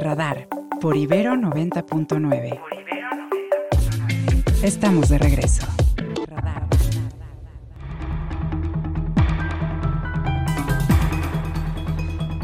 Radar 0.00 0.48
por 0.80 0.96
Ibero 0.96 1.34
90.9. 1.34 2.58
Estamos 4.62 5.10
de 5.10 5.18
regreso. 5.18 5.79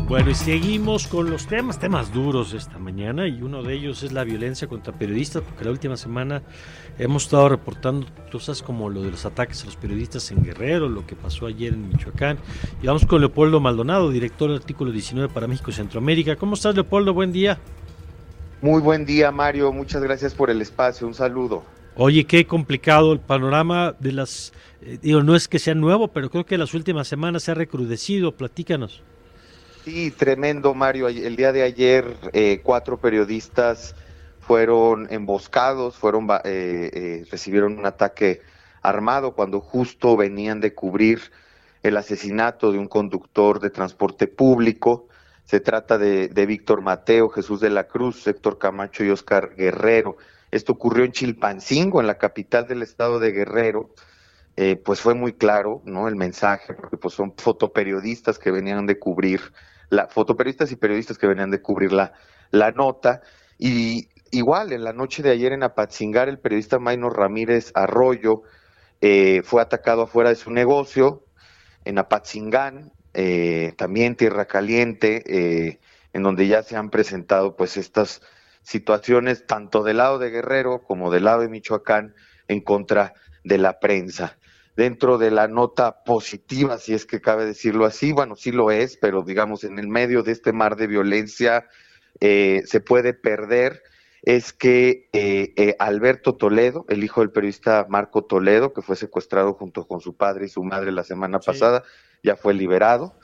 Bueno, 0.08 0.30
y 0.30 0.36
seguimos 0.36 1.08
con 1.08 1.30
los 1.30 1.48
temas, 1.48 1.80
temas 1.80 2.12
duros 2.12 2.54
esta 2.54 2.78
mañana, 2.78 3.26
y 3.26 3.42
uno 3.42 3.64
de 3.64 3.74
ellos 3.74 4.04
es 4.04 4.12
la 4.12 4.22
violencia 4.22 4.68
contra 4.68 4.92
periodistas, 4.92 5.42
porque 5.42 5.64
la 5.64 5.72
última 5.72 5.96
semana 5.96 6.42
hemos 6.96 7.24
estado 7.24 7.48
reportando 7.48 8.06
cosas 8.30 8.62
como 8.62 8.88
lo 8.88 9.02
de 9.02 9.10
los 9.10 9.26
ataques 9.26 9.64
a 9.64 9.66
los 9.66 9.74
periodistas 9.74 10.30
en 10.30 10.44
Guerrero, 10.44 10.88
lo 10.88 11.04
que 11.04 11.16
pasó 11.16 11.46
ayer 11.46 11.74
en 11.74 11.88
Michoacán. 11.88 12.38
Y 12.80 12.86
vamos 12.86 13.04
con 13.04 13.20
Leopoldo 13.20 13.58
Maldonado, 13.58 14.12
director 14.12 14.48
del 14.48 14.58
artículo 14.58 14.92
19 14.92 15.28
para 15.34 15.48
México 15.48 15.72
y 15.72 15.74
Centroamérica. 15.74 16.36
¿Cómo 16.36 16.54
estás, 16.54 16.76
Leopoldo? 16.76 17.12
Buen 17.12 17.32
día. 17.32 17.58
Muy 18.62 18.80
buen 18.80 19.06
día, 19.06 19.32
Mario. 19.32 19.72
Muchas 19.72 20.04
gracias 20.04 20.34
por 20.34 20.50
el 20.50 20.62
espacio. 20.62 21.08
Un 21.08 21.14
saludo. 21.14 21.64
Oye, 21.96 22.26
qué 22.26 22.46
complicado 22.46 23.12
el 23.12 23.18
panorama 23.18 23.96
de 23.98 24.12
las... 24.12 24.52
Eh, 24.82 25.00
digo, 25.02 25.24
no 25.24 25.34
es 25.34 25.48
que 25.48 25.58
sea 25.58 25.74
nuevo, 25.74 26.06
pero 26.08 26.30
creo 26.30 26.46
que 26.46 26.58
las 26.58 26.74
últimas 26.74 27.08
semanas 27.08 27.42
se 27.42 27.50
ha 27.50 27.54
recrudecido. 27.54 28.36
Platícanos. 28.36 29.02
Sí, 29.86 30.10
tremendo, 30.10 30.74
Mario. 30.74 31.06
El 31.06 31.36
día 31.36 31.52
de 31.52 31.62
ayer, 31.62 32.16
eh, 32.32 32.60
cuatro 32.64 32.98
periodistas 32.98 33.94
fueron 34.40 35.06
emboscados, 35.12 35.96
fueron 35.96 36.26
eh, 36.42 36.90
eh, 36.92 37.24
recibieron 37.30 37.78
un 37.78 37.86
ataque 37.86 38.40
armado 38.82 39.36
cuando 39.36 39.60
justo 39.60 40.16
venían 40.16 40.58
de 40.58 40.74
cubrir 40.74 41.30
el 41.84 41.96
asesinato 41.96 42.72
de 42.72 42.80
un 42.80 42.88
conductor 42.88 43.60
de 43.60 43.70
transporte 43.70 44.26
público. 44.26 45.06
Se 45.44 45.60
trata 45.60 45.98
de, 45.98 46.26
de 46.26 46.46
Víctor 46.46 46.82
Mateo, 46.82 47.28
Jesús 47.28 47.60
de 47.60 47.70
la 47.70 47.86
Cruz, 47.86 48.26
Héctor 48.26 48.58
Camacho 48.58 49.04
y 49.04 49.10
Oscar 49.10 49.54
Guerrero. 49.54 50.16
Esto 50.50 50.72
ocurrió 50.72 51.04
en 51.04 51.12
Chilpancingo, 51.12 52.00
en 52.00 52.08
la 52.08 52.18
capital 52.18 52.66
del 52.66 52.82
estado 52.82 53.20
de 53.20 53.30
Guerrero. 53.30 53.90
pues 54.84 55.00
fue 55.00 55.14
muy 55.14 55.34
claro, 55.34 55.80
¿no? 55.84 56.08
El 56.08 56.16
mensaje, 56.16 56.74
porque 56.74 56.96
pues 56.96 57.14
son 57.14 57.34
fotoperiodistas 57.36 58.40
que 58.40 58.50
venían 58.50 58.84
de 58.86 58.98
cubrir 58.98 59.42
la, 59.90 60.08
fotoperiodistas 60.08 60.72
y 60.72 60.76
periodistas 60.76 61.18
que 61.18 61.26
venían 61.26 61.50
de 61.50 61.62
cubrir 61.62 61.92
la, 61.92 62.12
nota. 62.72 63.22
Y 63.58 64.08
igual, 64.30 64.72
en 64.72 64.84
la 64.84 64.92
noche 64.92 65.22
de 65.22 65.30
ayer 65.30 65.52
en 65.52 65.62
Apatzingar, 65.62 66.28
el 66.28 66.38
periodista 66.38 66.78
Maino 66.78 67.10
Ramírez 67.10 67.72
Arroyo 67.74 68.42
eh, 69.00 69.42
fue 69.44 69.62
atacado 69.62 70.02
afuera 70.02 70.30
de 70.30 70.36
su 70.36 70.50
negocio, 70.50 71.24
en 71.84 71.98
Apatzingán, 71.98 72.92
eh, 73.14 73.72
también 73.76 74.16
Tierra 74.16 74.46
Caliente, 74.46 75.22
eh, 75.26 75.80
en 76.12 76.22
donde 76.22 76.48
ya 76.48 76.62
se 76.62 76.76
han 76.76 76.90
presentado 76.90 77.56
pues 77.56 77.76
estas 77.76 78.22
situaciones 78.62 79.46
tanto 79.46 79.84
del 79.84 79.98
lado 79.98 80.18
de 80.18 80.30
Guerrero 80.30 80.82
como 80.82 81.10
del 81.10 81.24
lado 81.24 81.42
de 81.42 81.48
Michoacán 81.48 82.14
en 82.48 82.60
contra 82.60 83.14
de 83.44 83.58
la 83.58 83.78
prensa 83.78 84.36
dentro 84.76 85.16
de 85.16 85.30
la 85.30 85.48
nota 85.48 86.04
positiva, 86.04 86.78
si 86.78 86.92
es 86.92 87.06
que 87.06 87.20
cabe 87.20 87.46
decirlo 87.46 87.86
así, 87.86 88.12
bueno, 88.12 88.36
sí 88.36 88.52
lo 88.52 88.70
es, 88.70 88.98
pero 88.98 89.22
digamos, 89.22 89.64
en 89.64 89.78
el 89.78 89.88
medio 89.88 90.22
de 90.22 90.32
este 90.32 90.52
mar 90.52 90.76
de 90.76 90.86
violencia 90.86 91.66
eh, 92.20 92.62
se 92.66 92.80
puede 92.80 93.14
perder, 93.14 93.82
es 94.22 94.52
que 94.52 95.08
eh, 95.12 95.52
eh, 95.56 95.76
Alberto 95.78 96.34
Toledo, 96.34 96.84
el 96.88 97.04
hijo 97.04 97.20
del 97.20 97.30
periodista 97.30 97.86
Marco 97.88 98.24
Toledo, 98.24 98.72
que 98.74 98.82
fue 98.82 98.96
secuestrado 98.96 99.54
junto 99.54 99.86
con 99.86 100.00
su 100.00 100.14
padre 100.14 100.46
y 100.46 100.48
su 100.48 100.62
madre 100.62 100.92
la 100.92 101.04
semana 101.04 101.38
pasada, 101.38 101.82
ya 102.22 102.36
fue 102.36 102.54
liberado. 102.54 103.14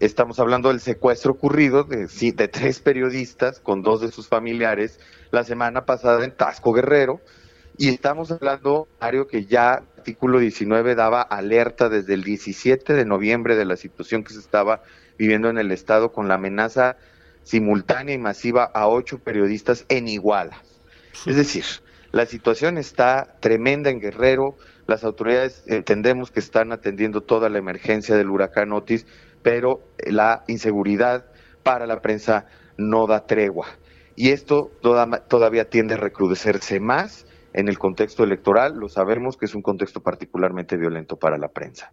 estamos 0.00 0.38
hablando 0.38 0.68
del 0.68 0.80
secuestro 0.80 1.32
ocurrido 1.32 1.84
de, 1.84 2.06
de 2.06 2.48
tres 2.48 2.80
periodistas 2.80 3.58
con 3.58 3.82
dos 3.82 4.02
de 4.02 4.12
sus 4.12 4.28
familiares 4.28 5.00
la 5.30 5.44
semana 5.44 5.86
pasada 5.86 6.24
en 6.24 6.36
Tasco 6.36 6.72
Guerrero. 6.72 7.20
Y 7.78 7.88
estamos 7.88 8.30
hablando, 8.30 8.88
Mario, 9.00 9.26
que 9.26 9.44
ya 9.44 9.82
artículo 10.06 10.38
19 10.38 10.94
daba 10.94 11.20
alerta 11.20 11.88
desde 11.88 12.14
el 12.14 12.22
17 12.22 12.92
de 12.92 13.04
noviembre 13.04 13.56
de 13.56 13.64
la 13.64 13.74
situación 13.74 14.22
que 14.22 14.34
se 14.34 14.38
estaba 14.38 14.82
viviendo 15.18 15.50
en 15.50 15.58
el 15.58 15.72
Estado 15.72 16.12
con 16.12 16.28
la 16.28 16.34
amenaza 16.34 16.96
simultánea 17.42 18.14
y 18.14 18.18
masiva 18.18 18.62
a 18.62 18.86
ocho 18.86 19.18
periodistas 19.18 19.84
en 19.88 20.06
Iguala. 20.06 20.62
Es 21.26 21.34
decir, 21.34 21.64
la 22.12 22.24
situación 22.24 22.78
está 22.78 23.34
tremenda 23.40 23.90
en 23.90 23.98
Guerrero, 23.98 24.54
las 24.86 25.02
autoridades 25.02 25.64
entendemos 25.66 26.30
que 26.30 26.38
están 26.38 26.70
atendiendo 26.70 27.22
toda 27.22 27.48
la 27.48 27.58
emergencia 27.58 28.14
del 28.14 28.30
huracán 28.30 28.72
Otis, 28.72 29.06
pero 29.42 29.80
la 29.98 30.44
inseguridad 30.46 31.26
para 31.64 31.84
la 31.84 32.00
prensa 32.00 32.46
no 32.76 33.08
da 33.08 33.26
tregua. 33.26 33.66
Y 34.14 34.30
esto 34.30 34.70
todavía 34.80 35.68
tiende 35.68 35.94
a 35.94 35.98
recrudecerse 35.98 36.78
más 36.78 37.25
en 37.56 37.68
el 37.68 37.78
contexto 37.78 38.22
electoral, 38.22 38.76
lo 38.76 38.88
sabemos 38.88 39.36
que 39.36 39.46
es 39.46 39.54
un 39.54 39.62
contexto 39.62 40.00
particularmente 40.00 40.76
violento 40.76 41.16
para 41.16 41.38
la 41.38 41.48
prensa. 41.48 41.90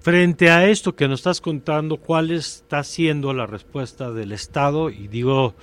Frente 0.00 0.50
a 0.50 0.68
esto 0.68 0.94
que 0.94 1.08
nos 1.08 1.20
estás 1.20 1.40
contando, 1.40 1.96
¿cuál 1.96 2.30
está 2.30 2.84
siendo 2.84 3.32
la 3.32 3.46
respuesta 3.46 4.12
del 4.12 4.30
Estado? 4.30 4.90
Y 4.90 5.08
digo, 5.08 5.54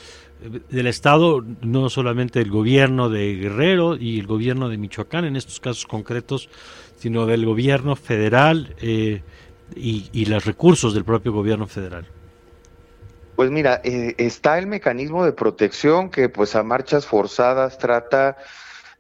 del 0.69 0.87
Estado, 0.87 1.45
no 1.61 1.89
solamente 1.89 2.39
del 2.39 2.49
gobierno 2.49 3.09
de 3.09 3.35
Guerrero 3.35 3.95
y 3.95 4.19
el 4.19 4.27
gobierno 4.27 4.67
de 4.67 4.77
Michoacán 4.77 5.25
en 5.25 5.35
estos 5.35 5.59
casos 5.59 5.85
concretos, 5.85 6.49
sino 6.97 7.25
del 7.27 7.45
gobierno 7.45 7.95
federal 7.95 8.75
eh, 8.81 9.21
y, 9.75 10.25
los 10.25 10.43
recursos 10.45 10.93
del 10.93 11.05
propio 11.05 11.31
gobierno 11.31 11.67
federal. 11.67 12.07
Pues 13.35 13.49
mira, 13.49 13.79
eh, 13.83 14.15
está 14.17 14.57
el 14.57 14.67
mecanismo 14.67 15.23
de 15.23 15.33
protección 15.33 16.09
que 16.09 16.29
pues 16.29 16.55
a 16.55 16.63
marchas 16.63 17.05
forzadas 17.05 17.77
trata 17.77 18.37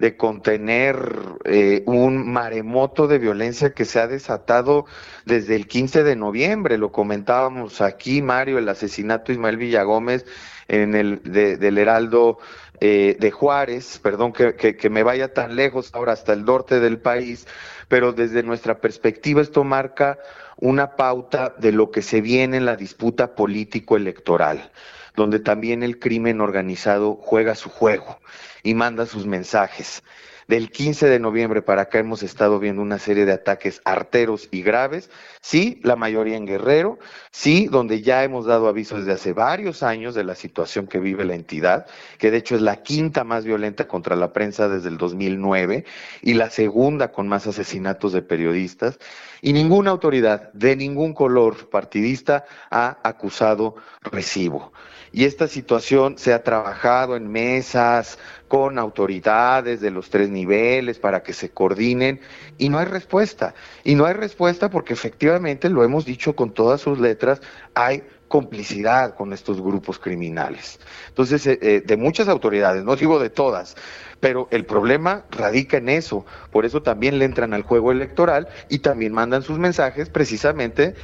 de 0.03 0.17
contener 0.17 0.97
eh, 1.45 1.81
un 1.85 2.29
maremoto 2.29 3.07
de 3.07 3.19
violencia 3.19 3.73
que 3.73 3.85
se 3.85 4.01
ha 4.01 4.07
desatado 4.07 4.85
desde 5.23 5.55
el 5.55 5.65
15 5.65 6.03
de 6.03 6.17
noviembre. 6.17 6.77
Lo 6.77 6.91
comentábamos 6.91 7.79
aquí, 7.79 8.21
Mario, 8.21 8.57
el 8.57 8.67
asesinato 8.67 9.27
de 9.27 9.35
Ismael 9.35 9.55
Villagómez 9.55 10.25
en 10.67 10.93
el 10.93 11.23
del 11.23 11.77
Heraldo 11.77 12.37
eh, 12.81 13.15
de 13.17 13.31
Juárez, 13.31 13.97
perdón 14.03 14.33
que, 14.33 14.57
que, 14.57 14.89
me 14.89 15.03
vaya 15.03 15.33
tan 15.33 15.55
lejos 15.55 15.91
ahora 15.93 16.11
hasta 16.11 16.33
el 16.33 16.43
norte 16.43 16.81
del 16.81 16.99
país, 16.99 17.47
pero 17.87 18.11
desde 18.11 18.43
nuestra 18.43 18.79
perspectiva 18.81 19.41
esto 19.41 19.63
marca 19.63 20.19
una 20.57 20.97
pauta 20.97 21.55
de 21.57 21.71
lo 21.71 21.91
que 21.91 22.01
se 22.01 22.19
viene 22.19 22.57
en 22.57 22.65
la 22.65 22.75
disputa 22.75 23.35
político-electoral, 23.35 24.69
donde 25.15 25.39
también 25.39 25.81
el 25.81 25.97
crimen 25.97 26.41
organizado 26.41 27.15
juega 27.15 27.55
su 27.55 27.69
juego 27.69 28.19
y 28.63 28.73
manda 28.73 29.05
sus 29.05 29.25
mensajes. 29.25 30.03
Del 30.47 30.71
15 30.71 31.07
de 31.07 31.19
noviembre 31.19 31.61
para 31.61 31.83
acá 31.83 31.99
hemos 31.99 32.21
estado 32.21 32.59
viendo 32.59 32.81
una 32.81 32.99
serie 32.99 33.25
de 33.25 33.31
ataques 33.31 33.81
arteros 33.85 34.49
y 34.51 34.61
graves, 34.61 35.09
sí, 35.41 35.79
la 35.83 35.95
mayoría 35.95 36.35
en 36.35 36.45
Guerrero, 36.45 36.99
sí, 37.31 37.67
donde 37.67 38.01
ya 38.01 38.25
hemos 38.25 38.45
dado 38.45 38.67
aviso 38.67 38.97
desde 38.97 39.13
hace 39.13 39.31
varios 39.31 39.83
años 39.83 40.15
de 40.15 40.25
la 40.25 40.35
situación 40.35 40.87
que 40.87 40.99
vive 40.99 41.23
la 41.23 41.35
entidad, 41.35 41.85
que 42.17 42.29
de 42.29 42.37
hecho 42.37 42.55
es 42.55 42.61
la 42.61 42.83
quinta 42.83 43.23
más 43.23 43.45
violenta 43.45 43.87
contra 43.87 44.17
la 44.17 44.33
prensa 44.33 44.67
desde 44.67 44.89
el 44.89 44.97
2009 44.97 45.85
y 46.21 46.33
la 46.33 46.49
segunda 46.49 47.13
con 47.13 47.29
más 47.29 47.47
asesinatos 47.47 48.11
de 48.11 48.21
periodistas, 48.21 48.99
y 49.41 49.53
ninguna 49.53 49.91
autoridad 49.91 50.51
de 50.51 50.75
ningún 50.75 51.13
color 51.13 51.69
partidista 51.69 52.43
ha 52.69 52.97
acusado 53.03 53.75
recibo 54.01 54.73
y 55.13 55.25
esta 55.25 55.47
situación 55.47 56.17
se 56.17 56.33
ha 56.33 56.43
trabajado 56.43 57.15
en 57.15 57.31
mesas 57.31 58.17
con 58.47 58.79
autoridades 58.79 59.79
de 59.79 59.91
los 59.91 60.09
tres 60.09 60.27
niveles 60.29 60.97
para 60.97 61.21
que 61.21 61.33
se 61.33 61.51
coordinen 61.51 62.19
y 62.57 62.69
no 62.69 62.79
hay 62.79 62.85
respuesta. 62.85 63.53
Y 63.83 63.93
no 63.93 64.05
hay 64.05 64.13
respuesta 64.13 64.71
porque 64.71 64.93
efectivamente, 64.93 65.69
lo 65.69 65.83
hemos 65.83 66.03
dicho 66.05 66.35
con 66.35 66.51
todas 66.51 66.81
sus 66.81 66.99
letras, 66.99 67.41
hay 67.75 68.03
complicidad 68.27 69.15
con 69.15 69.31
estos 69.31 69.61
grupos 69.61 69.99
criminales. 69.99 70.79
Entonces, 71.09 71.45
eh, 71.45 71.59
eh, 71.61 71.83
de 71.85 71.97
muchas 71.97 72.27
autoridades, 72.27 72.83
no 72.83 72.95
digo 72.95 73.19
de 73.19 73.29
todas, 73.29 73.75
pero 74.19 74.47
el 74.49 74.65
problema 74.65 75.25
radica 75.29 75.77
en 75.77 75.89
eso. 75.89 76.25
Por 76.49 76.65
eso 76.65 76.81
también 76.81 77.19
le 77.19 77.25
entran 77.25 77.53
al 77.53 77.61
juego 77.61 77.91
electoral 77.91 78.47
y 78.69 78.79
también 78.79 79.13
mandan 79.13 79.43
sus 79.43 79.59
mensajes 79.59 80.09
precisamente 80.09 80.95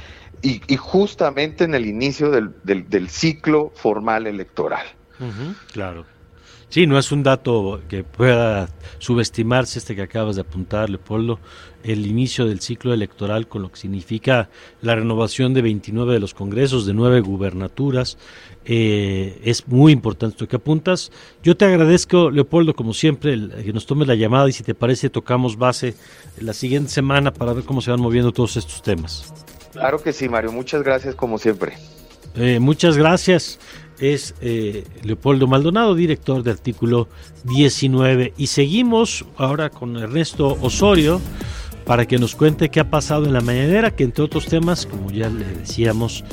y, 0.42 0.76
justamente 0.76 1.64
en 1.64 1.74
el 1.74 1.86
inicio 1.86 2.30
del, 2.30 2.54
del, 2.64 3.08
ciclo 3.08 3.72
formal 3.74 4.26
electoral. 4.26 4.86
claro. 5.72 6.06
Sí, 6.70 6.86
no 6.86 7.00
es 7.00 7.10
un 7.10 7.24
dato 7.24 7.80
que 7.88 8.04
pueda 8.04 8.68
subestimarse 9.00 9.80
este 9.80 9.96
que 9.96 10.02
acabas 10.02 10.36
de 10.36 10.42
apuntar, 10.42 10.88
Leopoldo, 10.88 11.40
el 11.82 12.06
inicio 12.06 12.46
del 12.46 12.60
ciclo 12.60 12.94
electoral 12.94 13.48
con 13.48 13.62
lo 13.62 13.72
que 13.72 13.76
significa 13.80 14.50
la 14.80 14.94
renovación 14.94 15.52
de 15.52 15.62
29 15.62 16.12
de 16.12 16.20
los 16.20 16.32
congresos, 16.32 16.86
de 16.86 16.94
nueve 16.94 17.22
gubernaturas. 17.22 18.18
Eh, 18.64 19.40
es 19.42 19.66
muy 19.66 19.92
importante 19.92 20.34
esto 20.34 20.46
que 20.46 20.56
apuntas. 20.56 21.10
Yo 21.42 21.56
te 21.56 21.64
agradezco, 21.64 22.30
Leopoldo, 22.30 22.74
como 22.74 22.94
siempre, 22.94 23.36
que 23.64 23.72
nos 23.72 23.84
tomes 23.86 24.06
la 24.06 24.14
llamada 24.14 24.48
y 24.48 24.52
si 24.52 24.62
te 24.62 24.76
parece 24.76 25.10
tocamos 25.10 25.56
base 25.56 25.96
la 26.38 26.52
siguiente 26.52 26.90
semana 26.90 27.32
para 27.32 27.52
ver 27.52 27.64
cómo 27.64 27.80
se 27.80 27.90
van 27.90 28.00
moviendo 28.00 28.30
todos 28.30 28.56
estos 28.56 28.80
temas. 28.80 29.34
Claro 29.72 30.02
que 30.02 30.12
sí, 30.12 30.28
Mario. 30.28 30.52
Muchas 30.52 30.82
gracias 30.82 31.14
como 31.14 31.38
siempre. 31.38 31.74
Eh, 32.34 32.58
muchas 32.60 32.96
gracias. 32.96 33.58
es 33.98 34.34
eh, 34.40 34.84
Leopoldo 35.02 35.46
Maldonado, 35.46 35.94
director 35.94 36.42
de 36.42 36.50
artículo 36.50 37.08
19. 37.44 38.34
Y 38.36 38.46
seguimos 38.46 39.24
ahora 39.36 39.70
con 39.70 39.96
Ernesto 39.96 40.56
Osorio 40.60 41.20
para 41.84 42.06
que 42.06 42.18
nos 42.18 42.34
cuente 42.36 42.70
qué 42.70 42.80
ha 42.80 42.90
pasado 42.90 43.26
en 43.26 43.32
la 43.32 43.40
mañanera, 43.40 43.90
que 43.90 44.04
entre 44.04 44.24
otros 44.24 44.46
temas, 44.46 44.86
como 44.86 45.10
ya 45.10 45.28
le 45.28 45.44
decíamos, 45.44 46.24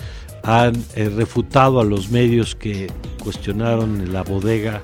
han 0.43 0.75
eh, 0.95 1.09
refutado 1.09 1.79
a 1.79 1.83
los 1.83 2.09
medios 2.09 2.55
que 2.55 2.87
cuestionaron 3.23 4.13
la 4.13 4.23
bodega 4.23 4.81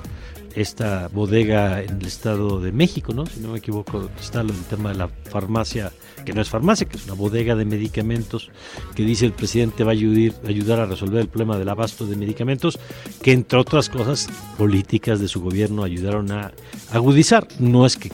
esta 0.54 1.08
bodega 1.08 1.82
en 1.82 2.00
el 2.00 2.06
Estado 2.06 2.60
de 2.60 2.72
México, 2.72 3.12
¿no? 3.12 3.26
Si 3.26 3.40
no 3.40 3.48
me 3.48 3.58
equivoco, 3.58 4.08
está 4.20 4.40
el 4.40 4.52
tema 4.64 4.90
de 4.90 4.96
la 4.96 5.08
farmacia, 5.08 5.92
que 6.24 6.32
no 6.32 6.40
es 6.40 6.48
farmacia, 6.48 6.88
que 6.88 6.96
es 6.96 7.04
una 7.04 7.14
bodega 7.14 7.54
de 7.54 7.64
medicamentos, 7.64 8.50
que 8.94 9.04
dice 9.04 9.26
el 9.26 9.32
presidente 9.32 9.84
va 9.84 9.92
a 9.92 9.94
ayudar, 9.94 10.80
a 10.80 10.86
resolver 10.86 11.20
el 11.20 11.28
problema 11.28 11.58
del 11.58 11.68
abasto 11.68 12.06
de 12.06 12.16
medicamentos, 12.16 12.78
que 13.22 13.32
entre 13.32 13.58
otras 13.58 13.88
cosas, 13.88 14.28
políticas 14.58 15.20
de 15.20 15.28
su 15.28 15.40
gobierno 15.40 15.84
ayudaron 15.84 16.32
a 16.32 16.52
agudizar. 16.90 17.46
No 17.58 17.86
es 17.86 17.96
que 17.96 18.10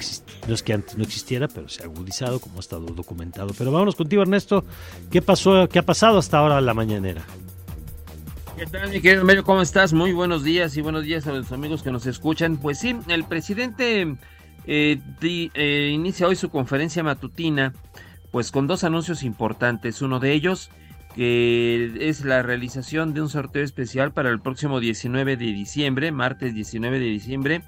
no 0.48 0.54
es 0.54 0.62
que 0.62 0.72
antes 0.72 0.96
no 0.96 1.04
existiera, 1.04 1.48
pero 1.48 1.68
se 1.68 1.82
ha 1.82 1.86
agudizado, 1.86 2.40
como 2.40 2.56
ha 2.56 2.60
estado 2.60 2.86
documentado. 2.86 3.52
Pero 3.56 3.70
vámonos 3.70 3.94
contigo, 3.94 4.22
Ernesto. 4.22 4.64
¿Qué 5.10 5.22
pasó, 5.22 5.68
qué 5.68 5.78
ha 5.78 5.84
pasado 5.84 6.18
hasta 6.18 6.38
ahora 6.38 6.60
la 6.60 6.74
mañanera? 6.74 7.24
¿Qué 8.56 8.66
tal, 8.66 8.90
mi 8.90 9.00
querido 9.00 9.24
Mario? 9.24 9.44
¿Cómo 9.44 9.62
estás? 9.62 9.92
Muy 9.92 10.12
buenos 10.12 10.44
días 10.44 10.76
y 10.76 10.82
buenos 10.82 11.04
días 11.04 11.26
a 11.26 11.32
los 11.32 11.50
amigos 11.52 11.82
que 11.82 11.90
nos 11.90 12.06
escuchan. 12.06 12.58
Pues 12.58 12.78
sí, 12.78 12.94
el 13.08 13.24
presidente 13.24 14.16
eh, 14.72 15.00
eh, 15.54 15.90
inicia 15.92 16.28
hoy 16.28 16.36
su 16.36 16.48
conferencia 16.48 17.02
matutina, 17.02 17.72
pues 18.30 18.52
con 18.52 18.68
dos 18.68 18.84
anuncios 18.84 19.24
importantes. 19.24 20.00
Uno 20.00 20.20
de 20.20 20.32
ellos, 20.32 20.70
que 21.16 22.08
es 22.08 22.24
la 22.24 22.42
realización 22.42 23.12
de 23.12 23.20
un 23.20 23.28
sorteo 23.28 23.64
especial 23.64 24.12
para 24.12 24.30
el 24.30 24.40
próximo 24.40 24.78
19 24.78 25.36
de 25.36 25.46
diciembre, 25.46 26.12
martes 26.12 26.54
19 26.54 27.00
de 27.00 27.06
diciembre, 27.06 27.62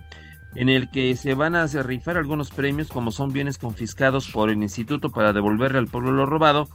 en 0.55 0.69
el 0.69 0.91
que 0.91 1.17
se 1.17 1.35
van 1.35 1.57
a 1.57 1.67
rifar 1.67 2.19
algunos 2.19 2.51
premios 2.51 2.87
como 2.87 3.11
son 3.11 3.33
bienes 3.33 3.59
confiscados 3.59 4.31
por 4.31 4.49
el 4.49 4.63
instituto 4.63 5.11
para 5.11 5.33
devolverle 5.33 5.79
al 5.79 5.89
pueblo 5.89 6.13
lo 6.13 6.25
robado 6.25 6.69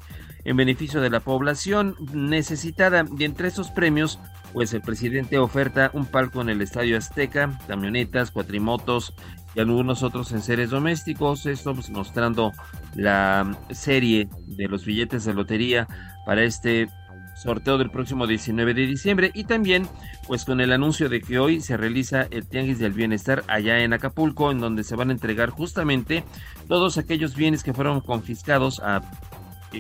en 0.44 0.58
beneficio 0.58 1.00
de 1.00 1.10
la 1.10 1.22
población 1.22 1.96
necesitada. 2.12 3.06
Y 3.18 3.24
entre 3.24 3.48
esos 3.48 3.72
premios, 3.72 4.20
pues 4.52 4.74
el 4.74 4.82
presidente 4.82 5.38
oferta 5.38 5.90
un 5.94 6.06
palco 6.06 6.42
en 6.42 6.50
el 6.50 6.62
Estadio 6.62 6.98
Azteca, 6.98 7.58
camionetas, 7.66 8.32
cuatrimotos 8.32 9.14
y 9.58 9.60
algunos 9.60 10.04
otros 10.04 10.32
enseres 10.34 10.70
domésticos. 10.70 11.48
Esto 11.48 11.74
pues, 11.74 11.90
mostrando 11.90 12.54
la 12.96 13.58
serie 13.72 14.30
de 14.46 14.68
los 14.68 14.86
billetes 14.86 15.26
de 15.26 15.34
lotería 15.34 15.88
para 16.28 16.44
este 16.44 16.88
sorteo 17.36 17.78
del 17.78 17.90
próximo 17.90 18.28
19 18.28 18.74
de 18.74 18.86
diciembre 18.88 19.32
y 19.34 19.44
también 19.44 19.88
pues 20.28 20.44
con 20.44 20.60
el 20.60 20.72
anuncio 20.74 21.08
de 21.08 21.22
que 21.22 21.38
hoy 21.38 21.62
se 21.62 21.78
realiza 21.78 22.28
el 22.32 22.48
Tianguis 22.48 22.80
del 22.80 22.94
Bienestar 22.94 23.44
allá 23.48 23.80
en 23.80 23.94
Acapulco 23.94 24.50
en 24.50 24.60
donde 24.60 24.84
se 24.84 24.96
van 24.96 25.10
a 25.10 25.14
entregar 25.14 25.52
justamente 25.52 26.24
todos 26.68 26.98
aquellos 26.98 27.36
bienes 27.36 27.64
que 27.64 27.76
fueron 27.76 28.02
confiscados 28.02 28.80
a 28.80 29.02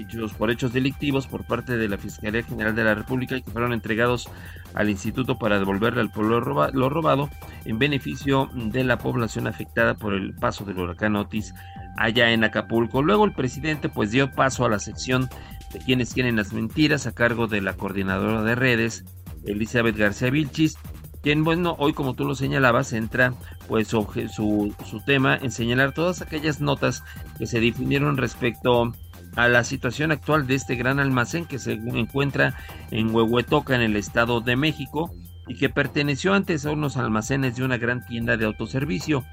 hechos 0.02 0.34
por 0.34 0.52
hechos 0.52 0.74
delictivos 0.74 1.28
por 1.28 1.46
parte 1.46 1.78
de 1.78 1.88
la 1.88 1.98
Fiscalía 1.98 2.44
General 2.44 2.76
de 2.76 2.84
la 2.84 2.96
República 2.96 3.38
y 3.38 3.42
que 3.42 3.52
fueron 3.52 3.74
entregados 3.74 4.30
al 4.74 4.90
instituto 4.90 5.38
para 5.38 5.60
devolverle 5.60 6.02
al 6.02 6.12
pueblo 6.12 6.40
lo 6.74 6.90
robado 6.90 7.30
en 7.66 7.80
beneficio 7.80 8.50
de 8.54 8.84
la 8.84 8.98
población 8.98 9.48
afectada 9.48 9.96
por 9.96 10.14
el 10.14 10.34
paso 10.36 10.66
del 10.66 10.80
huracán 10.80 11.16
Otis 11.16 11.54
allá 11.98 12.32
en 12.32 12.44
Acapulco. 12.44 13.02
Luego 13.02 13.26
el 13.26 13.34
presidente 13.34 13.90
pues 13.90 14.12
dio 14.12 14.32
paso 14.32 14.66
a 14.66 14.70
la 14.70 14.80
sección 14.80 15.30
de 15.74 15.80
quienes 15.80 16.14
quieren 16.14 16.36
las 16.36 16.54
mentiras 16.54 17.08
a 17.08 17.14
cargo 17.14 17.48
de 17.48 17.62
la 17.62 17.74
coordinadora 17.74 18.44
de 18.44 18.56
redes 18.56 19.04
Elizabeth 19.46 19.98
García 19.98 20.30
Vilchis 20.30 20.78
quien 21.22 21.44
bueno 21.44 21.76
hoy 21.80 21.94
como 21.94 22.14
tú 22.14 22.26
lo 22.26 22.36
señalabas 22.36 22.94
entra 22.94 23.34
pues 23.68 23.90
su, 23.90 24.06
su, 24.34 25.02
tema 25.06 25.36
en 25.36 25.52
señalar 25.52 25.94
todas 25.94 26.22
aquellas 26.22 26.62
notas 26.62 27.04
que 27.38 27.48
se 27.48 27.60
difundieron 27.60 28.18
respecto 28.18 28.94
la 29.38 29.63
situación 29.63 30.12
actual 30.12 30.48
de 30.48 30.56
este 30.56 30.75
gran 30.75 31.00
almacén 31.00 31.45
que 31.45 31.60
se 31.60 31.74
encuentra 31.74 32.56
en 32.89 33.13
Huehuetoca, 33.13 33.75
en 33.75 33.81
el 33.81 33.95
Estado 33.95 34.42
de 34.42 34.56
México, 34.56 35.13
y 35.48 35.56
que 35.56 35.69
perteneció 35.69 36.34
antes 36.34 36.66
a 36.66 36.72
unos 36.72 36.98
almacenes 36.98 37.56
de 37.56 37.63
una 37.63 37.78
gran 37.78 38.06
tienda 38.06 38.36
de 38.36 38.45
autoservicio. 38.45 39.24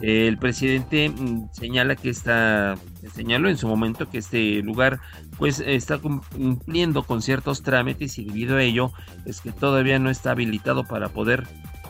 El 0.00 0.36
presidente 0.36 1.08
mm, 1.08 1.48
señala 1.52 1.96
que 1.96 2.10
está, 2.10 2.74
señaló 3.14 3.48
en 3.48 3.56
su 3.56 3.66
momento 3.66 4.10
que 4.10 4.18
este 4.18 4.62
lugar 4.62 5.00
pues 5.38 5.60
está 5.60 5.98
cumpliendo 5.98 7.02
con 7.04 7.22
ciertos 7.22 7.62
trámites 7.62 8.18
y 8.18 8.26
debido 8.26 8.56
a 8.56 8.62
ello 8.62 8.92
es 9.24 9.40
que 9.40 9.52
todavía 9.52 9.98
no 9.98 10.10
está 10.10 10.32
habilitado 10.32 10.84
para 10.84 11.08
poder 11.08 11.44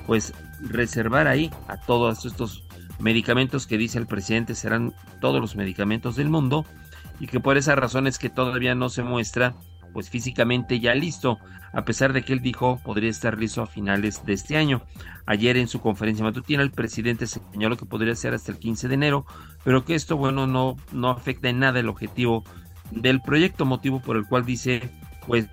pues 0.07 0.35
reservar 0.61 1.27
ahí 1.27 1.51
a 1.67 1.79
todos 1.79 2.25
estos 2.25 2.65
medicamentos 3.01 3.67
que 3.67 3.77
dice 3.77 3.99
el 3.99 4.07
presidente 4.07 4.55
serán 4.55 4.95
todos 5.21 5.41
los 5.41 5.57
medicamentos 5.57 6.15
del 6.15 6.29
mundo 6.29 6.65
y 7.21 7.27
que 7.27 7.41
por 7.41 7.57
esa 7.57 7.75
razón 7.75 8.07
es 8.07 8.19
que 8.19 8.31
todavía 8.31 8.75
no 8.75 8.89
se 8.89 9.03
muestra 9.03 9.57
pues 9.93 10.11
físicamente 10.11 10.79
ya 10.79 10.95
listo, 10.95 11.39
a 11.73 11.87
pesar 11.87 12.13
de 12.13 12.23
que 12.23 12.35
él 12.35 12.43
dijo 12.43 12.79
podría 12.85 13.09
estar 13.09 13.39
listo 13.39 13.63
a 13.63 13.67
finales 13.67 14.27
de 14.27 14.35
este 14.35 14.57
año. 14.57 14.83
Ayer 15.25 15.57
en 15.57 15.69
su 15.69 15.81
conferencia 15.81 16.25
matutina 16.25 16.63
el 16.63 16.71
presidente 16.71 17.27
señaló 17.27 17.77
que 17.77 17.87
podría 17.87 18.15
ser 18.15 18.35
hasta 18.35 18.53
el 18.53 18.59
15 18.59 18.89
de 18.89 18.95
enero, 18.95 19.27
pero 19.65 19.85
que 19.85 19.95
esto 19.95 20.17
bueno 20.19 20.47
no, 20.47 20.77
no 20.93 21.09
afecta 21.09 21.49
en 21.49 21.61
nada 21.61 21.81
el 21.81 21.89
objetivo 21.89 22.45
del 22.91 23.23
proyecto, 23.23 23.65
motivo 23.65 24.01
por 24.01 24.17
el 24.17 24.27
cual 24.27 24.45
dice 24.45 24.91
pues 25.27 25.49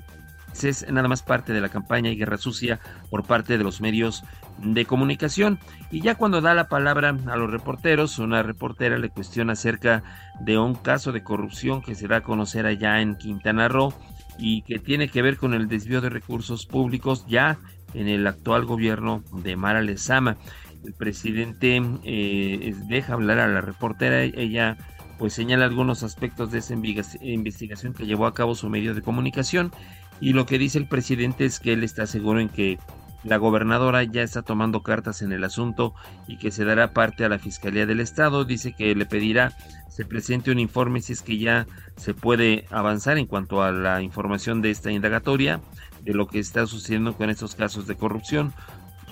es 0.62 0.86
nada 0.92 1.08
más 1.08 1.24
parte 1.24 1.54
de 1.54 1.62
la 1.62 1.70
campaña 1.70 2.10
y 2.10 2.16
guerra 2.16 2.38
sucia 2.38 2.80
por 3.10 3.24
parte 3.24 3.58
de 3.58 3.64
los 3.64 3.82
medios 3.82 4.24
de 4.60 4.86
comunicación. 4.86 5.60
Y 5.92 6.02
ya 6.02 6.16
cuando 6.16 6.42
da 6.42 6.54
la 6.54 6.68
palabra 6.68 7.18
a 7.28 7.36
los 7.36 7.52
reporteros, 7.52 8.20
una 8.20 8.44
reportera 8.44 8.98
le 8.98 9.10
cuestiona 9.10 9.54
acerca 9.54 10.04
de 10.42 10.58
un 10.58 10.76
caso 10.76 11.12
de 11.12 11.24
corrupción 11.24 11.82
que 11.82 11.96
se 11.96 12.08
da 12.08 12.18
a 12.18 12.24
conocer 12.24 12.66
allá 12.66 13.02
en 13.02 13.16
Quintana 13.16 13.68
Roo 13.68 13.94
y 14.38 14.62
que 14.64 14.80
tiene 14.80 15.10
que 15.10 15.22
ver 15.22 15.38
con 15.38 15.54
el 15.54 15.68
desvío 15.68 16.02
de 16.02 16.10
recursos 16.10 16.66
públicos 16.66 17.26
ya 17.28 17.60
en 17.94 18.08
el 18.08 18.26
actual 18.28 18.66
gobierno 18.66 19.24
de 19.32 19.56
Mara 19.56 19.82
Lezama. 19.82 20.38
El 20.84 20.94
presidente 20.94 21.82
eh, 22.04 22.76
deja 22.88 23.14
hablar 23.14 23.40
a 23.40 23.48
la 23.48 23.62
reportera, 23.62 24.24
ella 24.24 24.78
pues 25.18 25.34
señala 25.34 25.66
algunos 25.66 26.04
aspectos 26.04 26.52
de 26.52 26.60
esa 26.60 26.74
investigación 26.74 27.94
que 27.94 28.06
llevó 28.06 28.26
a 28.26 28.34
cabo 28.34 28.56
su 28.56 28.70
medio 28.70 28.94
de 28.94 29.02
comunicación 29.02 29.72
y 30.20 30.34
lo 30.34 30.46
que 30.46 30.58
dice 30.58 30.78
el 30.78 30.88
presidente 30.88 31.46
es 31.46 31.60
que 31.60 31.74
él 31.74 31.84
está 31.84 32.08
seguro 32.08 32.40
en 32.40 32.50
que 32.50 32.80
la 33.24 33.38
gobernadora 33.38 34.04
ya 34.04 34.22
está 34.22 34.42
tomando 34.42 34.84
cartas 34.84 35.22
en 35.22 35.32
el 35.32 35.44
asunto 35.44 35.94
y 36.28 36.38
que 36.38 36.52
se 36.52 36.66
dará 36.66 36.92
parte 36.92 37.24
a 37.24 37.30
la 37.30 37.40
Fiscalía 37.40 37.86
del 37.86 38.02
Estado. 38.02 38.44
Dice 38.44 38.74
que 38.74 38.96
le 38.96 39.06
pedirá 39.06 39.54
se 39.94 40.06
presente 40.06 40.50
un 40.50 40.58
informe 40.58 41.02
si 41.02 41.14
es 41.14 41.22
que 41.22 41.38
ya 41.38 41.68
se 41.98 42.16
puede 42.16 42.66
avanzar 42.72 43.20
en 43.20 43.28
cuanto 43.28 43.62
a 43.62 43.72
la 43.72 44.02
información 44.02 44.60
de 44.64 44.72
esta 44.72 44.92
indagatoria, 44.92 45.62
de 46.02 46.16
lo 46.16 46.26
que 46.26 46.40
está 46.40 46.66
sucediendo 46.66 47.16
con 47.16 47.30
estos 47.30 47.54
casos 47.54 47.86
de 47.86 47.96
corrupción. 47.96 48.54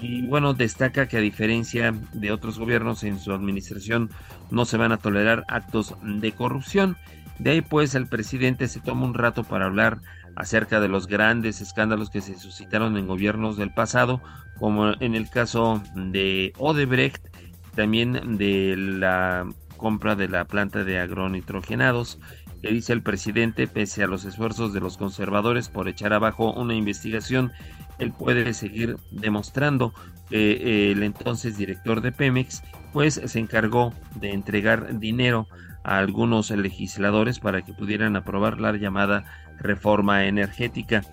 Y 0.02 0.26
bueno, 0.26 0.56
destaca 0.56 1.08
que 1.08 1.18
a 1.18 1.22
diferencia 1.22 1.94
de 2.14 2.32
otros 2.32 2.58
gobiernos 2.58 3.04
en 3.04 3.20
su 3.20 3.32
administración 3.32 4.10
no 4.50 4.66
se 4.66 4.78
van 4.78 4.92
a 4.92 4.98
tolerar 4.98 5.46
actos 5.50 5.94
de 6.04 6.32
corrupción. 6.32 6.98
De 7.38 7.52
ahí 7.52 7.62
pues 7.62 7.94
el 7.94 8.08
presidente 8.08 8.68
se 8.68 8.80
toma 8.80 9.06
un 9.06 9.14
rato 9.14 9.44
para 9.44 9.66
hablar 9.66 10.02
acerca 10.36 10.80
de 10.80 10.88
los 10.88 11.08
grandes 11.08 11.62
escándalos 11.62 12.10
que 12.10 12.22
se 12.22 12.38
suscitaron 12.38 12.98
en 12.98 13.08
gobiernos 13.08 13.58
del 13.58 13.74
pasado, 13.74 14.22
como 14.60 14.94
en 15.00 15.16
el 15.16 15.30
caso 15.30 15.82
de 15.96 16.54
Odebrecht, 16.58 17.26
también 17.76 18.38
de 18.38 18.76
la 18.78 19.48
compra 19.78 20.16
de 20.16 20.28
la 20.28 20.46
planta 20.46 20.84
de 20.84 21.00
agronitrogenados, 21.00 22.20
que 22.62 22.70
dice 22.70 22.94
el 22.94 23.02
presidente, 23.02 23.68
pese 23.68 24.04
a 24.04 24.08
los 24.08 24.24
esfuerzos 24.26 24.72
de 24.74 24.80
los 24.80 24.98
conservadores 24.98 25.70
por 25.70 25.88
echar 25.88 26.14
abajo 26.14 26.54
una 26.54 26.76
investigación, 26.76 27.52
él 27.98 28.14
puede 28.14 28.54
seguir 28.54 28.98
demostrando 29.10 29.94
que 30.30 30.92
el 30.92 31.04
entonces 31.04 31.58
director 31.58 32.02
de 32.02 32.12
Pemex, 32.12 32.62
pues 32.94 33.22
se 33.26 33.40
encargó 33.40 33.94
de 34.16 34.32
entregar 34.32 35.00
dinero 35.00 35.48
a 35.84 35.98
algunos 35.98 36.52
legisladores 36.52 37.40
para 37.40 37.64
que 37.64 37.74
pudieran 37.74 38.16
aprobar 38.16 38.60
la 38.60 38.74
llamada 38.74 39.26
reforma 39.62 40.26
energética. 40.26 41.04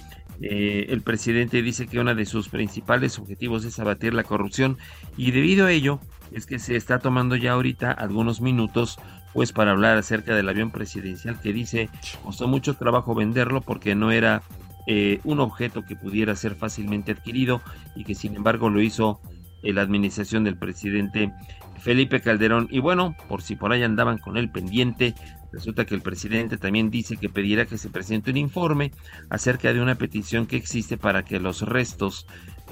Eh, 0.40 0.86
el 0.90 1.02
presidente 1.02 1.62
dice 1.62 1.86
que 1.86 1.98
uno 1.98 2.14
de 2.14 2.24
sus 2.24 2.48
principales 2.48 3.18
objetivos 3.18 3.64
es 3.64 3.78
abatir 3.80 4.14
la 4.14 4.22
corrupción 4.22 4.78
y 5.16 5.32
debido 5.32 5.66
a 5.66 5.72
ello 5.72 6.00
es 6.30 6.46
que 6.46 6.60
se 6.60 6.76
está 6.76 7.00
tomando 7.00 7.34
ya 7.34 7.52
ahorita 7.52 7.90
algunos 7.90 8.40
minutos 8.40 9.00
pues 9.34 9.52
para 9.52 9.72
hablar 9.72 9.96
acerca 9.96 10.36
del 10.36 10.48
avión 10.48 10.70
presidencial 10.70 11.40
que 11.40 11.52
dice 11.52 11.90
costó 12.22 12.46
mucho 12.46 12.74
trabajo 12.74 13.16
venderlo 13.16 13.62
porque 13.62 13.96
no 13.96 14.12
era 14.12 14.42
eh, 14.86 15.18
un 15.24 15.40
objeto 15.40 15.84
que 15.84 15.96
pudiera 15.96 16.36
ser 16.36 16.54
fácilmente 16.54 17.10
adquirido 17.10 17.60
y 17.96 18.04
que 18.04 18.14
sin 18.14 18.36
embargo 18.36 18.70
lo 18.70 18.80
hizo 18.80 19.20
la 19.64 19.82
administración 19.82 20.44
del 20.44 20.56
presidente 20.56 21.32
Felipe 21.78 22.20
Calderón. 22.20 22.68
Y 22.70 22.80
bueno, 22.80 23.16
por 23.28 23.42
si 23.42 23.56
por 23.56 23.72
ahí 23.72 23.82
andaban 23.82 24.18
con 24.18 24.36
el 24.36 24.50
pendiente, 24.50 25.14
Resulta 25.52 25.86
que 25.86 25.94
el 25.94 26.02
presidente 26.02 26.58
también 26.58 26.90
dice 26.90 27.16
que 27.16 27.28
pedirá 27.28 27.64
que 27.64 27.78
se 27.78 27.88
presente 27.88 28.30
un 28.30 28.36
informe 28.36 28.92
acerca 29.30 29.72
de 29.72 29.80
una 29.80 29.94
petición 29.94 30.46
que 30.46 30.56
existe 30.56 30.98
para 30.98 31.24
que 31.24 31.40
los 31.40 31.62
restos 31.62 32.26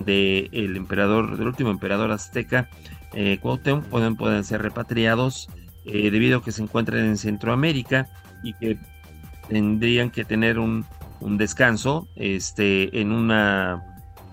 del 0.05 0.77
emperador, 0.77 1.39
del 1.39 1.47
último 1.47 1.71
emperador 1.71 2.11
azteca, 2.13 2.69
eh, 3.15 3.39
puedan, 3.41 4.45
ser 4.45 4.61
repatriados 4.61 5.49
eh, 5.87 6.11
debido 6.11 6.39
a 6.39 6.43
que 6.43 6.53
se 6.53 6.63
encuentran 6.63 7.05
en 7.05 7.17
Centroamérica 7.17 8.09
y 8.43 8.53
que 8.55 8.79
tendrían 9.49 10.11
que 10.11 10.25
tener 10.25 10.59
un, 10.59 10.85
descanso 11.21 12.09
este, 12.15 13.01
en 13.01 13.11
una 13.11 13.83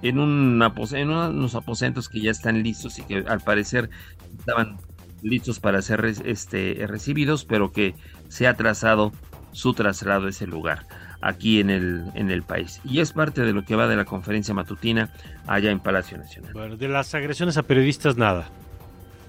en, 0.02 0.20
en 0.20 1.10
unos 1.10 1.56
aposentos 1.56 2.10
que 2.10 2.20
ya 2.20 2.32
están 2.32 2.62
listos 2.62 3.00
y 3.00 3.04
que 3.04 3.24
al 3.26 3.40
parecer 3.40 3.90
estaban 4.38 4.78
listos 5.24 5.60
para 5.60 5.82
ser 5.82 6.06
este, 6.26 6.86
recibidos, 6.88 7.46
pero 7.46 7.72
que 7.72 7.96
se 8.28 8.48
ha 8.48 8.54
trazado 8.56 9.12
su 9.52 9.74
traslado 9.74 10.28
a 10.28 10.30
ese 10.30 10.48
lugar 10.48 10.86
aquí 11.22 11.60
en 11.60 11.70
el, 11.70 12.04
en 12.16 12.32
el 12.32 12.44
país. 12.44 12.82
Y 12.84 13.00
es 13.00 13.14
parte 13.14 13.42
de 13.42 13.54
lo 13.54 13.64
que 13.64 13.76
va 13.76 13.88
de 13.88 13.96
la 13.96 14.06
conferencia 14.06 14.54
matutina 14.54 15.12
allá 15.48 15.72
en 15.72 15.80
Palacio 15.80 16.18
Nacional. 16.18 16.54
Bueno, 16.54 16.76
de 16.76 16.88
las 16.88 17.14
agresiones 17.16 17.58
a 17.58 17.64
periodistas, 17.64 18.18
nada. 18.18 18.50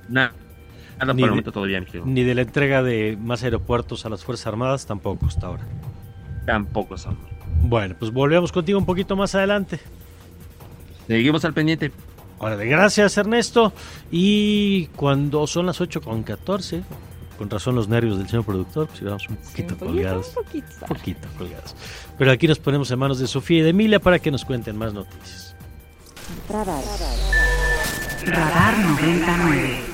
Nada. 0.08 0.32
Todavía, 1.52 1.84
Ni 2.04 2.22
de 2.22 2.34
la 2.34 2.42
entrega 2.42 2.82
de 2.82 3.18
más 3.20 3.42
aeropuertos 3.42 4.06
a 4.06 4.08
las 4.08 4.24
Fuerzas 4.24 4.46
Armadas, 4.46 4.86
tampoco 4.86 5.26
hasta 5.26 5.48
ahora. 5.48 5.64
Tampoco 6.46 6.96
son. 6.96 7.18
Bueno, 7.62 7.96
pues 7.98 8.12
volvemos 8.12 8.52
contigo 8.52 8.78
un 8.78 8.86
poquito 8.86 9.16
más 9.16 9.34
adelante. 9.34 9.80
Seguimos 11.06 11.44
al 11.44 11.52
pendiente. 11.52 11.90
Órale, 12.44 12.66
gracias 12.66 13.16
Ernesto. 13.16 13.72
Y 14.10 14.88
cuando 14.96 15.46
son 15.46 15.64
las 15.64 15.80
8 15.80 16.02
con 16.02 16.22
14, 16.22 16.82
con 17.38 17.48
razón 17.48 17.74
los 17.74 17.88
nervios 17.88 18.18
del 18.18 18.28
señor 18.28 18.44
productor, 18.44 18.86
pues 18.86 19.00
íbamos 19.00 19.26
un 19.30 19.36
poquito 19.36 19.78
colgados. 19.78 20.28
Un 20.36 20.44
poquito. 20.44 20.66
un 20.82 20.88
poquito 20.88 21.28
colgados. 21.38 21.74
Pero 22.18 22.30
aquí 22.30 22.46
nos 22.46 22.58
ponemos 22.58 22.90
en 22.90 22.98
manos 22.98 23.18
de 23.18 23.28
Sofía 23.28 23.60
y 23.60 23.62
de 23.62 23.70
Emilia 23.70 23.98
para 23.98 24.18
que 24.18 24.30
nos 24.30 24.44
cuenten 24.44 24.76
más 24.76 24.92
noticias. 24.92 25.56
Radar. 26.50 26.84
Radar 28.26 28.78
99. 28.78 29.93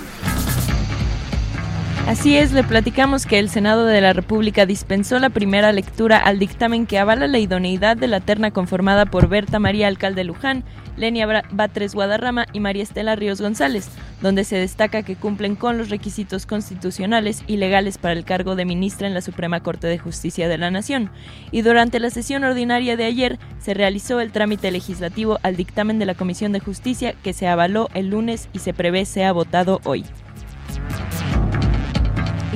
Así 2.06 2.36
es, 2.36 2.52
le 2.52 2.64
platicamos 2.64 3.24
que 3.24 3.38
el 3.38 3.48
Senado 3.48 3.84
de 3.84 4.00
la 4.00 4.12
República 4.12 4.66
dispensó 4.66 5.20
la 5.20 5.30
primera 5.30 5.70
lectura 5.70 6.18
al 6.18 6.40
dictamen 6.40 6.86
que 6.86 6.98
avala 6.98 7.28
la 7.28 7.38
idoneidad 7.38 7.96
de 7.96 8.08
la 8.08 8.18
terna 8.18 8.50
conformada 8.50 9.06
por 9.06 9.28
Berta 9.28 9.60
María 9.60 9.86
Alcalde 9.86 10.24
Luján, 10.24 10.64
Lenia 10.96 11.44
Batres 11.52 11.94
Guadarrama 11.94 12.46
y 12.52 12.58
María 12.58 12.82
Estela 12.82 13.14
Ríos 13.14 13.40
González, 13.40 13.88
donde 14.20 14.42
se 14.42 14.56
destaca 14.56 15.04
que 15.04 15.14
cumplen 15.14 15.54
con 15.54 15.78
los 15.78 15.88
requisitos 15.88 16.46
constitucionales 16.46 17.44
y 17.46 17.58
legales 17.58 17.96
para 17.96 18.14
el 18.14 18.24
cargo 18.24 18.56
de 18.56 18.64
ministra 18.64 19.06
en 19.06 19.14
la 19.14 19.20
Suprema 19.20 19.60
Corte 19.60 19.86
de 19.86 19.98
Justicia 19.98 20.48
de 20.48 20.58
la 20.58 20.72
Nación. 20.72 21.10
Y 21.52 21.62
durante 21.62 22.00
la 22.00 22.10
sesión 22.10 22.42
ordinaria 22.42 22.96
de 22.96 23.04
ayer 23.04 23.38
se 23.60 23.72
realizó 23.72 24.18
el 24.18 24.32
trámite 24.32 24.72
legislativo 24.72 25.38
al 25.42 25.54
dictamen 25.54 26.00
de 26.00 26.06
la 26.06 26.16
Comisión 26.16 26.50
de 26.50 26.60
Justicia 26.60 27.14
que 27.22 27.34
se 27.34 27.46
avaló 27.46 27.88
el 27.94 28.08
lunes 28.08 28.48
y 28.52 28.58
se 28.58 28.74
prevé 28.74 29.04
sea 29.04 29.30
votado 29.30 29.80
hoy 29.84 30.04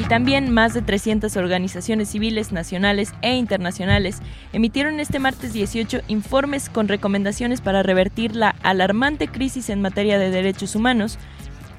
también 0.08 0.52
más 0.52 0.75
de 0.75 0.82
300 0.82 1.37
organizaciones 1.37 2.11
civiles 2.11 2.52
nacionales 2.52 3.12
e 3.23 3.37
internacionales 3.37 4.20
emitieron 4.52 5.00
este 5.00 5.18
martes 5.18 5.52
18 5.52 6.02
informes 6.08 6.68
con 6.68 6.88
recomendaciones 6.88 7.61
para 7.61 7.82
revertir 7.82 8.37
la 8.37 8.54
alarmante 8.62 9.28
crisis 9.28 9.70
en 9.70 9.80
materia 9.80 10.18
de 10.18 10.30
derechos 10.30 10.76
humanos 10.76 11.18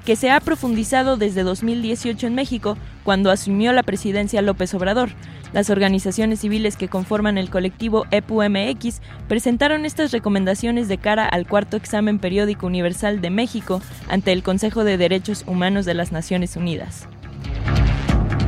que 0.04 0.16
se 0.16 0.30
ha 0.30 0.40
profundizado 0.40 1.16
desde 1.16 1.42
2018 1.42 2.28
en 2.28 2.34
México, 2.36 2.78
cuando 3.02 3.32
asumió 3.32 3.72
la 3.72 3.82
presidencia 3.82 4.40
López 4.40 4.72
Obrador. 4.72 5.10
Las 5.52 5.68
organizaciones 5.68 6.40
civiles 6.40 6.76
que 6.76 6.88
conforman 6.88 7.38
el 7.38 7.50
colectivo 7.50 8.06
EPUMX 8.12 9.00
presentaron 9.26 9.84
estas 9.84 10.12
recomendaciones 10.12 10.86
de 10.86 10.98
cara 10.98 11.26
al 11.26 11.46
cuarto 11.48 11.76
examen 11.76 12.20
periódico 12.20 12.66
universal 12.66 13.20
de 13.20 13.30
México 13.30 13.82
ante 14.08 14.30
el 14.30 14.44
Consejo 14.44 14.84
de 14.84 14.96
Derechos 14.96 15.44
Humanos 15.46 15.86
de 15.86 15.94
las 15.94 16.12
Naciones 16.12 16.54
Unidas. 16.54 17.08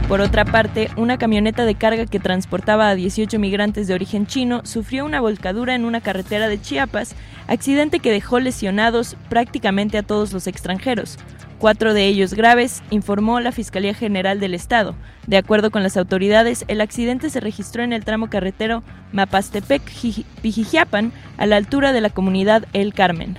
Por 0.09 0.21
otra 0.23 0.47
parte, 0.47 0.89
una 0.97 1.19
camioneta 1.19 1.67
de 1.67 1.75
carga 1.75 2.07
que 2.07 2.19
transportaba 2.19 2.89
a 2.89 2.95
18 2.95 3.39
migrantes 3.39 3.87
de 3.87 3.95
origen 3.95 4.27
chino 4.27 4.63
sufrió 4.65 5.05
una 5.05 5.21
volcadura 5.21 5.75
en 5.75 5.85
una 5.85 6.01
carretera 6.01 6.49
de 6.49 6.59
Chiapas, 6.59 7.15
accidente 7.47 8.01
que 8.01 8.11
dejó 8.11 8.41
lesionados 8.41 9.19
prácticamente 9.29 9.99
a 9.99 10.03
todos 10.03 10.33
los 10.33 10.47
extranjeros. 10.47 11.19
Cuatro 11.59 11.93
de 11.93 12.07
ellos 12.07 12.33
graves, 12.33 12.83
informó 12.89 13.39
la 13.41 13.53
Fiscalía 13.53 13.93
General 13.93 14.41
del 14.41 14.55
Estado. 14.55 14.95
De 15.27 15.37
acuerdo 15.37 15.71
con 15.71 15.83
las 15.83 15.99
autoridades, 15.99 16.65
el 16.69 16.81
accidente 16.81 17.29
se 17.29 17.41
registró 17.41 17.83
en 17.83 17.93
el 17.93 18.07
tramo 18.07 18.31
carretero 18.31 18.83
Mapastepec-Pijijiapan, 19.13 21.13
a 21.37 21.45
la 21.45 21.57
altura 21.57 21.93
de 21.93 22.01
la 22.01 22.09
comunidad 22.09 22.65
El 22.73 22.95
Carmen. 22.95 23.37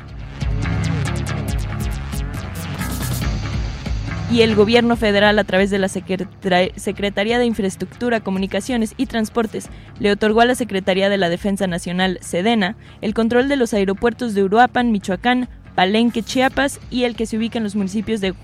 Y 4.31 4.41
el 4.41 4.55
gobierno 4.55 4.95
federal 4.95 5.39
a 5.39 5.43
través 5.43 5.71
de 5.71 5.79
la 5.79 5.87
Secretaría 5.87 7.39
de 7.39 7.45
Infraestructura, 7.45 8.19
Comunicaciones 8.19 8.93
y 8.95 9.07
Transportes 9.07 9.69
le 9.99 10.11
otorgó 10.11 10.41
a 10.41 10.45
la 10.45 10.55
Secretaría 10.55 11.09
de 11.09 11.17
la 11.17 11.29
Defensa 11.29 11.65
Nacional, 11.65 12.19
Sedena, 12.21 12.75
el 13.01 13.13
control 13.13 13.49
de 13.49 13.55
los 13.55 13.73
aeropuertos 13.73 14.35
de 14.35 14.43
Uruapan, 14.43 14.91
Michoacán, 14.91 15.49
Palenque, 15.73 16.21
Chiapas 16.21 16.79
y 16.91 17.05
el 17.05 17.15
que 17.15 17.25
se 17.25 17.37
ubica 17.37 17.57
en 17.57 17.63
los 17.63 17.75
municipios 17.75 18.21
de 18.21 18.35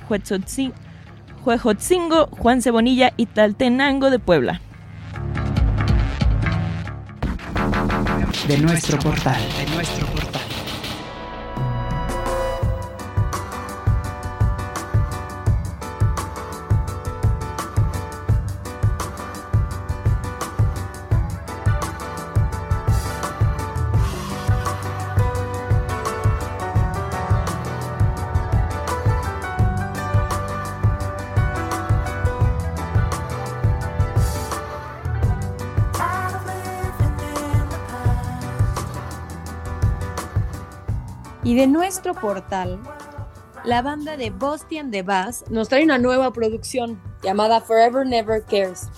Huejotzingo, 1.46 2.28
Juan 2.32 2.62
Cebonilla 2.62 3.14
y 3.18 3.28
Taltenango 3.28 4.10
de 4.10 4.20
Puebla. 4.20 4.62
De 8.48 8.58
nuestro 8.58 8.98
portal, 9.00 9.42
de 9.58 9.76
nuestro 9.76 10.15
Y 41.56 41.58
de 41.58 41.68
nuestro 41.68 42.14
portal, 42.14 42.78
la 43.64 43.82
banda 43.82 44.18
de 44.18 44.30
Bostian 44.30 44.92
de 44.92 45.04
Bass 45.04 45.46
nos 45.50 45.70
trae 45.70 45.86
una 45.86 45.98
nueva 45.98 46.34
producción 46.34 47.02
llamada 47.24 47.62
Forever 47.62 48.06
Never 48.06 48.44
Cares. 48.44 48.90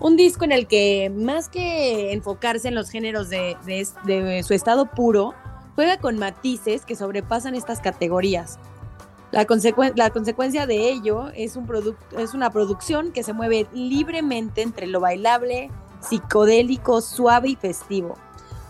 Un 0.00 0.16
disco 0.16 0.42
en 0.42 0.50
el 0.50 0.66
que, 0.66 1.12
más 1.14 1.48
que 1.48 2.12
enfocarse 2.12 2.66
en 2.66 2.74
los 2.74 2.90
géneros 2.90 3.30
de, 3.30 4.42
su 4.42 4.52
estado 4.52 4.86
puro, 4.86 5.32
juega 5.76 5.98
con 5.98 6.18
matices 6.18 6.84
que 6.84 6.96
sobrepasan 6.96 7.54
estas 7.54 7.78
categorías. 7.78 8.58
La, 9.30 9.46
consecuencia 9.46 10.66
de 10.66 10.90
ello 10.90 11.28
es, 11.36 11.54
un 11.54 11.68
es 12.18 12.34
una 12.34 12.50
producción 12.50 13.12
que 13.12 13.22
se 13.22 13.32
mueve 13.32 13.68
libremente 13.72 14.62
entre 14.62 14.88
lo 14.88 14.98
bailable, 14.98 15.70
psicodélico, 16.00 17.00
suave 17.00 17.50
y 17.50 17.54
festivo 17.54 18.16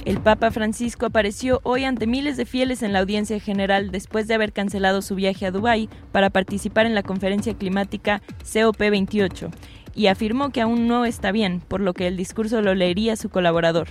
El 0.06 0.20
Papa 0.20 0.52
Francisco 0.52 1.08
apareció 1.08 1.60
hoy 1.64 1.84
ante 1.84 2.06
miles 2.06 2.38
de 2.38 2.46
fieles 2.46 2.84
en 2.84 2.94
la 2.94 3.00
audiencia 3.00 3.40
general 3.40 3.90
después 3.90 4.28
de 4.28 4.36
haber 4.36 4.54
cancelado 4.54 5.02
su 5.02 5.16
viaje 5.16 5.48
a 5.48 5.52
Dubái 5.52 5.90
para 6.12 6.30
participar 6.30 6.86
en 6.86 6.94
la 6.94 7.04
conferencia 7.04 7.56
climática 7.56 8.22
COP28 8.44 9.52
y 9.96 10.08
afirmó 10.08 10.52
que 10.52 10.62
aún 10.62 10.88
no 10.88 11.06
está 11.06 11.32
bien, 11.32 11.62
por 11.68 11.82
lo 11.82 11.94
que 11.94 12.08
el 12.08 12.18
discurso 12.18 12.62
lo 12.62 12.76
leería 12.76 13.16
su 13.16 13.30
colaborador. 13.30 13.88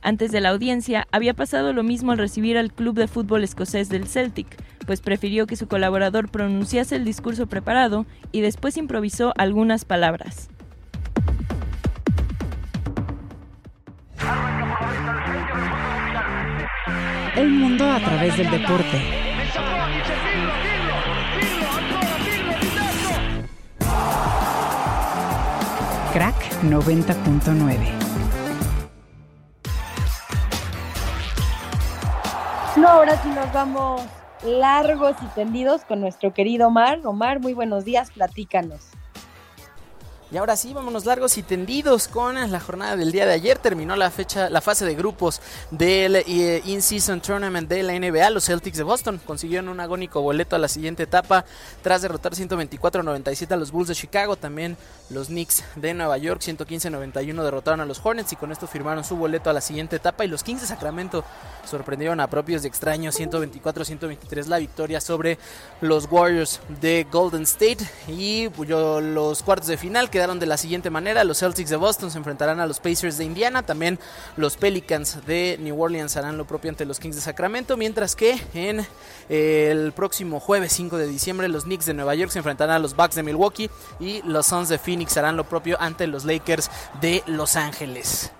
Antes 0.00 0.30
de 0.30 0.40
la 0.40 0.50
audiencia, 0.50 1.08
había 1.10 1.34
pasado 1.34 1.72
lo 1.72 1.82
mismo 1.82 2.12
al 2.12 2.18
recibir 2.18 2.56
al 2.56 2.72
club 2.72 2.94
de 2.94 3.08
fútbol 3.08 3.42
escocés 3.42 3.88
del 3.88 4.06
Celtic, 4.06 4.46
pues 4.86 5.00
prefirió 5.00 5.46
que 5.46 5.56
su 5.56 5.66
colaborador 5.66 6.30
pronunciase 6.30 6.96
el 6.96 7.04
discurso 7.04 7.46
preparado 7.46 8.06
y 8.30 8.40
después 8.40 8.76
improvisó 8.76 9.34
algunas 9.36 9.84
palabras. 9.84 10.48
El 17.36 17.50
mundo 17.50 17.90
a 17.90 17.98
través 18.00 18.36
del 18.36 18.50
deporte. 18.50 19.37
90.9 26.62 28.08
No, 32.76 32.88
ahora 32.88 33.20
sí 33.22 33.28
nos 33.30 33.52
vamos 33.52 34.02
largos 34.44 35.16
y 35.22 35.26
tendidos 35.34 35.84
con 35.84 36.00
nuestro 36.00 36.32
querido 36.32 36.68
Omar. 36.68 37.00
Omar, 37.04 37.40
muy 37.40 37.52
buenos 37.52 37.84
días, 37.84 38.10
platícanos. 38.12 38.87
Y 40.30 40.36
ahora 40.36 40.56
sí, 40.56 40.74
vámonos 40.74 41.06
largos 41.06 41.38
y 41.38 41.42
tendidos 41.42 42.06
con 42.06 42.34
la 42.50 42.60
jornada 42.60 42.96
del 42.96 43.12
día 43.12 43.24
de 43.24 43.32
ayer. 43.32 43.56
Terminó 43.58 43.96
la 43.96 44.10
fecha, 44.10 44.50
la 44.50 44.60
fase 44.60 44.84
de 44.84 44.94
grupos 44.94 45.40
del 45.70 46.16
eh, 46.16 46.60
In-Season 46.66 47.22
Tournament 47.22 47.66
de 47.66 47.82
la 47.82 47.98
NBA. 47.98 48.28
Los 48.28 48.44
Celtics 48.44 48.76
de 48.76 48.82
Boston 48.82 49.18
consiguieron 49.24 49.70
un 49.70 49.80
agónico 49.80 50.20
boleto 50.20 50.54
a 50.54 50.58
la 50.58 50.68
siguiente 50.68 51.04
etapa 51.04 51.46
tras 51.82 52.02
derrotar 52.02 52.34
124-97 52.34 53.52
a 53.52 53.56
los 53.56 53.72
Bulls 53.72 53.88
de 53.88 53.94
Chicago. 53.94 54.36
También 54.36 54.76
los 55.08 55.28
Knicks 55.28 55.64
de 55.76 55.94
Nueva 55.94 56.18
York 56.18 56.42
115-91 56.42 57.42
derrotaron 57.42 57.80
a 57.80 57.86
los 57.86 57.98
Hornets 58.04 58.30
y 58.34 58.36
con 58.36 58.52
esto 58.52 58.66
firmaron 58.66 59.04
su 59.04 59.16
boleto 59.16 59.48
a 59.48 59.54
la 59.54 59.62
siguiente 59.62 59.96
etapa. 59.96 60.26
Y 60.26 60.28
los 60.28 60.42
Kings 60.42 60.60
de 60.60 60.66
Sacramento 60.66 61.24
sorprendieron 61.64 62.20
a 62.20 62.28
propios 62.28 62.60
de 62.60 62.68
extraños 62.68 63.18
124-123 63.18 64.44
la 64.44 64.58
victoria 64.58 65.00
sobre 65.00 65.38
los 65.80 66.06
Warriors 66.10 66.60
de 66.82 67.06
Golden 67.10 67.44
State. 67.44 67.78
Y 68.08 68.50
pues, 68.50 68.68
los 68.68 69.42
cuartos 69.42 69.68
de 69.68 69.78
final 69.78 70.10
que 70.10 70.17
quedaron 70.18 70.40
de 70.40 70.46
la 70.46 70.56
siguiente 70.56 70.90
manera. 70.90 71.22
Los 71.22 71.38
Celtics 71.38 71.70
de 71.70 71.76
Boston 71.76 72.10
se 72.10 72.18
enfrentarán 72.18 72.58
a 72.58 72.66
los 72.66 72.80
Pacers 72.80 73.18
de 73.18 73.24
Indiana. 73.24 73.62
También 73.62 74.00
los 74.36 74.56
Pelicans 74.56 75.24
de 75.28 75.56
New 75.60 75.80
Orleans 75.80 76.16
harán 76.16 76.36
lo 76.36 76.44
propio 76.44 76.70
ante 76.70 76.84
los 76.84 76.98
Kings 76.98 77.14
de 77.14 77.22
Sacramento. 77.22 77.76
Mientras 77.76 78.16
que 78.16 78.36
en 78.52 78.84
eh, 79.28 79.68
el 79.70 79.92
próximo 79.92 80.40
jueves 80.40 80.72
5 80.72 80.98
de 80.98 81.06
diciembre 81.06 81.46
los 81.46 81.62
Knicks 81.62 81.86
de 81.86 81.94
Nueva 81.94 82.16
York 82.16 82.32
se 82.32 82.38
enfrentarán 82.38 82.74
a 82.74 82.78
los 82.80 82.96
Bucks 82.96 83.14
de 83.14 83.22
Milwaukee. 83.22 83.70
Y 84.00 84.20
los 84.22 84.46
Suns 84.46 84.68
de 84.68 84.78
Phoenix 84.78 85.16
harán 85.16 85.36
lo 85.36 85.44
propio 85.44 85.80
ante 85.80 86.08
los 86.08 86.24
Lakers 86.24 86.68
de 87.00 87.22
Los 87.28 87.54
Ángeles. 87.54 88.32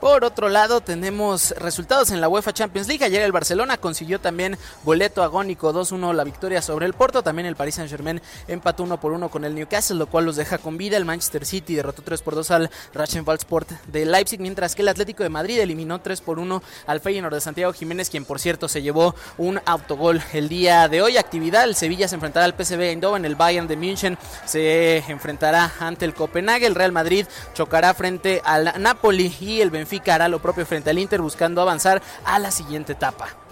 Por 0.00 0.24
otro 0.24 0.48
lado, 0.48 0.80
tenemos 0.80 1.50
resultados 1.58 2.10
en 2.10 2.22
la 2.22 2.28
UEFA 2.28 2.54
Champions 2.54 2.88
League. 2.88 3.04
Ayer 3.04 3.20
el 3.20 3.32
Barcelona 3.32 3.76
consiguió 3.76 4.18
también 4.18 4.56
boleto 4.82 5.22
agónico 5.22 5.74
2-1 5.74 6.14
la 6.14 6.24
victoria 6.24 6.62
sobre 6.62 6.86
el 6.86 6.94
Porto. 6.94 7.22
También 7.22 7.44
el 7.44 7.54
Paris 7.54 7.74
Saint-Germain 7.74 8.22
empató 8.48 8.84
1 8.84 8.98
por 8.98 9.12
1 9.12 9.28
con 9.28 9.44
el 9.44 9.54
Newcastle, 9.54 9.98
lo 9.98 10.06
cual 10.06 10.24
los 10.24 10.36
deja 10.36 10.56
con 10.56 10.78
vida. 10.78 10.96
El 10.96 11.04
Manchester 11.04 11.44
City 11.44 11.74
derrotó 11.74 12.00
3 12.00 12.22
por 12.22 12.34
2 12.34 12.50
al 12.50 12.70
Sport 12.94 13.72
de 13.88 14.06
Leipzig, 14.06 14.40
mientras 14.40 14.74
que 14.74 14.80
el 14.80 14.88
Atlético 14.88 15.22
de 15.22 15.28
Madrid 15.28 15.60
eliminó 15.60 16.00
3 16.00 16.22
por 16.22 16.38
1 16.38 16.62
al 16.86 17.00
Feyenoord 17.00 17.34
de 17.34 17.40
Santiago 17.42 17.74
Jiménez, 17.74 18.08
quien 18.08 18.24
por 18.24 18.40
cierto 18.40 18.68
se 18.68 18.80
llevó 18.80 19.14
un 19.36 19.60
autogol 19.66 20.22
el 20.32 20.48
día 20.48 20.88
de 20.88 21.02
hoy. 21.02 21.18
Actividad, 21.18 21.64
el 21.64 21.74
Sevilla 21.74 22.08
se 22.08 22.14
enfrentará 22.14 22.46
al 22.46 22.54
PSV 22.54 22.80
Eindhoven, 22.80 23.26
el 23.26 23.34
Bayern 23.34 23.68
de 23.68 23.76
München 23.76 24.16
se 24.46 25.04
enfrentará 25.08 25.74
ante 25.78 26.06
el 26.06 26.14
Copenhague, 26.14 26.64
el 26.64 26.74
Real 26.74 26.92
Madrid 26.92 27.26
chocará 27.52 27.92
frente 27.92 28.40
al 28.46 28.72
Napoli 28.78 29.36
y 29.38 29.60
el 29.60 29.68
Benfica 29.68 29.89
lo 30.28 30.38
propio 30.38 30.64
frente 30.64 30.90
al 30.90 30.98
Inter 30.98 31.20
buscando 31.20 31.60
avanzar 31.60 32.00
a 32.24 32.38
la 32.38 32.50
siguiente 32.50 32.92
etapa. 32.92 33.49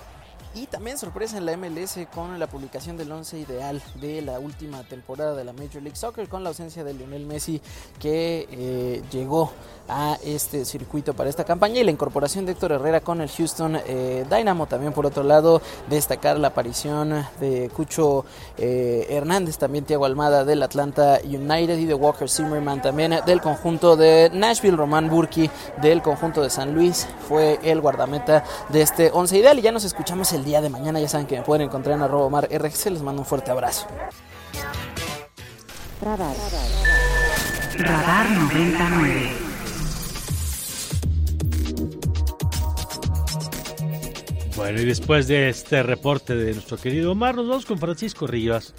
Y 0.60 0.66
también 0.66 0.98
sorpresa 0.98 1.38
en 1.38 1.46
la 1.46 1.56
MLS 1.56 2.00
con 2.12 2.36
la 2.36 2.48
publicación 2.48 2.96
del 2.96 3.12
11 3.12 3.38
ideal 3.38 3.80
de 4.00 4.22
la 4.22 4.40
última 4.40 4.82
temporada 4.82 5.36
de 5.36 5.44
la 5.44 5.52
Major 5.52 5.80
League 5.80 5.94
Soccer 5.94 6.28
con 6.28 6.42
la 6.42 6.48
ausencia 6.48 6.82
de 6.82 6.94
Lionel 6.94 7.26
Messi 7.26 7.60
que 8.00 8.48
eh, 8.50 9.02
llegó 9.12 9.52
a 9.88 10.18
este 10.22 10.64
circuito 10.64 11.14
para 11.14 11.30
esta 11.30 11.44
campaña 11.44 11.80
y 11.80 11.84
la 11.84 11.92
incorporación 11.92 12.44
de 12.44 12.52
Héctor 12.52 12.72
Herrera 12.72 13.00
con 13.00 13.20
el 13.20 13.30
Houston 13.30 13.78
eh, 13.86 14.26
Dynamo. 14.28 14.66
También 14.66 14.92
por 14.92 15.06
otro 15.06 15.22
lado 15.22 15.62
destacar 15.88 16.40
la 16.40 16.48
aparición 16.48 17.24
de 17.38 17.70
Cucho 17.74 18.24
eh, 18.56 19.06
Hernández, 19.10 19.58
también 19.58 19.84
Thiago 19.84 20.06
Almada 20.06 20.44
del 20.44 20.64
Atlanta 20.64 21.20
United 21.24 21.78
y 21.78 21.86
de 21.86 21.94
Walker 21.94 22.28
Zimmerman 22.28 22.82
también 22.82 23.14
del 23.24 23.40
conjunto 23.40 23.96
de 23.96 24.28
Nashville, 24.34 24.76
Román 24.76 25.08
Burki 25.08 25.48
del 25.80 26.02
conjunto 26.02 26.42
de 26.42 26.50
San 26.50 26.74
Luis 26.74 27.06
fue 27.28 27.60
el 27.62 27.80
guardameta 27.80 28.42
de 28.70 28.82
este 28.82 29.10
11 29.12 29.38
ideal 29.38 29.58
y 29.58 29.62
ya 29.62 29.72
nos 29.72 29.84
escuchamos 29.84 30.32
el 30.32 30.47
día 30.48 30.60
de 30.60 30.70
mañana. 30.70 30.98
Ya 30.98 31.08
saben 31.08 31.26
que 31.26 31.36
me 31.36 31.42
pueden 31.42 31.66
encontrar 31.68 31.96
en 31.96 32.02
arroba 32.02 32.28
mar 32.28 32.48
RX. 32.50 32.86
Les 32.86 33.02
mando 33.02 33.22
un 33.22 33.26
fuerte 33.26 33.50
abrazo. 33.50 33.86
Radar. 36.00 36.34
Radar 37.76 38.30
99. 38.30 39.48
Bueno, 44.56 44.80
y 44.80 44.84
después 44.84 45.28
de 45.28 45.48
este 45.50 45.84
reporte 45.84 46.34
de 46.34 46.52
nuestro 46.52 46.76
querido 46.78 47.12
Omar, 47.12 47.36
nos 47.36 47.46
vamos 47.46 47.64
con 47.64 47.78
Francisco 47.78 48.26
Rivas, 48.26 48.74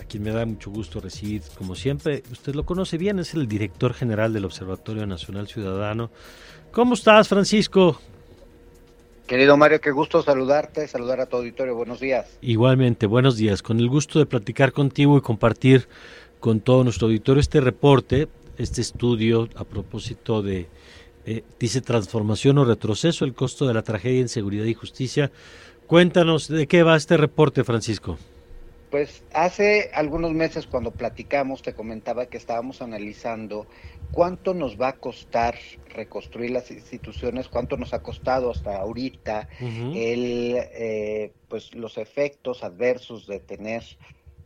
a 0.00 0.04
quien 0.04 0.24
me 0.24 0.32
da 0.32 0.44
mucho 0.44 0.72
gusto 0.72 1.00
recibir, 1.00 1.42
como 1.56 1.76
siempre. 1.76 2.24
Usted 2.32 2.54
lo 2.54 2.66
conoce 2.66 2.98
bien, 2.98 3.20
es 3.20 3.34
el 3.34 3.46
director 3.46 3.94
general 3.94 4.32
del 4.32 4.44
Observatorio 4.44 5.06
Nacional 5.06 5.46
Ciudadano. 5.46 6.10
¿Cómo 6.72 6.94
estás, 6.94 7.28
Francisco? 7.28 8.00
Querido 9.30 9.56
Mario, 9.56 9.80
qué 9.80 9.92
gusto 9.92 10.24
saludarte, 10.24 10.88
saludar 10.88 11.20
a 11.20 11.26
tu 11.26 11.36
auditorio. 11.36 11.76
Buenos 11.76 12.00
días. 12.00 12.36
Igualmente, 12.40 13.06
buenos 13.06 13.36
días. 13.36 13.62
Con 13.62 13.78
el 13.78 13.88
gusto 13.88 14.18
de 14.18 14.26
platicar 14.26 14.72
contigo 14.72 15.16
y 15.16 15.20
compartir 15.20 15.86
con 16.40 16.58
todo 16.58 16.82
nuestro 16.82 17.06
auditorio 17.06 17.40
este 17.40 17.60
reporte, 17.60 18.26
este 18.58 18.80
estudio 18.80 19.48
a 19.54 19.62
propósito 19.62 20.42
de, 20.42 20.66
eh, 21.26 21.44
dice 21.60 21.80
transformación 21.80 22.58
o 22.58 22.64
retroceso, 22.64 23.24
el 23.24 23.32
costo 23.32 23.68
de 23.68 23.74
la 23.74 23.82
tragedia 23.82 24.20
en 24.20 24.28
seguridad 24.28 24.64
y 24.64 24.74
justicia. 24.74 25.30
Cuéntanos 25.86 26.48
de 26.48 26.66
qué 26.66 26.82
va 26.82 26.96
este 26.96 27.16
reporte, 27.16 27.62
Francisco. 27.62 28.18
Pues 28.90 29.24
hace 29.32 29.90
algunos 29.94 30.32
meses 30.32 30.66
cuando 30.66 30.96
platicamos 30.96 31.62
te 31.62 31.74
comentaba 31.74 32.26
que 32.26 32.36
estábamos 32.38 32.82
analizando 32.82 33.68
cuánto 34.10 34.52
nos 34.52 34.80
va 34.80 34.88
a 34.88 34.98
costar 34.98 35.56
reconstruir 35.86 36.50
las 36.50 36.72
instituciones, 36.72 37.48
cuánto 37.48 37.76
nos 37.76 37.94
ha 37.94 38.02
costado 38.02 38.50
hasta 38.50 38.76
ahorita 38.78 39.48
el, 39.92 40.56
eh, 40.56 41.36
pues 41.46 41.72
los 41.74 41.98
efectos 41.98 42.64
adversos 42.64 43.26
de 43.28 43.38
tener 43.40 43.84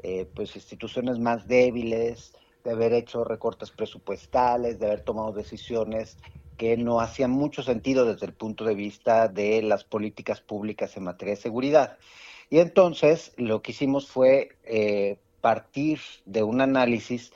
eh, 0.02 0.26
pues 0.34 0.56
instituciones 0.56 1.18
más 1.18 1.48
débiles, 1.48 2.34
de 2.62 2.72
haber 2.72 2.92
hecho 2.92 3.24
recortes 3.24 3.70
presupuestales, 3.70 4.78
de 4.78 4.86
haber 4.86 5.00
tomado 5.00 5.32
decisiones 5.32 6.18
que 6.56 6.76
no 6.76 7.00
hacían 7.00 7.30
mucho 7.30 7.62
sentido 7.62 8.04
desde 8.04 8.26
el 8.26 8.34
punto 8.34 8.64
de 8.64 8.74
vista 8.74 9.28
de 9.28 9.62
las 9.62 9.84
políticas 9.84 10.42
públicas 10.42 10.96
en 10.98 11.04
materia 11.04 11.34
de 11.34 11.40
seguridad. 11.40 11.98
Y 12.54 12.60
entonces 12.60 13.32
lo 13.36 13.62
que 13.62 13.72
hicimos 13.72 14.06
fue 14.06 14.50
eh, 14.62 15.18
partir 15.40 15.98
de 16.24 16.44
un 16.44 16.60
análisis 16.60 17.32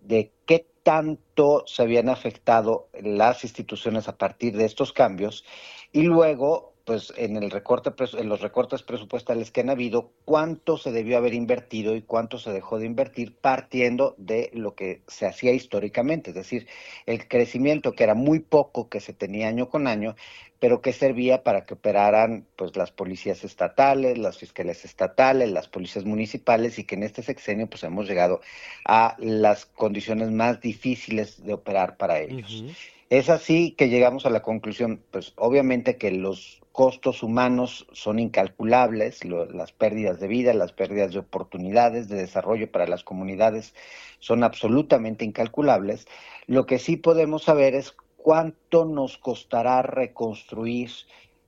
de 0.00 0.30
qué 0.46 0.64
tanto 0.84 1.64
se 1.66 1.82
habían 1.82 2.08
afectado 2.08 2.88
las 3.02 3.42
instituciones 3.42 4.06
a 4.06 4.16
partir 4.16 4.56
de 4.56 4.66
estos 4.66 4.92
cambios 4.92 5.44
y 5.90 6.02
luego 6.02 6.69
pues 6.90 7.12
en 7.16 7.36
el 7.36 7.52
recorte 7.52 7.92
en 8.18 8.28
los 8.28 8.40
recortes 8.40 8.82
presupuestales 8.82 9.52
que 9.52 9.60
han 9.60 9.70
habido, 9.70 10.10
cuánto 10.24 10.76
se 10.76 10.90
debió 10.90 11.18
haber 11.18 11.34
invertido 11.34 11.94
y 11.94 12.02
cuánto 12.02 12.36
se 12.36 12.50
dejó 12.50 12.80
de 12.80 12.86
invertir 12.86 13.36
partiendo 13.36 14.16
de 14.18 14.50
lo 14.54 14.74
que 14.74 15.02
se 15.06 15.24
hacía 15.24 15.52
históricamente, 15.52 16.30
es 16.30 16.34
decir, 16.34 16.66
el 17.06 17.28
crecimiento 17.28 17.92
que 17.92 18.02
era 18.02 18.16
muy 18.16 18.40
poco 18.40 18.88
que 18.88 18.98
se 18.98 19.12
tenía 19.12 19.46
año 19.46 19.68
con 19.68 19.86
año, 19.86 20.16
pero 20.58 20.80
que 20.80 20.92
servía 20.92 21.44
para 21.44 21.64
que 21.64 21.74
operaran 21.74 22.48
pues 22.56 22.74
las 22.74 22.90
policías 22.90 23.44
estatales, 23.44 24.18
las 24.18 24.38
fiscalías 24.38 24.84
estatales, 24.84 25.48
las 25.48 25.68
policías 25.68 26.04
municipales 26.04 26.80
y 26.80 26.82
que 26.82 26.96
en 26.96 27.04
este 27.04 27.22
sexenio 27.22 27.68
pues 27.68 27.84
hemos 27.84 28.08
llegado 28.08 28.40
a 28.84 29.14
las 29.20 29.64
condiciones 29.64 30.32
más 30.32 30.60
difíciles 30.60 31.40
de 31.44 31.52
operar 31.52 31.96
para 31.96 32.18
ellos. 32.18 32.64
Es 33.10 33.28
así 33.28 33.72
que 33.72 33.88
llegamos 33.88 34.24
a 34.24 34.30
la 34.30 34.40
conclusión, 34.40 35.02
pues 35.10 35.32
obviamente 35.34 35.96
que 35.96 36.12
los 36.12 36.60
costos 36.70 37.24
humanos 37.24 37.88
son 37.90 38.20
incalculables, 38.20 39.24
las 39.24 39.72
pérdidas 39.72 40.20
de 40.20 40.28
vida, 40.28 40.54
las 40.54 40.72
pérdidas 40.72 41.12
de 41.12 41.18
oportunidades 41.18 42.08
de 42.08 42.14
desarrollo 42.14 42.70
para 42.70 42.86
las 42.86 43.02
comunidades 43.02 43.74
son 44.20 44.44
absolutamente 44.44 45.24
incalculables. 45.24 46.06
Lo 46.46 46.66
que 46.66 46.78
sí 46.78 46.96
podemos 46.96 47.42
saber 47.42 47.74
es 47.74 47.96
cuánto 48.16 48.84
nos 48.84 49.18
costará 49.18 49.82
reconstruir 49.82 50.90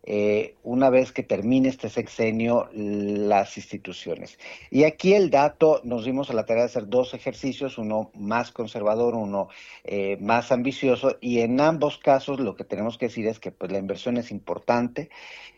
eh, 0.05 0.57
una 0.65 0.91
vez 0.91 1.13
que 1.13 1.23
termine 1.23 1.69
este 1.69 1.89
sexenio 1.89 2.69
las 2.73 3.57
instituciones. 3.57 4.39
Y 4.71 4.85
aquí 4.85 5.15
el 5.15 5.31
dato, 5.31 5.81
nos 5.85 6.05
dimos 6.05 6.29
a 6.31 6.35
la 6.35 6.45
tarea 6.45 6.65
de 6.65 6.71
hacer 6.71 6.89
dos 6.89 7.15
ejercicios, 7.15 7.79
uno 7.79 8.11
más 8.15 8.51
conservador, 8.51 9.15
uno 9.15 9.49
eh, 9.85 10.17
más 10.21 10.51
ambicioso, 10.51 11.19
y 11.21 11.41
en 11.41 11.61
ambos 11.61 11.99
casos 11.99 12.41
lo 12.41 12.57
que 12.57 12.65
tenemos 12.65 12.99
que 12.99 13.07
decir 13.07 13.27
es 13.29 13.39
que 13.39 13.53
pues, 13.53 13.71
la 13.71 13.79
inversión 13.79 14.17
es 14.17 14.31
importante. 14.33 15.09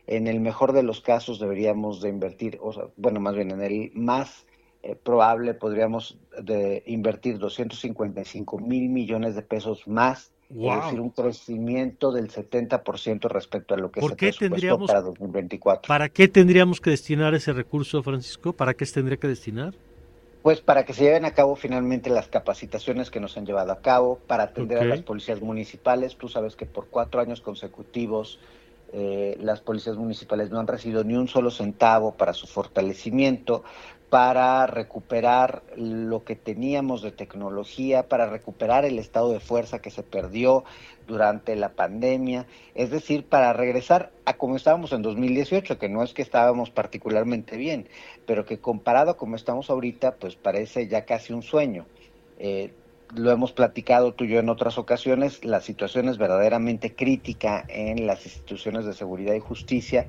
En 0.07 0.27
el 0.27 0.41
mejor 0.41 0.75
de 0.75 0.83
los 0.83 1.01
casos 1.01 1.39
deberíamos 1.39 2.03
de 2.03 2.11
invertir, 2.11 2.59
o 2.61 2.73
sea, 2.73 2.85
bueno, 2.97 3.21
más 3.21 3.35
bien 3.35 3.51
en 3.51 3.63
el 3.63 3.93
más 3.95 4.47
eh, 4.83 4.97
probable 4.97 5.55
podríamos 5.55 6.19
de 6.43 6.83
invertir 6.87 7.39
255 7.39 8.59
mil 8.59 8.91
millones 8.91 9.35
de 9.35 9.41
pesos 9.41 9.89
más 9.89 10.34
es 10.51 10.85
decir, 10.85 11.01
un 11.01 11.11
crecimiento 11.11 12.13
del 12.13 12.31
70% 12.31 13.29
respecto 13.29 13.75
a 13.75 13.77
lo 13.77 13.91
que 13.91 14.01
¿Por 14.01 14.13
se 14.13 14.17
qué 14.17 14.33
tendríamos, 14.33 14.89
para 14.89 15.01
2024. 15.01 15.89
¿Para 15.89 16.09
qué 16.09 16.29
tendríamos 16.29 16.81
que 16.81 16.91
destinar 16.91 17.35
ese 17.35 17.53
recurso, 17.53 18.03
Francisco? 18.03 18.53
¿Para 18.53 18.75
qué 18.75 18.87
se 18.87 18.95
tendría 18.95 19.17
que 19.17 19.29
destinar? 19.29 19.75
Pues 20.43 20.61
para 20.61 20.85
que 20.85 20.93
se 20.93 21.05
lleven 21.05 21.25
a 21.25 21.33
cabo 21.33 21.57
finalmente 21.57 22.11
las 22.11 22.29
capacitaciones 22.29 23.11
que 23.11 23.19
nos 23.19 23.37
han 23.39 23.47
llevado 23.47 23.73
a 23.73 23.81
cabo, 23.81 24.19
para 24.27 24.45
atender 24.45 24.79
a 24.79 24.85
las 24.85 25.01
policías 25.01 25.41
municipales. 25.41 26.17
Tú 26.17 26.29
sabes 26.29 26.55
que 26.55 26.67
por 26.67 26.89
cuatro 26.89 27.21
años 27.21 27.41
consecutivos 27.41 28.39
eh, 28.93 29.37
las 29.41 29.61
policías 29.61 29.97
municipales 29.97 30.51
no 30.51 30.61
han 30.61 30.67
recibido 30.67 31.03
ni 31.03 31.15
un 31.15 31.27
solo 31.27 31.51
centavo 31.51 32.13
para 32.13 32.33
su 32.33 32.47
fortalecimiento 32.47 33.65
para 34.14 34.68
recuperar 34.68 35.64
lo 35.74 36.22
que 36.22 36.37
teníamos 36.37 37.03
de 37.03 37.11
tecnología, 37.11 38.09
para 38.09 38.31
recuperar 38.31 38.85
el 38.85 39.00
estado 39.00 39.33
de 39.33 39.40
fuerza 39.40 39.81
que 39.81 39.90
se 39.90 40.05
perdió 40.05 40.62
durante 41.09 41.57
la 41.57 41.70
pandemia, 41.70 42.46
es 42.77 42.90
decir, 42.90 43.24
para 43.24 43.53
regresar 43.53 44.12
a 44.24 44.35
como 44.35 44.55
estábamos 44.55 44.92
en 44.92 45.03
2018, 45.03 45.79
que 45.81 45.88
no 45.88 46.05
es 46.05 46.14
que 46.14 46.22
estábamos 46.22 46.70
particularmente 46.70 47.57
bien, 47.57 47.88
pero 48.24 48.44
que 48.44 48.61
comparado 48.61 49.11
a 49.11 49.16
como 49.16 49.35
estamos 49.35 49.68
ahorita, 49.68 50.14
pues 50.14 50.37
parece 50.37 50.87
ya 50.87 51.05
casi 51.05 51.33
un 51.33 51.42
sueño. 51.42 51.85
Eh, 52.38 52.72
lo 53.16 53.33
hemos 53.33 53.50
platicado 53.50 54.14
tú 54.14 54.22
y 54.22 54.29
yo 54.29 54.38
en 54.38 54.48
otras 54.48 54.79
ocasiones, 54.79 55.44
la 55.44 55.61
situación 55.61 56.09
es 56.09 56.18
verdaderamente 56.18 56.94
crítica 56.94 57.64
en 57.68 58.07
las 58.07 58.24
instituciones 58.27 58.85
de 58.85 58.94
seguridad 58.94 59.35
y 59.35 59.40
justicia 59.40 60.07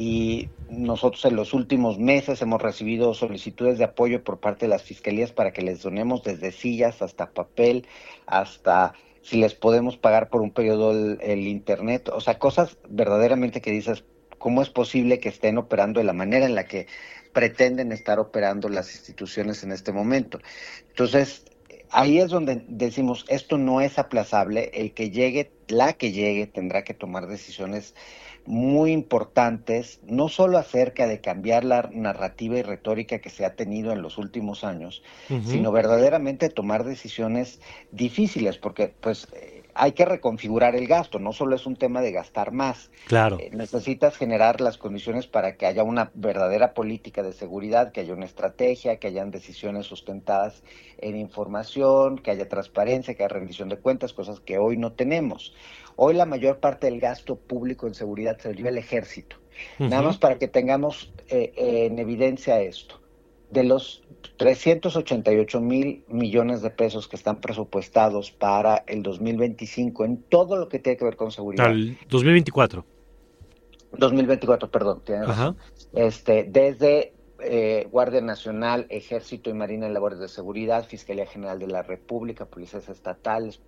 y 0.00 0.48
nosotros 0.70 1.22
en 1.26 1.36
los 1.36 1.52
últimos 1.52 1.98
meses 1.98 2.40
hemos 2.40 2.62
recibido 2.62 3.12
solicitudes 3.12 3.76
de 3.76 3.84
apoyo 3.84 4.24
por 4.24 4.40
parte 4.40 4.64
de 4.64 4.70
las 4.70 4.82
fiscalías 4.82 5.30
para 5.30 5.52
que 5.52 5.60
les 5.60 5.82
donemos 5.82 6.22
desde 6.22 6.52
sillas 6.52 7.02
hasta 7.02 7.32
papel, 7.32 7.86
hasta 8.24 8.94
si 9.20 9.36
les 9.36 9.54
podemos 9.54 9.98
pagar 9.98 10.30
por 10.30 10.40
un 10.40 10.52
periodo 10.52 10.92
el, 10.92 11.46
internet, 11.46 12.08
o 12.08 12.22
sea, 12.22 12.38
cosas 12.38 12.78
verdaderamente 12.88 13.60
que 13.60 13.72
dices, 13.72 14.02
¿cómo 14.38 14.62
es 14.62 14.70
posible 14.70 15.20
que 15.20 15.28
estén 15.28 15.58
operando 15.58 16.00
de 16.00 16.04
la 16.04 16.14
manera 16.14 16.46
en 16.46 16.54
la 16.54 16.64
que 16.64 16.86
pretenden 17.34 17.92
estar 17.92 18.18
operando 18.18 18.70
las 18.70 18.94
instituciones 18.94 19.62
en 19.64 19.72
este 19.72 19.92
momento? 19.92 20.38
Entonces, 20.88 21.44
ahí 21.90 22.20
es 22.20 22.30
donde 22.30 22.64
decimos, 22.68 23.26
esto 23.28 23.58
no 23.58 23.82
es 23.82 23.98
aplazable, 23.98 24.70
el 24.72 24.94
que 24.94 25.10
llegue, 25.10 25.52
la 25.68 25.92
que 25.92 26.10
llegue, 26.10 26.46
tendrá 26.46 26.84
que 26.84 26.94
tomar 26.94 27.26
decisiones 27.26 27.94
muy 28.46 28.92
importantes, 28.92 30.00
no 30.04 30.28
solo 30.28 30.58
acerca 30.58 31.06
de 31.06 31.20
cambiar 31.20 31.64
la 31.64 31.88
narrativa 31.92 32.58
y 32.58 32.62
retórica 32.62 33.20
que 33.20 33.30
se 33.30 33.44
ha 33.44 33.54
tenido 33.54 33.92
en 33.92 34.02
los 34.02 34.18
últimos 34.18 34.64
años, 34.64 35.02
sino 35.44 35.72
verdaderamente 35.72 36.48
tomar 36.48 36.84
decisiones 36.84 37.60
difíciles, 37.92 38.58
porque 38.58 38.92
pues 39.00 39.28
hay 39.80 39.92
que 39.92 40.04
reconfigurar 40.04 40.76
el 40.76 40.86
gasto, 40.86 41.18
no 41.18 41.32
solo 41.32 41.56
es 41.56 41.64
un 41.64 41.74
tema 41.74 42.02
de 42.02 42.12
gastar 42.12 42.52
más. 42.52 42.90
Claro. 43.06 43.38
Eh, 43.40 43.48
necesitas 43.54 44.14
generar 44.14 44.60
las 44.60 44.76
condiciones 44.76 45.26
para 45.26 45.56
que 45.56 45.64
haya 45.64 45.82
una 45.84 46.10
verdadera 46.12 46.74
política 46.74 47.22
de 47.22 47.32
seguridad, 47.32 47.90
que 47.90 48.00
haya 48.00 48.12
una 48.12 48.26
estrategia, 48.26 48.98
que 48.98 49.06
hayan 49.06 49.30
decisiones 49.30 49.86
sustentadas 49.86 50.62
en 50.98 51.16
información, 51.16 52.18
que 52.18 52.30
haya 52.30 52.46
transparencia, 52.46 53.14
que 53.14 53.24
haya 53.24 53.32
rendición 53.32 53.70
de 53.70 53.78
cuentas, 53.78 54.12
cosas 54.12 54.40
que 54.40 54.58
hoy 54.58 54.76
no 54.76 54.92
tenemos. 54.92 55.54
Hoy 55.96 56.12
la 56.12 56.26
mayor 56.26 56.58
parte 56.58 56.86
del 56.86 57.00
gasto 57.00 57.36
público 57.36 57.86
en 57.86 57.94
seguridad 57.94 58.38
se 58.38 58.50
lo 58.50 58.54
lleva 58.54 58.68
el 58.68 58.76
ejército. 58.76 59.36
Nada 59.78 60.02
más 60.02 60.18
para 60.18 60.38
que 60.38 60.48
tengamos 60.48 61.10
eh, 61.28 61.52
en 61.56 61.98
evidencia 61.98 62.60
esto. 62.60 63.00
De 63.50 63.64
los 63.64 64.02
388 64.36 65.60
mil 65.60 66.04
millones 66.08 66.62
de 66.62 66.70
pesos 66.70 67.08
que 67.08 67.16
están 67.16 67.40
presupuestados 67.40 68.30
para 68.30 68.84
el 68.86 69.02
2025 69.02 70.04
en 70.04 70.22
todo 70.22 70.56
lo 70.56 70.68
que 70.68 70.78
tiene 70.78 70.96
que 70.98 71.04
ver 71.04 71.16
con 71.16 71.30
seguridad. 71.30 71.66
Al 71.66 71.98
2024. 72.08 72.84
2024, 73.98 74.70
perdón. 74.70 75.02
Este, 75.92 76.44
desde 76.44 77.12
eh, 77.42 77.88
Guardia 77.90 78.20
Nacional, 78.20 78.86
Ejército 78.88 79.50
y 79.50 79.54
Marina 79.54 79.86
en 79.86 79.94
labores 79.94 80.18
de 80.18 80.28
seguridad, 80.28 80.84
Fiscalía 80.84 81.26
General 81.26 81.58
de 81.58 81.66
la 81.66 81.82
República, 81.82 82.46
policías 82.46 82.88
estatales, 82.88 83.60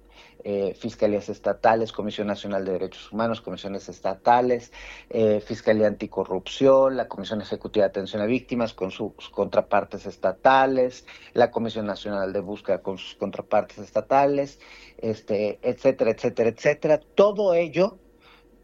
eh, 0.44 0.74
fiscalías 0.74 1.28
estatales, 1.28 1.92
Comisión 1.92 2.26
Nacional 2.26 2.64
de 2.64 2.72
Derechos 2.72 3.12
Humanos, 3.12 3.40
comisiones 3.40 3.88
estatales, 3.88 4.72
eh, 5.11 5.40
Fiscalía 5.40 5.87
Anticorrupción, 5.87 6.96
la 6.96 7.08
Comisión 7.08 7.40
Ejecutiva 7.40 7.85
de 7.85 7.90
Atención 7.90 8.22
a 8.22 8.26
Víctimas 8.26 8.74
con 8.74 8.90
sus 8.90 9.12
contrapartes 9.30 10.06
estatales, 10.06 11.06
la 11.32 11.50
Comisión 11.50 11.87
Nacional 11.87 12.32
de 12.32 12.40
Búsqueda 12.40 12.82
con 12.82 12.98
sus 12.98 13.14
contrapartes 13.14 13.78
estatales, 13.78 14.58
este, 14.98 15.58
etcétera, 15.62 16.11
etcétera, 16.11 16.50
etcétera. 16.50 17.00
Todo 17.14 17.54
ello 17.54 17.98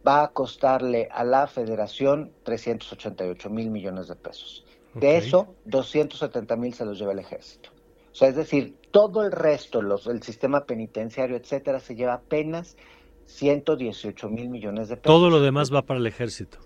va 0.06 0.24
a 0.24 0.28
costarle 0.32 1.08
a 1.10 1.24
la 1.24 1.46
Federación 1.46 2.32
388 2.44 3.50
mil 3.50 3.70
millones 3.70 4.08
de 4.08 4.16
pesos. 4.16 4.64
De 4.94 5.16
eso, 5.16 5.54
270 5.66 6.56
mil 6.56 6.74
se 6.74 6.84
los 6.84 6.98
lleva 6.98 7.12
el 7.12 7.18
ejército. 7.18 7.70
O 8.12 8.14
sea, 8.14 8.28
es 8.28 8.36
decir, 8.36 8.74
todo 8.90 9.22
el 9.24 9.32
resto, 9.32 9.82
los, 9.82 10.06
el 10.06 10.22
sistema 10.22 10.64
penitenciario, 10.64 11.36
etcétera, 11.36 11.78
se 11.78 11.94
lleva 11.94 12.14
apenas 12.14 12.76
118 13.26 14.28
mil 14.28 14.48
millones 14.48 14.88
de 14.88 14.96
pesos. 14.96 15.14
Todo 15.14 15.30
lo 15.30 15.40
demás 15.40 15.72
va 15.72 15.82
para 15.82 16.00
el 16.00 16.06
ejército. 16.06 16.58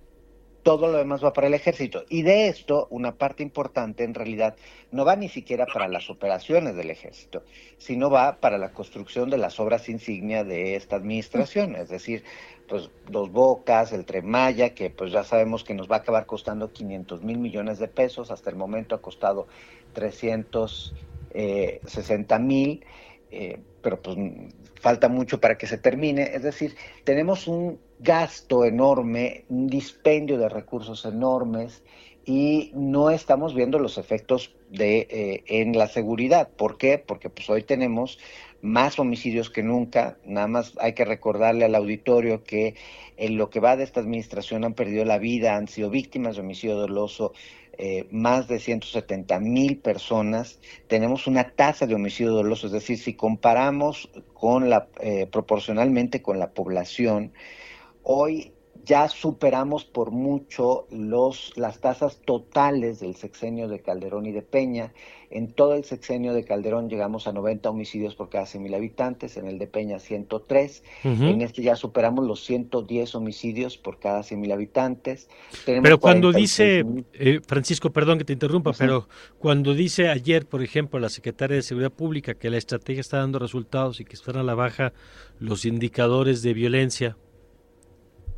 Todo 0.62 0.86
lo 0.86 0.98
demás 0.98 1.24
va 1.24 1.32
para 1.32 1.48
el 1.48 1.54
ejército. 1.54 2.04
Y 2.08 2.22
de 2.22 2.48
esto, 2.48 2.86
una 2.90 3.16
parte 3.16 3.42
importante 3.42 4.04
en 4.04 4.14
realidad 4.14 4.56
no 4.90 5.04
va 5.04 5.16
ni 5.16 5.28
siquiera 5.28 5.66
para 5.66 5.88
las 5.88 6.08
operaciones 6.08 6.76
del 6.76 6.90
ejército, 6.90 7.42
sino 7.78 8.10
va 8.10 8.36
para 8.36 8.58
la 8.58 8.72
construcción 8.72 9.28
de 9.30 9.38
las 9.38 9.58
obras 9.58 9.88
insignia 9.88 10.44
de 10.44 10.76
esta 10.76 10.96
administración. 10.96 11.74
Es 11.74 11.88
decir, 11.88 12.22
pues 12.68 12.90
Dos 13.08 13.30
Bocas, 13.32 13.92
el 13.92 14.04
Tren 14.04 14.28
Maya, 14.28 14.74
que 14.74 14.90
pues 14.90 15.10
ya 15.12 15.24
sabemos 15.24 15.64
que 15.64 15.74
nos 15.74 15.90
va 15.90 15.96
a 15.96 15.98
acabar 15.98 16.26
costando 16.26 16.72
500 16.72 17.22
mil 17.22 17.38
millones 17.38 17.78
de 17.78 17.88
pesos. 17.88 18.30
Hasta 18.30 18.50
el 18.50 18.56
momento 18.56 18.94
ha 18.94 19.02
costado 19.02 19.48
300 19.94 20.94
eh, 21.34 21.80
60 21.86 22.38
mil, 22.38 22.84
eh, 23.32 23.58
pero 23.80 24.00
pues 24.00 24.16
falta 24.80 25.08
mucho 25.08 25.40
para 25.40 25.56
que 25.56 25.66
se 25.66 25.78
termine. 25.78 26.30
Es 26.34 26.42
decir, 26.42 26.76
tenemos 27.04 27.48
un 27.48 27.80
gasto 27.98 28.64
enorme, 28.64 29.44
un 29.48 29.66
dispendio 29.68 30.36
de 30.38 30.48
recursos 30.48 31.04
enormes 31.04 31.82
y 32.24 32.70
no 32.74 33.10
estamos 33.10 33.54
viendo 33.54 33.78
los 33.78 33.96
efectos 33.96 34.54
de 34.70 35.08
eh, 35.10 35.44
en 35.46 35.76
la 35.76 35.88
seguridad. 35.88 36.50
¿Por 36.50 36.76
qué? 36.76 36.98
Porque 36.98 37.30
pues 37.30 37.48
hoy 37.48 37.62
tenemos 37.62 38.18
más 38.60 38.98
homicidios 38.98 39.50
que 39.50 39.62
nunca. 39.62 40.18
Nada 40.24 40.46
más 40.46 40.74
hay 40.78 40.92
que 40.92 41.04
recordarle 41.04 41.64
al 41.64 41.74
auditorio 41.74 42.44
que 42.44 42.74
en 43.16 43.36
lo 43.36 43.50
que 43.50 43.60
va 43.60 43.76
de 43.76 43.84
esta 43.84 44.00
administración 44.00 44.64
han 44.64 44.74
perdido 44.74 45.04
la 45.04 45.18
vida, 45.18 45.56
han 45.56 45.68
sido 45.68 45.90
víctimas 45.90 46.36
de 46.36 46.42
homicidio 46.42 46.76
doloso 46.76 47.32
eh, 47.78 48.06
más 48.10 48.48
de 48.48 48.58
170 48.58 49.40
mil 49.40 49.78
personas. 49.78 50.60
Tenemos 50.88 51.26
una 51.26 51.50
tasa 51.50 51.86
de 51.86 51.94
homicidio 51.94 52.32
doloso, 52.32 52.66
es 52.66 52.72
decir, 52.72 52.98
si 52.98 53.14
comparamos 53.14 54.10
con 54.34 54.68
la 54.68 54.88
eh, 55.00 55.26
proporcionalmente 55.30 56.22
con 56.22 56.38
la 56.38 56.52
población, 56.52 57.32
hoy 58.02 58.51
ya 58.84 59.08
superamos 59.08 59.84
por 59.84 60.10
mucho 60.10 60.86
los, 60.90 61.52
las 61.56 61.80
tasas 61.80 62.20
totales 62.24 63.00
del 63.00 63.14
sexenio 63.14 63.68
de 63.68 63.80
Calderón 63.80 64.26
y 64.26 64.32
de 64.32 64.42
Peña. 64.42 64.92
En 65.30 65.52
todo 65.52 65.74
el 65.74 65.84
sexenio 65.84 66.34
de 66.34 66.44
Calderón 66.44 66.90
llegamos 66.90 67.26
a 67.26 67.32
90 67.32 67.70
homicidios 67.70 68.14
por 68.14 68.28
cada 68.28 68.44
100.000 68.44 68.76
habitantes, 68.76 69.36
en 69.38 69.46
el 69.46 69.58
de 69.58 69.66
Peña 69.66 69.98
103, 69.98 70.82
en 71.04 71.40
este 71.40 71.62
ya 71.62 71.74
superamos 71.74 72.26
los 72.26 72.44
110 72.44 73.14
homicidios 73.14 73.78
por 73.78 73.98
cada 73.98 74.20
100.000 74.20 74.52
habitantes. 74.52 75.28
pero 75.64 75.98
cuando 75.98 76.32
dice, 76.32 76.84
eh, 77.14 77.40
Francisco, 77.46 77.90
perdón 77.90 78.18
que 78.18 78.24
te 78.24 78.34
interrumpa, 78.34 78.72
pero 78.76 79.08
cuando 79.38 79.72
dice 79.72 80.10
ayer, 80.10 80.44
por 80.44 80.62
ejemplo, 80.62 81.00
la 81.00 81.08
secretaria 81.08 81.56
de 81.56 81.62
Seguridad 81.62 81.92
Pública 81.92 82.34
que 82.34 82.50
la 82.50 82.58
estrategia 82.58 83.00
está 83.00 83.18
dando 83.18 83.38
resultados 83.38 84.00
y 84.00 84.04
que 84.04 84.16
están 84.16 84.36
a 84.36 84.42
la 84.42 84.54
baja 84.54 84.92
los 85.38 85.64
indicadores 85.64 86.42
de 86.42 86.52
violencia, 86.52 87.16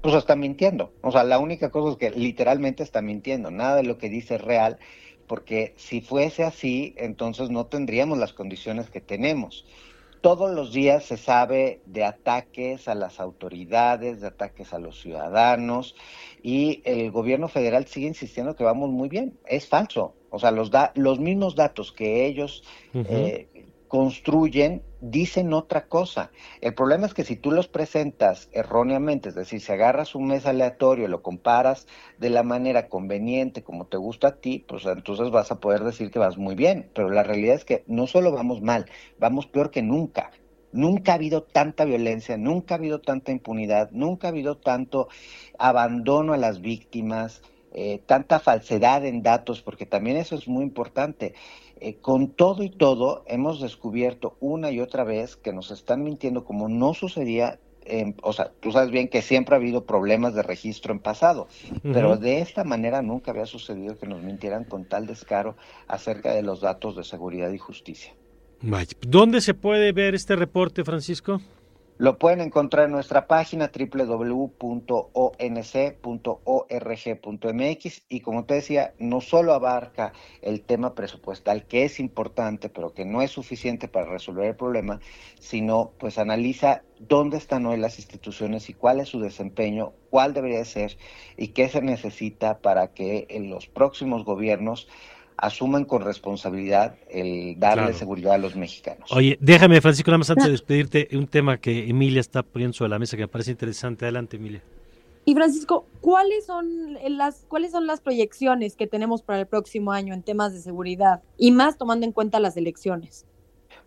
pues 0.04 0.16
está 0.16 0.36
mintiendo. 0.36 0.92
O 1.00 1.10
sea, 1.10 1.24
la 1.24 1.38
única 1.38 1.70
cosa 1.70 1.92
es 1.92 1.96
que 1.96 2.10
literalmente 2.10 2.82
está 2.82 3.00
mintiendo. 3.00 3.50
Nada 3.50 3.76
de 3.76 3.84
lo 3.84 3.96
que 3.96 4.10
dice 4.10 4.34
es 4.34 4.42
real, 4.42 4.78
porque 5.26 5.72
si 5.78 6.02
fuese 6.02 6.44
así, 6.44 6.94
entonces 6.98 7.48
no 7.48 7.64
tendríamos 7.64 8.18
las 8.18 8.34
condiciones 8.34 8.90
que 8.90 9.00
tenemos. 9.00 9.64
Todos 10.20 10.54
los 10.54 10.74
días 10.74 11.06
se 11.06 11.16
sabe 11.16 11.80
de 11.86 12.04
ataques 12.04 12.86
a 12.86 12.94
las 12.94 13.18
autoridades, 13.18 14.20
de 14.20 14.26
ataques 14.26 14.74
a 14.74 14.78
los 14.78 15.00
ciudadanos, 15.00 15.96
y 16.42 16.82
el 16.84 17.10
gobierno 17.10 17.48
federal 17.48 17.86
sigue 17.86 18.08
insistiendo 18.08 18.56
que 18.56 18.64
vamos 18.64 18.90
muy 18.90 19.08
bien. 19.08 19.38
Es 19.46 19.66
falso. 19.66 20.16
O 20.28 20.38
sea, 20.38 20.50
los, 20.50 20.70
da 20.70 20.92
los 20.96 21.18
mismos 21.18 21.54
datos 21.54 21.92
que 21.92 22.26
ellos 22.26 22.62
construyen 23.88 24.82
dicen 25.10 25.52
otra 25.52 25.86
cosa. 25.86 26.30
El 26.60 26.74
problema 26.74 27.06
es 27.06 27.14
que 27.14 27.24
si 27.24 27.36
tú 27.36 27.50
los 27.50 27.68
presentas 27.68 28.48
erróneamente, 28.52 29.28
es 29.28 29.34
decir, 29.34 29.60
si 29.60 29.72
agarras 29.72 30.14
un 30.14 30.28
mes 30.28 30.46
aleatorio 30.46 31.04
y 31.04 31.10
lo 31.10 31.22
comparas 31.22 31.86
de 32.18 32.30
la 32.30 32.42
manera 32.42 32.88
conveniente, 32.88 33.62
como 33.62 33.86
te 33.86 33.96
gusta 33.96 34.28
a 34.28 34.36
ti, 34.36 34.64
pues 34.66 34.86
entonces 34.86 35.30
vas 35.30 35.50
a 35.50 35.60
poder 35.60 35.84
decir 35.84 36.10
que 36.10 36.18
vas 36.18 36.38
muy 36.38 36.54
bien. 36.54 36.90
Pero 36.94 37.10
la 37.10 37.22
realidad 37.22 37.56
es 37.56 37.64
que 37.64 37.84
no 37.86 38.06
solo 38.06 38.32
vamos 38.32 38.62
mal, 38.62 38.86
vamos 39.18 39.46
peor 39.46 39.70
que 39.70 39.82
nunca. 39.82 40.30
Nunca 40.72 41.12
ha 41.12 41.16
habido 41.16 41.42
tanta 41.44 41.84
violencia, 41.84 42.36
nunca 42.36 42.74
ha 42.74 42.78
habido 42.78 43.00
tanta 43.00 43.30
impunidad, 43.30 43.90
nunca 43.92 44.26
ha 44.26 44.30
habido 44.30 44.56
tanto 44.56 45.08
abandono 45.56 46.32
a 46.32 46.36
las 46.36 46.60
víctimas, 46.60 47.42
eh, 47.72 48.00
tanta 48.06 48.40
falsedad 48.40 49.04
en 49.04 49.22
datos, 49.22 49.60
porque 49.60 49.86
también 49.86 50.16
eso 50.16 50.34
es 50.34 50.48
muy 50.48 50.64
importante. 50.64 51.34
Eh, 51.80 51.96
con 52.00 52.28
todo 52.28 52.62
y 52.62 52.70
todo, 52.70 53.24
hemos 53.26 53.60
descubierto 53.60 54.36
una 54.40 54.70
y 54.70 54.80
otra 54.80 55.04
vez 55.04 55.36
que 55.36 55.52
nos 55.52 55.70
están 55.70 56.02
mintiendo 56.02 56.44
como 56.44 56.68
no 56.68 56.94
sucedía. 56.94 57.58
o 58.22 58.32
sea, 58.32 58.50
tú 58.60 58.72
sabes 58.72 58.90
bien 58.90 59.08
que 59.08 59.20
siempre 59.20 59.54
ha 59.54 59.58
habido 59.58 59.84
problemas 59.84 60.34
de 60.34 60.42
registro 60.42 60.92
en 60.92 61.00
pasado, 61.00 61.48
pero 61.82 62.16
de 62.16 62.40
esta 62.40 62.64
manera 62.64 63.02
nunca 63.02 63.32
había 63.32 63.44
sucedido 63.44 63.98
que 63.98 64.06
nos 64.06 64.22
mintieran 64.22 64.64
con 64.64 64.86
tal 64.86 65.06
descaro 65.06 65.56
acerca 65.86 66.32
de 66.32 66.42
los 66.42 66.60
datos 66.60 66.96
de 66.96 67.04
seguridad 67.04 67.50
y 67.50 67.58
justicia. 67.58 68.14
¿Dónde 69.06 69.42
se 69.42 69.52
puede 69.52 69.92
ver 69.92 70.14
este 70.14 70.36
reporte, 70.36 70.84
Francisco? 70.84 71.40
Lo 71.96 72.18
pueden 72.18 72.40
encontrar 72.40 72.86
en 72.86 72.90
nuestra 72.90 73.28
página 73.28 73.70
www.onc.org.mx 73.72 74.42
y 78.08 78.20
como 78.20 78.44
te 78.44 78.54
decía, 78.54 78.94
no 78.98 79.20
solo 79.20 79.52
abarca 79.52 80.12
el 80.42 80.62
tema 80.62 80.96
presupuestal, 80.96 81.68
que 81.68 81.84
es 81.84 82.00
importante, 82.00 82.68
pero 82.68 82.92
que 82.94 83.04
no 83.04 83.22
es 83.22 83.30
suficiente 83.30 83.86
para 83.86 84.06
resolver 84.06 84.46
el 84.46 84.56
problema, 84.56 84.98
sino 85.38 85.92
pues 85.98 86.18
analiza 86.18 86.82
dónde 86.98 87.36
están 87.36 87.64
hoy 87.64 87.76
las 87.76 88.00
instituciones 88.00 88.68
y 88.68 88.74
cuál 88.74 88.98
es 88.98 89.08
su 89.08 89.20
desempeño, 89.20 89.92
cuál 90.10 90.34
debería 90.34 90.64
ser 90.64 90.96
y 91.36 91.48
qué 91.48 91.68
se 91.68 91.80
necesita 91.80 92.58
para 92.58 92.88
que 92.88 93.28
en 93.30 93.50
los 93.50 93.68
próximos 93.68 94.24
gobiernos 94.24 94.88
asuman 95.36 95.84
con 95.84 96.02
responsabilidad 96.02 96.96
el 97.10 97.58
darle 97.58 97.92
seguridad 97.92 98.34
a 98.34 98.38
los 98.38 98.56
mexicanos. 98.56 99.10
Oye, 99.12 99.36
déjame, 99.40 99.80
Francisco, 99.80 100.10
nada 100.10 100.18
más 100.18 100.30
antes 100.30 100.46
de 100.46 100.52
despedirte, 100.52 101.08
un 101.12 101.26
tema 101.26 101.58
que 101.58 101.88
Emilia 101.88 102.20
está 102.20 102.42
poniendo 102.42 102.74
sobre 102.74 102.90
la 102.90 102.98
mesa 102.98 103.16
que 103.16 103.22
me 103.22 103.28
parece 103.28 103.50
interesante. 103.50 104.04
Adelante, 104.04 104.36
Emilia. 104.36 104.62
Y 105.26 105.34
Francisco, 105.34 105.86
¿cuáles 106.00 106.44
son 106.44 106.98
las 107.08 107.46
cuáles 107.48 107.72
son 107.72 107.86
las 107.86 108.00
proyecciones 108.00 108.76
que 108.76 108.86
tenemos 108.86 109.22
para 109.22 109.40
el 109.40 109.46
próximo 109.46 109.92
año 109.92 110.12
en 110.12 110.22
temas 110.22 110.52
de 110.52 110.60
seguridad 110.60 111.22
y 111.38 111.50
más 111.50 111.78
tomando 111.78 112.04
en 112.04 112.12
cuenta 112.12 112.40
las 112.40 112.56
elecciones? 112.56 113.24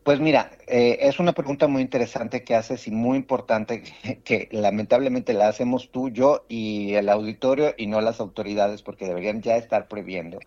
Pues 0.04 0.20
mira, 0.20 0.52
eh, 0.68 0.98
es 1.02 1.20
una 1.20 1.34
pregunta 1.34 1.68
muy 1.68 1.82
interesante 1.82 2.44
que 2.44 2.56
haces 2.56 2.88
y 2.88 2.92
muy 2.92 3.18
importante 3.18 3.84
que, 3.84 4.20
que, 4.24 4.50
lamentablemente 4.52 5.34
la 5.34 5.50
hacemos 5.50 5.92
tú, 5.92 6.10
yo 6.10 6.46
y 6.48 6.94
el 6.94 7.10
auditorio 7.10 7.76
y 7.78 7.88
no 7.88 8.02
las 8.02 8.20
autoridades 8.20 8.82
porque 8.82 9.06
deberían 9.06 9.42
ya 9.42 9.58
estar 9.58 9.88
previendo. 9.88 10.40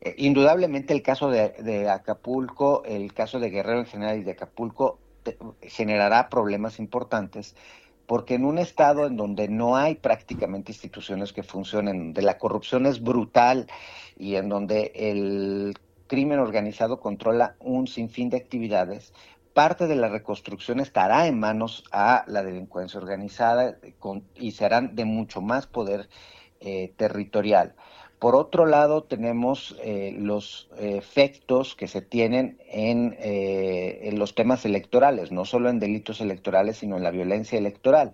Eh, 0.00 0.14
indudablemente 0.18 0.92
el 0.92 1.02
caso 1.02 1.30
de, 1.30 1.88
Acapulco, 1.88 2.84
el 2.84 3.12
caso 3.14 3.40
de 3.40 3.50
Guerrero 3.50 3.80
en 3.80 3.86
general 3.86 4.18
y 4.18 4.22
de 4.22 4.32
Acapulco 4.32 4.98
generará 5.62 6.28
problemas 6.28 6.78
importantes 6.78 7.56
porque 8.06 8.34
en 8.34 8.44
un 8.44 8.58
estado 8.58 9.06
en 9.06 9.16
donde 9.16 9.48
no 9.48 9.76
hay 9.76 9.96
prácticamente 9.96 10.72
instituciones 10.72 11.32
que 11.32 11.42
funcionen, 11.42 11.98
donde 11.98 12.22
la 12.22 12.38
corrupción 12.38 12.86
es 12.86 13.02
brutal 13.02 13.66
y 14.16 14.36
en 14.36 14.48
donde 14.48 14.92
el 14.94 15.74
crimen 16.06 16.38
organizado 16.38 17.00
controla 17.00 17.56
un 17.58 17.88
sinfín 17.88 18.30
de 18.30 18.36
actividades, 18.36 19.12
parte 19.54 19.86
de 19.86 19.96
la 19.96 20.08
reconstrucción 20.08 20.80
estará 20.80 21.26
en 21.26 21.40
manos 21.40 21.84
a 21.90 22.24
la 22.28 22.42
delincuencia 22.42 23.00
organizada 23.00 23.78
y 24.36 24.52
serán 24.52 24.94
de 24.94 25.04
mucho 25.04 25.40
más 25.40 25.66
poder 25.66 26.08
eh, 26.60 26.92
territorial. 26.96 27.74
Por 28.18 28.34
otro 28.34 28.64
lado, 28.64 29.02
tenemos 29.02 29.76
eh, 29.82 30.14
los 30.18 30.70
efectos 30.78 31.74
que 31.74 31.86
se 31.86 32.00
tienen 32.00 32.58
eh, 32.66 34.00
en, 34.04 34.18
los 34.18 34.34
temas 34.34 34.64
electorales, 34.64 35.32
no 35.32 35.44
solo 35.44 35.68
en 35.68 35.78
delitos 35.78 36.22
electorales, 36.22 36.78
sino 36.78 36.96
en 36.96 37.02
la 37.02 37.10
violencia 37.10 37.58
electoral. 37.58 38.12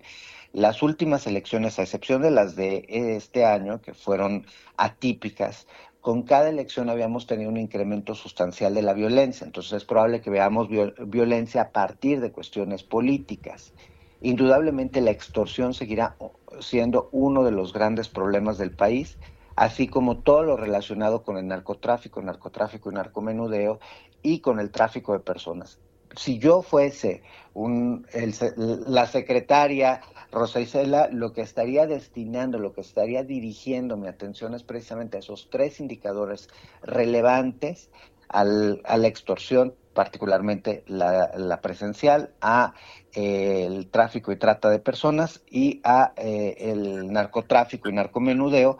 Las 0.51 0.83
últimas 0.83 1.25
elecciones, 1.25 1.79
a 1.79 1.83
excepción 1.83 2.21
de 2.21 2.31
las 2.31 2.55
de 2.57 2.85
este 2.89 3.45
año, 3.45 3.81
que 3.81 3.93
fueron 3.93 4.45
atípicas, 4.75 5.67
con 6.01 6.23
cada 6.23 6.49
elección 6.49 6.89
habíamos 6.89 7.25
tenido 7.25 7.49
un 7.49 7.55
incremento 7.55 8.13
sustancial 8.13 8.75
de 8.75 8.81
la 8.81 8.91
violencia. 8.91 9.45
Entonces 9.45 9.71
es 9.71 9.85
probable 9.85 10.19
que 10.19 10.29
veamos 10.29 10.67
violencia 11.07 11.61
a 11.61 11.69
partir 11.69 12.19
de 12.19 12.33
cuestiones 12.33 12.83
políticas. 12.83 13.73
Indudablemente 14.21 14.99
la 14.99 15.11
extorsión 15.11 15.73
seguirá 15.73 16.17
siendo 16.59 17.07
uno 17.13 17.45
de 17.45 17.51
los 17.51 17.71
grandes 17.71 18.09
problemas 18.09 18.57
del 18.57 18.71
país 18.71 19.17
así 19.55 19.87
como 19.87 20.19
todo 20.19 20.43
lo 20.43 20.57
relacionado 20.57 21.23
con 21.23 21.37
el 21.37 21.47
narcotráfico, 21.47 22.21
narcotráfico 22.21 22.91
y 22.91 22.95
narcomenudeo 22.95 23.79
y 24.21 24.39
con 24.39 24.59
el 24.59 24.71
tráfico 24.71 25.13
de 25.13 25.19
personas. 25.19 25.79
Si 26.15 26.37
yo 26.37 26.61
fuese 26.61 27.23
un, 27.53 28.05
la 28.87 29.07
secretaria 29.07 30.01
Rosa 30.31 30.59
Isela, 30.59 31.09
lo 31.11 31.33
que 31.33 31.41
estaría 31.41 31.87
destinando, 31.87 32.59
lo 32.59 32.73
que 32.73 32.81
estaría 32.81 33.23
dirigiendo 33.23 33.97
mi 33.97 34.07
atención 34.07 34.53
es 34.53 34.63
precisamente 34.63 35.17
a 35.17 35.19
esos 35.21 35.49
tres 35.49 35.79
indicadores 35.79 36.49
relevantes 36.83 37.89
a 38.29 38.43
la 38.43 39.07
extorsión, 39.07 39.75
particularmente 39.93 40.83
la, 40.87 41.59
presencial, 41.61 42.31
a 42.41 42.73
eh, 43.13 43.65
el 43.67 43.89
tráfico 43.91 44.31
y 44.31 44.37
trata 44.37 44.71
de 44.71 44.79
personas 44.79 45.43
y 45.49 45.81
a 45.83 46.13
eh, 46.17 46.55
el 46.57 47.11
narcotráfico 47.13 47.89
y 47.89 47.93
narcomenudeo, 47.93 48.79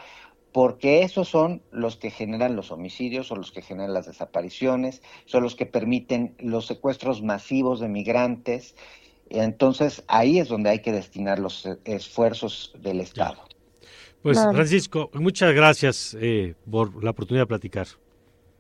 porque 0.54 1.02
esos 1.02 1.28
son 1.28 1.62
los 1.72 1.98
que 1.98 2.12
generan 2.12 2.56
los 2.56 2.72
homicidios, 2.72 3.32
o 3.32 3.36
los 3.36 3.52
que 3.52 3.64
generan 3.64 3.94
las 3.94 4.06
desapariciones, 4.06 5.02
son 5.26 5.44
los 5.44 5.56
que 5.56 5.66
permiten 5.66 6.36
los 6.40 6.68
secuestros 6.68 7.24
masivos 7.24 7.80
de 7.80 7.90
migrantes. 7.90 8.76
Entonces 9.30 10.04
ahí 10.08 10.38
es 10.40 10.48
donde 10.48 10.70
hay 10.70 10.80
que 10.80 10.92
destinar 10.92 11.40
los 11.40 11.68
esfuerzos 11.86 12.72
del 12.80 13.02
Estado. 13.02 13.40
Pues 14.22 14.40
Francisco, 14.40 15.10
muchas 15.16 15.54
gracias 15.54 16.16
eh, 16.22 16.54
por 16.70 17.04
la 17.04 17.10
oportunidad 17.10 17.44
de 17.44 17.48
platicar. 17.48 17.88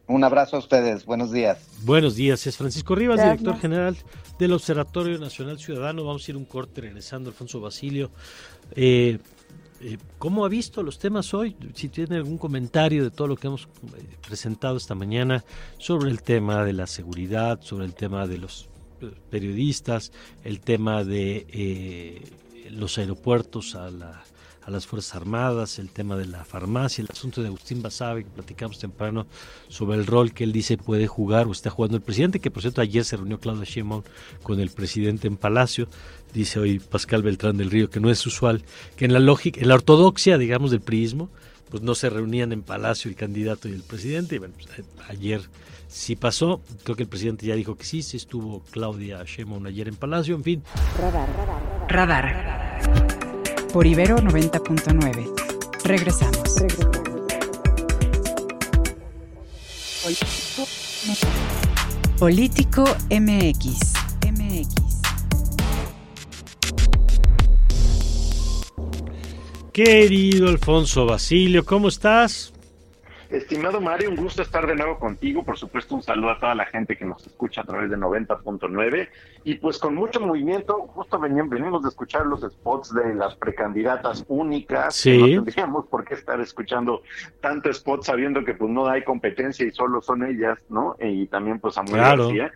Un 0.07 0.23
abrazo 0.25 0.57
a 0.57 0.59
ustedes, 0.59 1.05
buenos 1.05 1.31
días. 1.31 1.59
Buenos 1.85 2.15
días, 2.15 2.45
es 2.45 2.57
Francisco 2.57 2.93
Rivas, 2.93 3.23
director 3.23 3.57
general 3.57 3.95
del 4.37 4.51
Observatorio 4.51 5.17
Nacional 5.17 5.59
Ciudadano. 5.59 6.03
Vamos 6.03 6.27
a 6.27 6.31
ir 6.31 6.35
un 6.35 6.43
corte 6.43 6.81
regresando, 6.81 7.29
Alfonso 7.29 7.61
Basilio. 7.61 8.11
Eh, 8.75 9.19
¿Cómo 10.17 10.45
ha 10.45 10.49
visto 10.49 10.83
los 10.83 10.99
temas 10.99 11.33
hoy? 11.33 11.55
Si 11.73 11.89
tiene 11.89 12.15
algún 12.15 12.37
comentario 12.37 13.03
de 13.03 13.11
todo 13.11 13.27
lo 13.27 13.35
que 13.35 13.47
hemos 13.47 13.63
eh, 13.63 14.17
presentado 14.25 14.77
esta 14.77 14.95
mañana 14.95 15.43
sobre 15.77 16.09
el 16.09 16.21
tema 16.21 16.63
de 16.63 16.73
la 16.73 16.87
seguridad, 16.87 17.61
sobre 17.61 17.85
el 17.85 17.93
tema 17.93 18.25
de 18.27 18.37
los 18.37 18.69
periodistas, 19.29 20.11
el 20.43 20.61
tema 20.61 21.03
de 21.03 21.45
eh, 21.49 22.21
los 22.71 22.97
aeropuertos 22.97 23.75
a 23.75 23.89
las 24.67 24.87
Fuerzas 24.87 25.15
Armadas, 25.15 25.79
el 25.79 25.89
tema 25.89 26.15
de 26.15 26.27
la 26.27 26.45
farmacia, 26.45 27.01
el 27.01 27.09
asunto 27.11 27.41
de 27.41 27.47
Agustín 27.47 27.81
Basabe, 27.81 28.23
que 28.23 28.29
platicamos 28.29 28.79
temprano 28.79 29.27
sobre 29.67 29.97
el 29.97 30.05
rol 30.05 30.33
que 30.33 30.45
él 30.45 30.53
dice 30.53 30.77
puede 30.77 31.07
jugar 31.07 31.47
o 31.47 31.51
está 31.51 31.69
jugando 31.69 31.97
el 31.97 32.03
presidente, 32.03 32.39
que 32.39 32.51
por 32.51 32.61
cierto 32.61 32.79
ayer 32.81 33.03
se 33.03 33.17
reunió 33.17 33.39
Claudia 33.39 33.65
Sheinbaum 33.65 34.03
con 34.41 34.59
el 34.59 34.69
presidente 34.69 35.27
en 35.27 35.35
Palacio, 35.35 35.89
dice 36.33 36.59
hoy 36.59 36.79
Pascal 36.79 37.23
Beltrán 37.23 37.57
del 37.57 37.71
Río, 37.71 37.89
que 37.89 37.99
no 37.99 38.09
es 38.09 38.25
usual, 38.25 38.63
que 38.95 39.05
en 39.05 39.13
la 39.13 39.19
lógica, 39.19 39.61
en 39.61 39.67
la 39.67 39.75
ortodoxia, 39.75 40.37
digamos, 40.37 40.71
del 40.71 40.81
priismo, 40.81 41.29
pues 41.69 41.81
no 41.81 41.95
se 41.95 42.09
reunían 42.09 42.51
en 42.51 42.61
Palacio 42.61 43.09
el 43.09 43.15
candidato 43.15 43.67
y 43.67 43.71
el 43.71 43.81
presidente. 43.81 44.35
Y 44.35 44.39
bueno, 44.39 44.53
pues, 44.55 44.67
eh, 44.79 44.83
ayer 45.09 45.41
sí 45.87 46.15
pasó. 46.15 46.61
Creo 46.83 46.95
que 46.95 47.03
el 47.03 47.09
presidente 47.09 47.45
ya 47.45 47.55
dijo 47.55 47.75
que 47.75 47.85
sí, 47.85 48.03
sí 48.03 48.17
estuvo 48.17 48.61
Claudia 48.71 49.23
Sheinbaum 49.25 49.65
ayer 49.65 49.87
en 49.87 49.95
Palacio, 49.95 50.35
en 50.35 50.43
fin. 50.43 50.63
Radar. 50.99 51.29
Radar. 51.89 52.81
Por 53.71 53.87
Ibero 53.87 54.17
90.9. 54.17 55.33
Regresamos. 55.83 56.43
Político 62.19 62.83
MX. 63.09 63.93
MX. 64.31 64.92
Querido 69.73 70.49
Alfonso 70.49 71.05
Basilio, 71.07 71.65
¿cómo 71.65 71.87
estás? 71.87 72.53
Estimado 73.31 73.81
Mario, 73.81 74.11
un 74.11 74.15
gusto 74.17 74.43
estar 74.43 74.67
de 74.67 74.75
nuevo 74.75 74.99
contigo. 74.99 75.43
Por 75.43 75.57
supuesto, 75.57 75.95
un 75.95 76.03
saludo 76.03 76.29
a 76.29 76.39
toda 76.39 76.53
la 76.53 76.65
gente 76.67 76.95
que 76.95 77.03
nos 77.05 77.25
escucha 77.25 77.61
a 77.61 77.63
través 77.63 77.89
de 77.89 77.97
90.9. 77.97 79.09
Y 79.45 79.55
pues 79.55 79.79
con 79.79 79.95
mucho 79.95 80.19
movimiento, 80.19 80.75
justo 80.93 81.17
venimos 81.19 81.81
de 81.81 81.89
escuchar 81.89 82.27
los 82.27 82.41
spots 82.41 82.93
de 82.93 83.15
las 83.15 83.33
precandidatas 83.35 84.23
únicas. 84.27 84.95
Sí. 84.95 85.17
No 85.17 85.43
tendríamos 85.43 85.87
por 85.87 86.05
qué 86.05 86.13
estar 86.13 86.39
escuchando 86.39 87.01
tanto 87.41 87.71
spot 87.71 88.03
sabiendo 88.03 88.45
que 88.45 88.53
pues 88.53 88.69
no 88.69 88.87
hay 88.87 89.03
competencia 89.03 89.65
y 89.65 89.71
solo 89.71 90.03
son 90.03 90.23
ellas, 90.23 90.59
¿no? 90.69 90.95
Y 91.01 91.25
también 91.25 91.59
pues 91.59 91.73
Samuel 91.73 91.95
Claro. 91.95 92.25
García. 92.27 92.51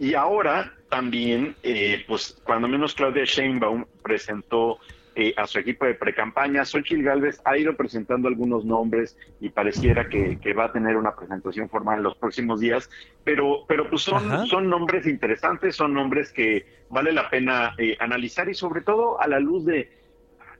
Y 0.00 0.14
ahora 0.14 0.72
también, 0.90 1.54
eh, 1.62 2.04
pues 2.08 2.36
cuando 2.42 2.66
menos 2.66 2.94
Claudia 2.94 3.24
Sheinbaum 3.24 3.84
presentó 4.02 4.78
eh, 5.20 5.34
a 5.36 5.46
su 5.48 5.58
equipo 5.58 5.84
de 5.84 5.94
precampaña, 5.94 6.64
Xochitl 6.64 7.02
Galvez 7.02 7.40
ha 7.44 7.58
ido 7.58 7.74
presentando 7.76 8.28
algunos 8.28 8.64
nombres 8.64 9.16
y 9.40 9.48
pareciera 9.48 10.08
que, 10.08 10.38
que 10.38 10.54
va 10.54 10.66
a 10.66 10.72
tener 10.72 10.96
una 10.96 11.16
presentación 11.16 11.68
formal 11.68 11.96
en 11.98 12.04
los 12.04 12.16
próximos 12.16 12.60
días, 12.60 12.88
pero, 13.24 13.64
pero 13.66 13.90
pues 13.90 14.02
son, 14.02 14.24
Ajá. 14.32 14.46
son 14.46 14.68
nombres 14.70 15.06
interesantes, 15.08 15.74
son 15.74 15.92
nombres 15.92 16.32
que 16.32 16.64
vale 16.88 17.10
la 17.12 17.28
pena 17.28 17.74
eh, 17.78 17.96
analizar 17.98 18.48
y 18.48 18.54
sobre 18.54 18.82
todo 18.82 19.20
a 19.20 19.26
la 19.26 19.40
luz 19.40 19.64
de 19.64 19.90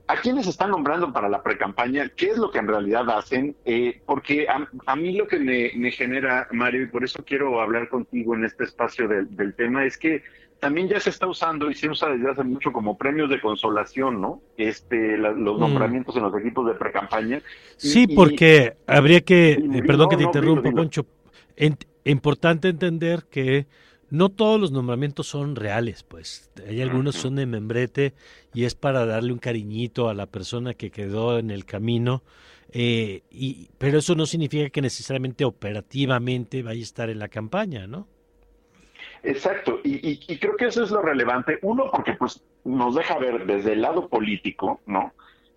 a 0.09 0.17
quiénes 0.17 0.47
están 0.47 0.71
nombrando 0.71 1.13
para 1.13 1.29
la 1.29 1.43
precampaña, 1.43 2.09
qué 2.17 2.31
es 2.31 2.39
lo 2.39 2.51
que 2.51 2.59
en 2.59 2.67
realidad 2.67 3.09
hacen, 3.11 3.55
Eh, 3.65 4.01
porque 4.07 4.49
a, 4.49 4.67
a 4.87 4.97
mí 4.97 5.13
lo 5.17 5.27
que 5.29 5.39
me, 5.39 5.71
me 5.77 5.91
genera, 5.91 6.49
Mario, 6.51 6.83
y 6.83 6.87
por 6.87 7.05
eso 7.05 7.23
quiero 7.25 7.61
hablar 7.61 7.89
contigo 7.91 8.35
en 8.35 8.45
este 8.45 8.65
espacio 8.65 9.07
del, 9.07 9.37
del 9.37 9.55
tema, 9.55 9.85
es 9.85 9.99
que 9.99 10.23
también 10.61 10.89
ya 10.89 10.99
se 11.01 11.11
está 11.11 11.27
usando 11.27 11.71
y 11.71 11.75
se 11.75 11.89
usa 11.89 12.09
desde 12.09 12.31
hace 12.31 12.43
mucho 12.45 12.73
como 12.73 12.97
premios 12.99 13.31
de 13.31 13.41
consolación, 13.41 14.21
¿no? 14.21 14.41
Este, 14.57 15.17
la- 15.17 15.31
los 15.31 15.57
Mm. 15.57 15.61
nombramientos 15.61 16.17
en 16.17 16.23
los 16.23 16.35
equipos 16.37 16.67
de 16.67 16.75
precampaña. 16.75 17.41
Sí, 17.77 18.07
y- 18.09 18.15
porque 18.15 18.75
habría 18.87 19.21
que, 19.21 19.53
eh, 19.53 19.83
perdón 19.87 20.07
no, 20.07 20.09
que 20.09 20.17
te 20.17 20.23
no, 20.25 20.57
dilo. 20.63 20.73
Poncho, 20.73 21.07
en- 21.57 21.77
importante 22.05 22.69
entender 22.69 23.25
que 23.31 23.67
no 24.11 24.31
todos 24.31 24.61
los 24.61 24.73
nombramientos 24.73 25.27
son 25.29 25.55
reales, 25.55 26.03
pues 26.03 26.51
hay 26.67 26.81
algunos 26.81 27.15
que 27.17 27.23
son 27.23 27.37
de 27.37 27.47
membrete 27.47 28.15
y 28.55 28.65
es 28.65 28.75
para 28.75 29.05
darle 29.07 29.33
un 29.33 29.39
cariñito 29.39 30.09
a 30.09 30.15
la 30.15 30.27
persona 30.27 30.75
que 30.75 30.91
quedó 30.91 31.39
en 31.39 31.51
el 31.51 31.67
camino, 31.67 32.23
eh, 32.73 33.23
y, 33.31 33.69
pero 33.79 33.99
eso 33.99 34.15
no 34.15 34.27
significa 34.27 34.71
que 34.71 34.81
necesariamente 34.83 35.45
operativamente 35.45 36.63
vaya 36.63 36.81
a 36.81 36.83
estar 36.83 37.11
en 37.11 37.19
la 37.19 37.29
campaña, 37.29 37.87
¿no? 37.87 38.09
Exacto, 39.23 39.81
y, 39.85 40.39
creo 40.39 40.57
que 40.57 40.67
eso 40.67 40.85
es 40.85 40.91
lo 40.91 41.03
relevante. 41.03 41.59
Uno, 41.63 41.91
porque 41.91 42.15
pues 42.15 42.45
nos 42.65 42.95
deja 42.95 43.19
ver 43.19 43.47
desde 43.47 43.73
el 43.73 43.83
lado 43.83 44.09
político, 44.09 44.81
¿no? 44.87 45.13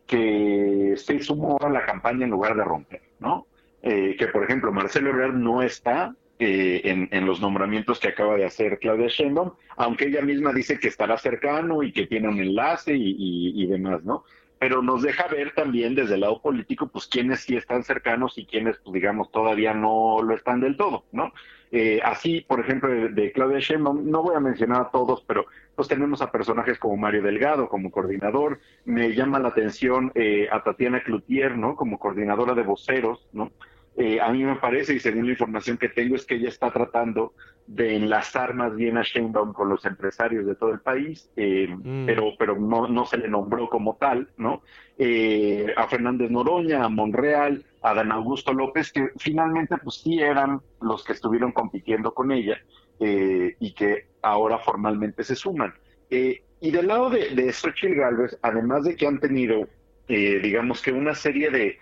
Que 0.07 0.95
se 0.97 1.19
sumó 1.19 1.57
a 1.61 1.69
la 1.69 1.85
campaña 1.85 2.25
en 2.25 2.31
lugar 2.31 2.55
de 2.55 2.63
romper, 2.63 3.01
¿no? 3.19 3.47
Eh, 3.83 4.15
que 4.17 4.27
por 4.27 4.43
ejemplo 4.43 4.71
Marcelo 4.71 5.09
Ebrard 5.09 5.33
no 5.33 5.63
está 5.63 6.13
eh, 6.37 7.07
en, 7.11 7.25
los 7.25 7.41
nombramientos 7.41 7.99
que 7.99 8.09
acaba 8.09 8.35
de 8.35 8.45
hacer 8.45 8.79
Claudia 8.79 9.07
Sheinbaum, 9.07 9.53
aunque 9.77 10.05
ella 10.05 10.21
misma 10.21 10.53
dice 10.53 10.79
que 10.79 10.87
estará 10.87 11.17
cercano 11.17 11.81
y 11.83 11.91
que 11.91 12.07
tiene 12.07 12.27
un 12.29 12.39
enlace 12.39 12.93
y 12.95 13.65
demás, 13.67 14.03
¿no? 14.03 14.23
Pero 14.61 14.83
nos 14.83 15.01
deja 15.01 15.27
ver 15.27 15.55
también 15.55 15.95
desde 15.95 16.13
el 16.13 16.21
lado 16.21 16.39
político, 16.39 16.87
pues 16.87 17.07
quiénes 17.07 17.39
sí 17.39 17.55
están 17.55 17.83
cercanos 17.83 18.37
y 18.37 18.45
quiénes, 18.45 18.77
pues 18.77 18.93
digamos, 18.93 19.31
todavía 19.31 19.73
no 19.73 20.21
lo 20.21 20.35
están 20.35 20.61
del 20.61 20.77
todo, 20.77 21.05
¿no? 21.11 21.33
Eh, 21.71 22.01
así, 22.03 22.41
por 22.41 22.59
ejemplo, 22.59 22.89
de, 22.89 23.09
de 23.09 23.31
Claudia 23.31 23.59
Sheinbaum, 23.59 24.09
no 24.09 24.21
voy 24.23 24.35
a 24.35 24.39
mencionar 24.41 24.81
a 24.81 24.89
todos, 24.91 25.23
pero 25.25 25.45
pues 25.75 25.87
tenemos 25.87 26.21
a 26.21 26.29
personajes 26.31 26.77
como 26.77 26.97
Mario 26.97 27.21
Delgado 27.23 27.69
como 27.69 27.91
coordinador, 27.91 28.59
me 28.83 29.13
llama 29.13 29.39
la 29.39 29.49
atención 29.49 30.11
eh, 30.15 30.49
a 30.51 30.63
Tatiana 30.63 31.01
Cloutier, 31.01 31.57
¿no? 31.57 31.75
Como 31.77 31.97
coordinadora 31.97 32.53
de 32.55 32.63
voceros, 32.63 33.27
¿no? 33.31 33.51
Eh, 33.97 34.19
a 34.21 34.29
mí 34.31 34.43
me 34.43 34.55
parece, 34.55 34.93
y 34.93 34.99
según 34.99 35.25
la 35.25 35.31
información 35.31 35.77
que 35.77 35.89
tengo, 35.89 36.15
es 36.15 36.25
que 36.25 36.35
ella 36.35 36.47
está 36.49 36.71
tratando 36.71 37.33
de 37.67 37.95
enlazar 37.95 38.53
más 38.53 38.75
bien 38.75 38.97
a 38.97 39.03
Sheinbaum 39.03 39.53
con 39.53 39.67
los 39.69 39.85
empresarios 39.85 40.45
de 40.45 40.55
todo 40.55 40.71
el 40.71 40.79
país, 40.79 41.29
eh, 41.35 41.67
Mm. 41.69 42.05
pero, 42.05 42.31
pero 42.39 42.55
no, 42.57 42.87
no 42.87 43.05
se 43.05 43.17
le 43.17 43.27
nombró 43.27 43.69
como 43.69 43.95
tal, 43.97 44.29
¿no? 44.37 44.61
Eh, 44.97 45.73
a 45.75 45.87
Fernández 45.87 46.31
Noroña, 46.31 46.83
a 46.83 46.89
Monreal, 46.89 47.63
a 47.81 47.93
Dan 47.93 48.11
Augusto 48.11 48.53
López, 48.53 48.91
que 48.91 49.09
finalmente 49.17 49.77
pues 49.77 50.01
sí 50.01 50.19
eran 50.19 50.61
los 50.81 51.03
que 51.03 51.13
estuvieron 51.13 51.51
compitiendo 51.51 52.13
con 52.13 52.31
ella 52.31 52.57
eh, 52.99 53.55
y 53.59 53.73
que 53.73 54.07
ahora 54.21 54.59
formalmente 54.59 55.23
se 55.23 55.35
suman. 55.35 55.73
Eh, 56.09 56.43
y 56.59 56.71
del 56.71 56.87
lado 56.87 57.09
de, 57.09 57.29
de 57.29 57.51
Xochitl 57.51 57.95
Galvez, 57.95 58.37
además 58.43 58.83
de 58.83 58.95
que 58.95 59.07
han 59.07 59.19
tenido, 59.19 59.67
eh, 60.07 60.39
digamos 60.41 60.81
que 60.81 60.91
una 60.91 61.15
serie 61.15 61.49
de... 61.49 61.79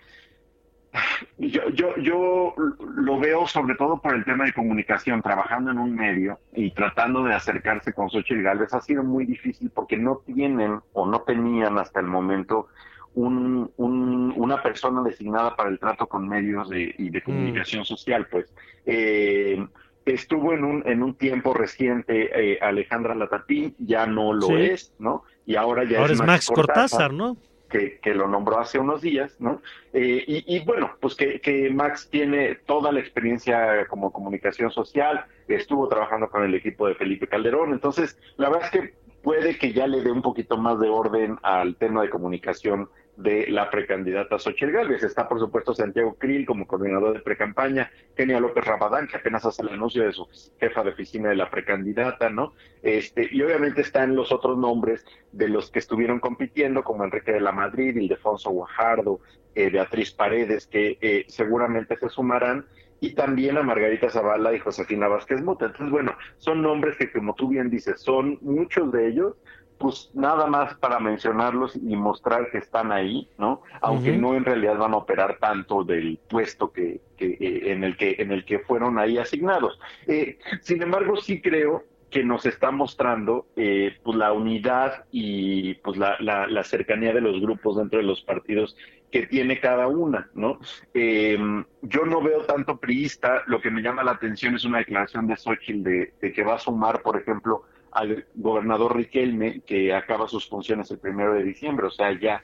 Yo, 1.38 1.68
yo, 1.70 1.96
yo 1.98 2.54
lo 2.96 3.20
veo 3.20 3.46
sobre 3.46 3.76
todo 3.76 4.00
por 4.00 4.14
el 4.14 4.24
tema 4.24 4.44
de 4.44 4.52
comunicación, 4.52 5.22
trabajando 5.22 5.70
en 5.70 5.78
un 5.78 5.94
medio 5.94 6.40
y 6.52 6.72
tratando 6.72 7.22
de 7.22 7.34
acercarse 7.34 7.92
con 7.92 8.10
Xochitl 8.10 8.42
Galvez 8.42 8.74
ha 8.74 8.80
sido 8.80 9.04
muy 9.04 9.24
difícil 9.24 9.70
porque 9.70 9.96
no 9.96 10.22
tienen 10.26 10.80
o 10.92 11.06
no 11.06 11.20
tenían 11.20 11.78
hasta 11.78 12.00
el 12.00 12.06
momento 12.06 12.68
un, 13.14 13.70
un- 13.76 14.32
una 14.36 14.62
persona 14.62 15.02
designada 15.02 15.56
para 15.56 15.70
el 15.70 15.78
trato 15.78 16.06
con 16.06 16.28
medios 16.28 16.68
de, 16.68 16.94
y 16.98 17.10
de 17.10 17.22
comunicación 17.22 17.84
social, 17.84 18.26
pues. 18.30 18.52
Eh, 18.86 19.66
estuvo 20.06 20.52
en 20.52 20.64
un, 20.64 20.82
en 20.86 21.02
un 21.02 21.14
tiempo 21.14 21.52
reciente 21.54 22.30
eh, 22.34 22.58
Alejandra 22.60 23.14
Latapí, 23.14 23.74
ya 23.78 24.06
no 24.06 24.32
lo 24.32 24.46
Sí. 24.46 24.54
es, 24.56 24.94
¿no? 24.98 25.24
Y 25.46 25.56
ahora 25.56 25.84
ya 25.84 25.98
Ahora 25.98 26.12
es 26.12 26.20
es 26.20 26.26
Max 26.26 26.46
Cortázar, 26.48 27.12
¿no? 27.12 27.36
que, 27.68 28.00
que 28.00 28.14
lo 28.14 28.26
nombró 28.26 28.58
hace 28.58 28.80
unos 28.80 29.00
días, 29.00 29.36
¿no? 29.40 29.62
Eh, 29.92 30.24
y, 30.26 30.56
y 30.56 30.64
bueno, 30.64 30.90
pues 31.00 31.14
que, 31.14 31.40
que 31.40 31.70
Max 31.70 32.08
tiene 32.10 32.56
toda 32.66 32.90
la 32.90 32.98
experiencia 32.98 33.86
como 33.86 34.10
comunicación 34.10 34.72
social, 34.72 35.24
estuvo 35.46 35.86
trabajando 35.86 36.28
con 36.28 36.42
el 36.42 36.52
equipo 36.56 36.88
de 36.88 36.96
Felipe 36.96 37.28
Calderón, 37.28 37.72
entonces 37.72 38.18
la 38.38 38.48
verdad 38.50 38.64
es 38.64 38.80
que 38.80 38.94
puede 39.22 39.56
que 39.56 39.72
ya 39.72 39.86
le 39.86 40.00
dé 40.02 40.10
un 40.10 40.22
poquito 40.22 40.56
más 40.56 40.80
de 40.80 40.88
orden 40.88 41.38
al 41.44 41.76
tema 41.76 42.02
de 42.02 42.10
comunicación 42.10 42.88
de 43.22 43.48
la 43.48 43.70
precandidata 43.70 44.38
Xochitl 44.38 44.72
Gálvez. 44.72 45.02
Está, 45.02 45.28
por 45.28 45.38
supuesto, 45.38 45.74
Santiago 45.74 46.14
Krill 46.14 46.46
como 46.46 46.66
coordinador 46.66 47.14
de 47.14 47.20
precampaña, 47.20 47.90
Kenia 48.16 48.40
López 48.40 48.64
Rabadán, 48.64 49.06
que 49.06 49.16
apenas 49.16 49.44
hace 49.44 49.62
el 49.62 49.70
anuncio 49.70 50.04
de 50.04 50.12
su 50.12 50.26
jefa 50.58 50.82
de 50.82 50.90
oficina 50.90 51.28
de 51.28 51.36
la 51.36 51.50
precandidata, 51.50 52.30
¿no? 52.30 52.54
Este, 52.82 53.28
y 53.30 53.42
obviamente 53.42 53.82
están 53.82 54.14
los 54.14 54.32
otros 54.32 54.56
nombres 54.58 55.04
de 55.32 55.48
los 55.48 55.70
que 55.70 55.78
estuvieron 55.78 56.20
compitiendo, 56.20 56.82
como 56.82 57.04
Enrique 57.04 57.32
de 57.32 57.40
la 57.40 57.52
Madrid, 57.52 57.96
Ildefonso 57.96 58.50
Guajardo, 58.50 59.20
eh, 59.54 59.70
Beatriz 59.70 60.12
Paredes, 60.12 60.66
que 60.66 60.98
eh, 61.00 61.24
seguramente 61.28 61.96
se 61.96 62.08
sumarán, 62.08 62.66
y 63.00 63.14
también 63.14 63.56
a 63.56 63.62
Margarita 63.62 64.10
Zavala 64.10 64.54
y 64.54 64.58
Josefina 64.58 65.08
Vázquez 65.08 65.42
Mota. 65.42 65.66
Entonces, 65.66 65.90
bueno, 65.90 66.14
son 66.36 66.62
nombres 66.62 66.96
que, 66.98 67.10
como 67.10 67.34
tú 67.34 67.48
bien 67.48 67.70
dices, 67.70 68.00
son 68.00 68.38
muchos 68.42 68.92
de 68.92 69.08
ellos, 69.08 69.34
pues 69.80 70.10
nada 70.12 70.46
más 70.46 70.74
para 70.74 71.00
mencionarlos 71.00 71.74
y 71.74 71.96
mostrar 71.96 72.50
que 72.50 72.58
están 72.58 72.92
ahí, 72.92 73.26
¿no? 73.38 73.62
Aunque 73.80 74.12
no 74.12 74.34
en 74.34 74.44
realidad 74.44 74.76
van 74.76 74.92
a 74.92 74.98
operar 74.98 75.38
tanto 75.40 75.84
del 75.84 76.20
puesto 76.28 76.70
que, 76.70 77.00
que 77.16 77.38
eh, 77.40 77.72
en 77.72 77.82
el 77.82 77.96
que 77.96 78.16
en 78.18 78.30
el 78.30 78.44
que 78.44 78.58
fueron 78.58 78.98
ahí 78.98 79.16
asignados. 79.16 79.80
Eh, 80.06 80.38
sin 80.60 80.82
embargo, 80.82 81.16
sí 81.16 81.40
creo 81.40 81.84
que 82.10 82.22
nos 82.22 82.44
está 82.44 82.70
mostrando 82.70 83.46
eh, 83.56 83.96
pues 84.02 84.18
la 84.18 84.32
unidad 84.34 85.06
y 85.12 85.74
pues 85.76 85.96
la, 85.96 86.16
la, 86.20 86.46
la 86.46 86.62
cercanía 86.62 87.14
de 87.14 87.22
los 87.22 87.40
grupos 87.40 87.78
dentro 87.78 88.00
de 88.00 88.04
los 88.04 88.20
partidos 88.20 88.76
que 89.10 89.26
tiene 89.26 89.60
cada 89.60 89.88
una, 89.88 90.28
¿no? 90.34 90.58
Eh, 90.92 91.38
yo 91.82 92.04
no 92.04 92.20
veo 92.20 92.42
tanto 92.44 92.76
priista, 92.76 93.44
lo 93.46 93.62
que 93.62 93.70
me 93.70 93.80
llama 93.80 94.04
la 94.04 94.12
atención 94.12 94.56
es 94.56 94.64
una 94.64 94.78
declaración 94.78 95.26
de 95.26 95.36
Xochitl 95.36 95.82
de, 95.82 96.12
de 96.20 96.32
que 96.32 96.44
va 96.44 96.56
a 96.56 96.58
sumar, 96.58 97.00
por 97.00 97.16
ejemplo, 97.16 97.64
al 97.92 98.26
gobernador 98.34 98.96
Riquelme, 98.96 99.60
que 99.60 99.94
acaba 99.94 100.28
sus 100.28 100.48
funciones 100.48 100.90
el 100.90 100.98
primero 100.98 101.34
de 101.34 101.44
diciembre, 101.44 101.86
o 101.86 101.90
sea, 101.90 102.12
ya 102.18 102.42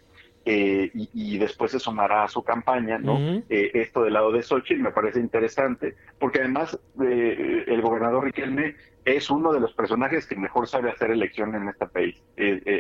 eh, 0.49 0.93
y, 0.95 1.39
después 1.39 1.73
se 1.73 1.81
sumará 1.81 2.23
a 2.23 2.29
su 2.29 2.45
campaña, 2.45 2.99
¿no? 2.99 3.19
Eh, 3.49 3.73
esto 3.75 4.05
del 4.05 4.13
lado 4.13 4.31
de 4.31 4.45
Xochitl 4.45 4.81
me 4.81 4.93
parece 4.93 5.19
interesante, 5.19 5.97
porque 6.21 6.39
además 6.39 6.79
eh, 7.03 7.65
el 7.67 7.83
gobernador 7.83 8.27
Riquelme 8.27 8.77
es 9.05 9.29
uno 9.29 9.53
de 9.53 9.59
los 9.59 9.73
personajes 9.73 10.25
que 10.25 10.37
mejor 10.37 10.69
sabe 10.69 10.89
hacer 10.89 11.11
elección 11.11 11.57
en 11.57 11.69
este 11.69 11.89
país. 11.89 12.23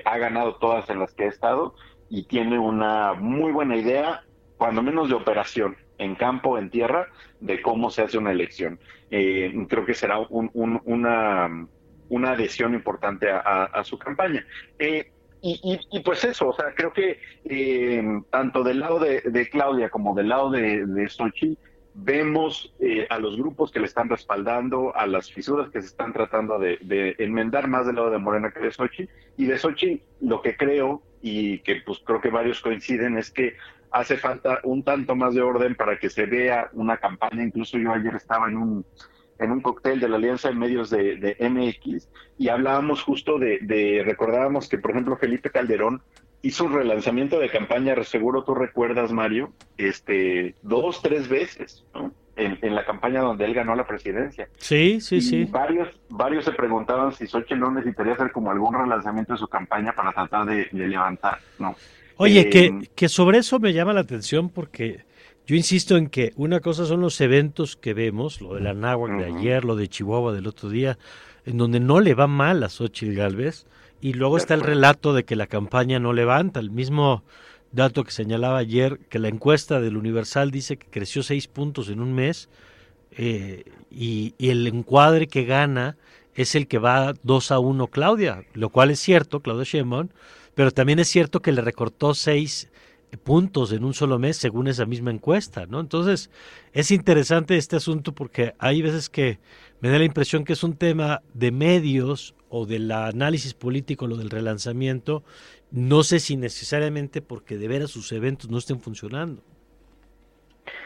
ha 0.05 0.17
ganado 0.17 0.55
todas 0.59 0.89
en 0.91 1.01
las 1.01 1.12
que 1.14 1.25
ha 1.25 1.29
estado 1.29 1.75
y 2.09 2.29
tiene 2.29 2.57
una 2.57 3.14
muy 3.14 3.51
buena 3.51 3.77
idea, 3.77 4.23
cuando 4.59 4.81
menos 4.81 5.09
de 5.09 5.17
operación, 5.17 5.77
en 5.99 6.14
campo, 6.14 6.59
en 6.59 6.71
tierra, 6.71 7.09
de 7.41 7.61
cómo 7.62 7.91
se 7.91 8.03
hace 8.03 8.17
una 8.17 8.31
elección. 8.31 8.79
creo 9.11 9.85
que 9.85 9.95
será 9.95 10.21
una, 10.21 11.67
una 12.09 12.33
adhesión 12.33 12.75
importante 12.75 13.29
a, 13.31 13.83
su 13.85 13.99
campaña. 13.99 14.47
Eh, 14.79 15.11
y, 15.43 16.01
pues 16.05 16.25
eso, 16.25 16.49
o 16.49 16.53
sea, 16.53 16.75
creo 16.75 16.93
que 16.93 17.21
eh, 17.45 18.03
tanto 18.31 18.65
del 18.65 18.81
lado 18.81 18.99
de, 18.99 19.49
Claudia 19.51 19.91
como 19.91 20.15
del 20.15 20.29
lado 20.29 20.51
de, 20.51 20.87
de 20.87 21.09
Sochi, 21.09 21.57
vemos 21.99 22.75
eh, 22.79 23.07
a 23.09 23.19
los 23.19 23.37
grupos 23.37 23.71
que 23.71 23.81
le 23.81 23.87
están 23.87 24.09
respaldando, 24.09 24.95
a 24.95 25.07
las 25.07 25.33
fisuras 25.33 25.71
que 25.71 25.81
se 25.81 25.89
están 25.89 26.13
tratando 26.13 26.59
de, 26.59 27.15
enmendar 27.19 27.69
más 27.69 27.87
del 27.87 27.97
lado 27.97 28.11
de 28.11 28.19
Morena 28.19 28.51
que 28.51 28.61
de 28.61 28.71
Sochi. 28.71 29.09
Y 29.37 29.47
de 29.47 29.59
Sochi, 29.59 30.03
lo 30.21 30.43
que 30.43 30.57
creo, 30.57 31.03
y 31.23 31.61
que 31.61 31.77
pues 31.87 32.01
creo 32.05 32.21
que 32.21 32.29
varios 32.29 32.61
coinciden, 32.61 33.17
es 33.17 33.31
que 33.31 33.57
hace 33.91 34.19
falta 34.19 34.61
un 34.65 34.83
tanto 34.83 35.17
más 35.17 35.35
de 35.35 35.41
orden 35.41 35.75
para 35.75 35.99
que 35.99 36.11
se 36.11 36.27
vea 36.27 36.69
una 36.75 36.99
campaña. 36.99 37.43
Incluso 37.43 37.79
yo 37.79 37.93
ayer 37.93 38.15
estaba 38.15 38.49
en 38.49 38.59
un 38.59 38.87
en 39.39 39.53
un 39.53 39.61
cóctel 39.61 40.01
de 40.01 40.09
la 40.09 40.16
Alianza 40.16 40.49
de 40.49 40.55
Medios 40.55 40.91
de, 40.91 41.37
MX 41.41 42.09
y 42.39 42.49
hablábamos 42.49 43.03
justo 43.03 43.39
de, 43.39 44.03
recordábamos 44.05 44.68
que, 44.68 44.78
por 44.78 44.93
ejemplo, 44.93 45.16
Felipe 45.16 45.51
Calderón 45.51 46.03
hizo 46.43 46.64
un 46.64 46.74
relanzamiento 46.74 47.39
de 47.39 47.51
campaña, 47.51 47.95
seguro 48.05 48.45
tú 48.45 48.55
recuerdas, 48.55 49.12
Mario, 49.12 49.53
este, 49.76 50.55
dos, 50.62 51.03
tres 51.03 51.28
veces, 51.28 51.84
En, 52.37 52.74
la 52.74 52.84
campaña 52.84 53.22
donde 53.22 53.47
él 53.47 53.55
ganó 53.55 53.74
la 53.74 53.87
presidencia. 53.87 54.49
Sí, 54.59 55.01
sí, 55.01 55.22
sí. 55.22 55.45
Varios, 55.45 55.89
varios 56.11 56.45
se 56.45 56.53
preguntaban 56.53 57.12
si 57.12 57.26
Xochitl 57.26 57.59
no 57.59 57.70
necesitaría 57.70 58.12
hacer 58.12 58.30
como 58.30 58.51
algún 58.51 58.74
relanzamiento 58.74 59.32
de 59.32 59.39
su 59.39 59.49
campaña 59.49 59.93
para 59.93 60.12
tratar 60.12 60.45
de, 60.45 60.68
levantar, 60.72 61.39
¿no? 61.59 61.74
Oye, 62.18 62.49
que, 62.49 62.66
eh, 62.66 62.91
que 62.95 63.09
sobre 63.09 63.39
eso 63.39 63.59
me 63.59 63.72
llama 63.72 63.93
la 63.93 64.01
atención 64.01 64.49
porque 64.51 65.05
yo 65.47 65.55
insisto 65.55 65.97
en 65.97 66.09
que 66.09 66.33
una 66.37 66.61
cosa 66.61 66.87
son 66.87 67.01
los 67.01 67.21
eventos 67.21 67.77
que 67.77 67.95
vemos, 67.95 68.41
lo 68.41 68.55
de 68.55 68.61
la 68.61 68.75
de 68.75 69.25
ayer, 69.25 69.65
lo 69.65 69.77
de 69.77 69.87
Chihuahua 69.87 70.33
del 70.33 70.49
otro 70.49 70.69
día, 70.69 70.99
en 71.45 71.57
donde 71.57 71.79
no 71.79 72.01
le 72.01 72.15
va 72.15 72.27
mal 72.27 72.65
a 72.65 72.69
Xochitl 72.69 73.15
Galvez, 73.15 73.65
y 74.01 74.15
luego 74.15 74.39
está 74.39 74.55
el 74.55 74.61
relato 74.61 75.15
de 75.15 75.25
que 75.25 75.37
la 75.37 75.47
campaña 75.47 76.01
no 76.01 76.13
levanta. 76.13 76.59
El 76.59 76.73
mismo 76.73 77.23
dato 77.71 78.03
que 78.03 78.11
señalaba 78.11 78.59
ayer, 78.59 78.99
que 79.09 79.21
la 79.21 79.29
encuesta 79.29 79.81
del 79.81 79.97
Universal 79.97 80.51
dice 80.51 80.79
que 80.79 80.89
creció 80.89 81.23
seis 81.23 81.47
puntos 81.47 81.89
en 81.91 82.01
un 82.01 82.13
mes, 82.13 82.49
eh, 83.13 83.65
y, 83.89 84.35
y, 84.39 84.51
el 84.51 84.67
encuadre 84.67 85.29
que 85.29 85.45
gana 85.45 85.97
es 86.35 86.57
el 86.57 86.67
que 86.67 86.79
va 86.79 87.15
2 87.23 87.53
a 87.53 87.61
1 87.61 87.87
Claudia, 87.87 88.45
lo 88.53 88.69
cual 88.71 88.91
es 88.91 88.99
cierto, 88.99 89.41
Claudia 89.41 89.65
Sheinbaum, 89.65 90.09
pero 90.55 90.73
también 90.73 90.99
es 90.99 91.09
cierto 91.09 91.41
que 91.41 91.53
le 91.53 91.63
recortó 91.63 92.15
seis 92.15 92.69
puntos 93.23 93.73
en 93.73 93.85
un 93.85 93.95
solo 93.95 94.19
mes 94.19 94.37
según 94.37 94.69
esa 94.69 94.87
misma 94.87 95.11
encuesta, 95.11 95.67
¿no? 95.67 95.81
Entonces, 95.81 96.31
es 96.73 96.91
interesante 96.91 97.57
este 97.57 97.77
asunto 97.77 98.15
porque 98.15 98.55
hay 98.59 98.83
veces 98.83 99.09
que 99.09 99.39
me 99.81 99.89
da 99.89 99.99
la 99.99 100.05
impresión 100.05 100.45
que 100.45 100.53
es 100.53 100.63
un 100.65 100.77
tema 100.77 101.23
de 101.33 101.51
medios 101.53 102.35
o 102.49 102.67
del 102.67 102.91
análisis 102.91 103.55
político, 103.55 104.07
lo 104.07 104.17
del 104.17 104.31
relanzamiento, 104.31 105.25
no 105.71 106.03
sé 106.03 106.21
si 106.21 106.37
necesariamente 106.37 107.23
porque 107.23 107.57
de 107.57 107.69
veras 107.69 107.91
sus 107.91 108.13
eventos 108.13 108.51
no 108.51 108.59
estén 108.59 108.81
funcionando. 108.81 109.43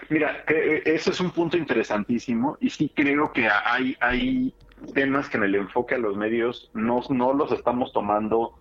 Mira, 0.09 0.45
eh, 0.49 0.83
ese 0.85 1.11
es 1.11 1.21
un 1.21 1.31
punto 1.31 1.57
interesantísimo 1.57 2.59
y 2.61 2.71
sí 2.71 2.91
creo 2.95 3.33
que 3.33 3.49
hay, 3.49 3.97
hay 4.01 4.55
temas 4.95 5.29
que 5.29 5.37
en 5.37 5.45
el 5.45 5.55
enfoque 5.55 5.95
a 5.95 5.99
los 5.99 6.16
medios 6.16 6.71
no, 6.75 7.01
no 7.11 7.33
los 7.33 7.53
estamos 7.53 7.93
tomando 7.93 8.55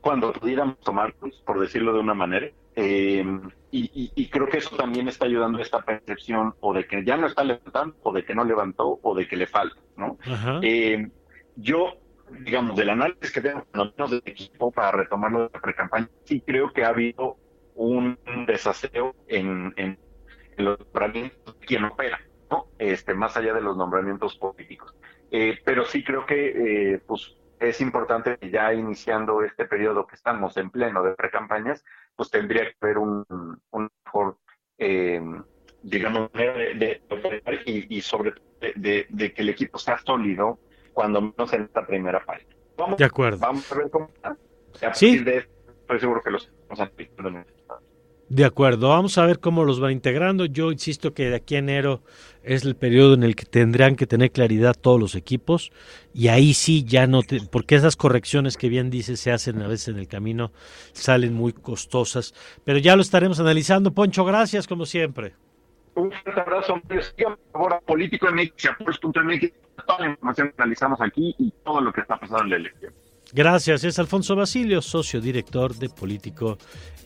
cuando 0.00 0.32
pudiéramos 0.32 0.78
tomarlos, 0.80 1.42
por 1.44 1.58
decirlo 1.60 1.92
de 1.92 2.00
una 2.00 2.14
manera. 2.14 2.48
Eh, 2.78 3.24
y, 3.70 4.28
creo 4.28 4.48
que 4.48 4.58
eso 4.58 4.76
también 4.76 5.08
está 5.08 5.24
ayudando 5.24 5.58
a 5.58 5.62
esta 5.62 5.82
percepción 5.82 6.54
o 6.60 6.74
de 6.74 6.86
que 6.86 7.04
ya 7.04 7.16
no 7.16 7.26
está 7.26 7.42
levantando, 7.42 7.96
o 8.02 8.12
de 8.12 8.24
que 8.24 8.34
no 8.34 8.44
levantó, 8.44 9.00
o 9.02 9.14
de 9.14 9.26
que 9.26 9.36
le 9.36 9.46
falta, 9.46 9.80
¿no? 9.96 10.18
Eh, 10.62 11.08
yo, 11.56 11.94
digamos, 12.40 12.76
del 12.76 12.90
análisis 12.90 13.32
que 13.32 13.40
tengo, 13.40 13.66
no 13.72 13.92
menos 13.96 14.10
de 14.10 14.18
equipo 14.18 14.70
para 14.70 14.92
retomarlo 14.92 15.44
de 15.44 15.50
la 15.54 15.60
pre-campaña, 15.60 16.08
sí 16.24 16.42
creo 16.42 16.72
que 16.72 16.84
ha 16.84 16.88
habido 16.88 17.36
un 17.74 18.18
desaseo 18.46 19.14
en, 19.26 19.72
en, 19.76 19.98
los 20.58 20.78
nombramientos 20.78 21.58
de 21.58 21.66
quien 21.66 21.84
opera, 21.84 22.20
¿no? 22.50 22.66
Este, 22.78 23.14
más 23.14 23.36
allá 23.36 23.52
de 23.54 23.60
los 23.60 23.76
nombramientos 23.76 24.36
políticos. 24.36 24.94
Eh, 25.30 25.58
pero 25.64 25.84
sí 25.84 26.04
creo 26.04 26.24
que, 26.24 27.00
pues, 27.06 27.36
es 27.58 27.80
importante 27.80 28.36
que 28.38 28.50
ya 28.50 28.72
iniciando 28.74 29.42
este 29.42 29.66
periodo 29.66 30.06
que 30.06 30.14
estamos 30.14 30.56
en 30.56 30.70
pleno 30.70 31.02
de 31.02 31.14
pre-campañas, 31.14 31.84
pues 32.16 32.30
tendría 32.30 32.64
que 32.64 32.76
haber 32.80 32.98
un, 32.98 33.24
mejor, 34.04 34.38
eh, 34.78 35.20
digamos, 35.82 36.32
manera 36.32 36.54
de, 36.54 37.02
operar 37.10 37.60
y, 37.66 38.00
sobre 38.00 38.32
todo 38.32 38.46
de, 38.60 39.32
que 39.34 39.42
el 39.42 39.48
equipo 39.50 39.78
sea 39.78 39.98
sólido, 39.98 40.58
cuando 40.92 41.20
menos 41.20 41.52
en 41.52 41.62
esta 41.62 41.86
primera 41.86 42.24
parte. 42.24 42.56
Vamos, 42.76 42.98
de 42.98 43.04
acuerdo. 43.04 43.38
Vamos 43.38 43.70
a 43.70 43.74
ver 43.76 43.90
cómo 43.90 44.10
está. 44.14 44.36
sí. 44.94 45.24
estoy 45.26 46.00
seguro 46.00 46.22
que 46.22 46.30
los 46.30 46.50
vamos 46.68 46.90
de 48.28 48.44
acuerdo, 48.44 48.88
vamos 48.88 49.18
a 49.18 49.26
ver 49.26 49.38
cómo 49.38 49.64
los 49.64 49.78
van 49.78 49.92
integrando. 49.92 50.46
Yo 50.46 50.72
insisto 50.72 51.14
que 51.14 51.30
de 51.30 51.36
aquí 51.36 51.54
a 51.54 51.58
enero 51.58 52.02
es 52.42 52.64
el 52.64 52.74
periodo 52.74 53.14
en 53.14 53.22
el 53.22 53.36
que 53.36 53.44
tendrán 53.44 53.94
que 53.94 54.06
tener 54.06 54.32
claridad 54.32 54.74
todos 54.74 55.00
los 55.00 55.14
equipos 55.14 55.70
y 56.12 56.28
ahí 56.28 56.54
sí 56.54 56.84
ya 56.84 57.06
no, 57.06 57.20
porque 57.50 57.76
esas 57.76 57.96
correcciones 57.96 58.56
que 58.56 58.68
bien 58.68 58.90
dice 58.90 59.16
se 59.16 59.30
hacen 59.32 59.62
a 59.62 59.68
veces 59.68 59.88
en 59.88 59.98
el 59.98 60.08
camino 60.08 60.52
salen 60.92 61.34
muy 61.34 61.52
costosas, 61.52 62.34
pero 62.64 62.78
ya 62.78 62.96
lo 62.96 63.02
estaremos 63.02 63.38
analizando. 63.38 63.92
Poncho, 63.92 64.24
gracias 64.24 64.66
como 64.66 64.86
siempre. 64.86 65.34
Un 65.94 66.10
fuerte 66.10 66.40
abrazo, 66.40 66.80
por 66.86 67.38
favor, 67.52 67.80
Político 67.86 68.26
MX, 68.30 68.70
MX, 68.80 69.00
toda 69.86 70.00
la 70.00 70.10
información 70.10 70.48
que 70.48 70.62
analizamos 70.62 71.00
aquí 71.00 71.34
y 71.38 71.52
todo 71.64 71.80
lo 71.80 71.92
que 71.92 72.02
está 72.02 72.18
pasando 72.18 72.44
en 72.44 72.50
la 72.50 72.56
elección. 72.56 72.92
Gracias, 73.32 73.82
es 73.82 73.98
Alfonso 73.98 74.36
Basilio, 74.36 74.80
socio 74.80 75.20
director 75.20 75.74
de 75.74 75.88
Político 75.88 76.58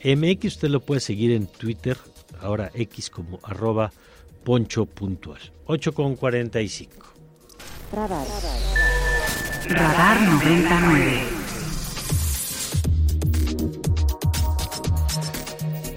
MX. 0.05 0.45
Usted 0.47 0.69
lo 0.69 0.81
puede 0.81 1.01
seguir 1.01 1.33
en 1.33 1.47
Twitter, 1.47 1.97
ahora 2.41 2.71
X 2.75 3.11
como 3.11 3.41
arroba 3.43 3.93
poncho 4.45 4.87
puntual. 4.87 5.41
8 5.67 5.93
con 5.93 6.17
45. 6.17 6.93
Radar. 7.93 8.27
Radar 9.69 10.23
99. 10.23 11.23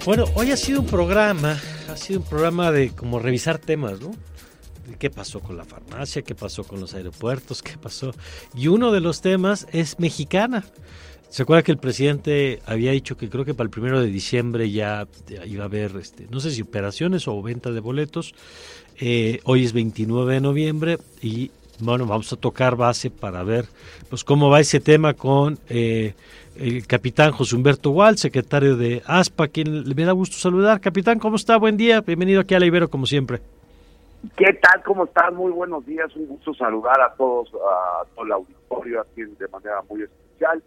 Bueno, 0.04 0.24
hoy 0.34 0.50
ha 0.50 0.56
sido 0.56 0.80
un 0.80 0.86
programa, 0.86 1.58
ha 1.90 1.96
sido 1.96 2.20
un 2.20 2.26
programa 2.26 2.70
de 2.70 2.90
como 2.90 3.18
revisar 3.18 3.58
temas, 3.58 4.00
¿no? 4.00 4.12
qué 4.98 5.10
pasó 5.10 5.40
con 5.40 5.56
la 5.56 5.64
farmacia, 5.64 6.22
qué 6.22 6.34
pasó 6.34 6.64
con 6.64 6.80
los 6.80 6.94
aeropuertos, 6.94 7.62
qué 7.62 7.76
pasó. 7.76 8.14
Y 8.54 8.68
uno 8.68 8.92
de 8.92 9.00
los 9.00 9.20
temas 9.20 9.66
es 9.72 9.98
mexicana. 9.98 10.64
¿Se 11.34 11.42
acuerda 11.42 11.64
que 11.64 11.72
el 11.72 11.78
presidente 11.78 12.60
había 12.64 12.92
dicho 12.92 13.16
que 13.16 13.28
creo 13.28 13.44
que 13.44 13.54
para 13.54 13.64
el 13.64 13.70
primero 13.70 13.98
de 13.98 14.06
diciembre 14.06 14.70
ya 14.70 15.08
iba 15.44 15.64
a 15.64 15.66
haber, 15.66 15.96
este, 15.96 16.28
no 16.30 16.38
sé 16.38 16.52
si 16.52 16.62
operaciones 16.62 17.26
o 17.26 17.42
venta 17.42 17.72
de 17.72 17.80
boletos? 17.80 18.36
Eh, 19.00 19.40
hoy 19.42 19.64
es 19.64 19.72
29 19.72 20.34
de 20.34 20.40
noviembre 20.40 20.98
y 21.20 21.50
bueno, 21.80 22.06
vamos 22.06 22.32
a 22.32 22.36
tocar 22.36 22.76
base 22.76 23.10
para 23.10 23.42
ver 23.42 23.64
pues 24.08 24.22
cómo 24.22 24.48
va 24.48 24.60
ese 24.60 24.78
tema 24.78 25.14
con 25.14 25.58
eh, 25.68 26.14
el 26.54 26.86
capitán 26.86 27.32
José 27.32 27.56
Humberto 27.56 27.90
Gual, 27.90 28.16
secretario 28.16 28.76
de 28.76 29.02
ASPA, 29.04 29.48
quien 29.48 29.82
me 29.92 30.04
da 30.04 30.12
gusto 30.12 30.36
saludar. 30.36 30.80
Capitán, 30.80 31.18
¿cómo 31.18 31.34
está? 31.34 31.56
Buen 31.56 31.76
día, 31.76 32.00
bienvenido 32.00 32.42
aquí 32.42 32.54
a 32.54 32.60
la 32.60 32.66
Ibero 32.66 32.88
como 32.88 33.06
siempre. 33.06 33.40
¿Qué 34.36 34.52
tal? 34.62 34.84
¿Cómo 34.84 35.06
están? 35.06 35.34
Muy 35.34 35.50
buenos 35.50 35.84
días. 35.84 36.14
Un 36.14 36.28
gusto 36.28 36.54
saludar 36.54 37.00
a 37.00 37.12
todos, 37.14 37.48
a 37.54 38.04
todo 38.14 38.24
el 38.24 38.30
auditorio 38.30 39.00
aquí 39.00 39.22
de 39.22 39.48
manera 39.48 39.82
muy 39.90 40.02
especial. 40.02 40.62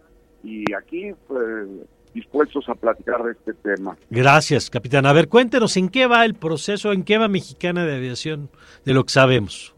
Y 0.48 0.64
aquí, 0.74 1.12
pues, 1.28 1.68
dispuestos 2.14 2.70
a 2.70 2.76
platicar 2.76 3.22
de 3.22 3.34
este 3.34 3.54
tema. 3.54 3.98
Gracias, 4.10 4.70
capitán. 4.70 5.06
A 5.06 5.12
ver, 5.12 5.28
cuéntenos 5.28 5.76
en 5.76 5.90
qué 5.90 6.08
va 6.08 6.24
el 6.24 6.36
proceso, 6.36 6.94
en 6.94 7.04
qué 7.04 7.18
va 7.18 7.28
Mexicana 7.28 7.86
de 7.86 7.98
Aviación, 7.98 8.50
de 8.86 8.94
lo 8.94 9.04
que 9.04 9.12
sabemos. 9.12 9.76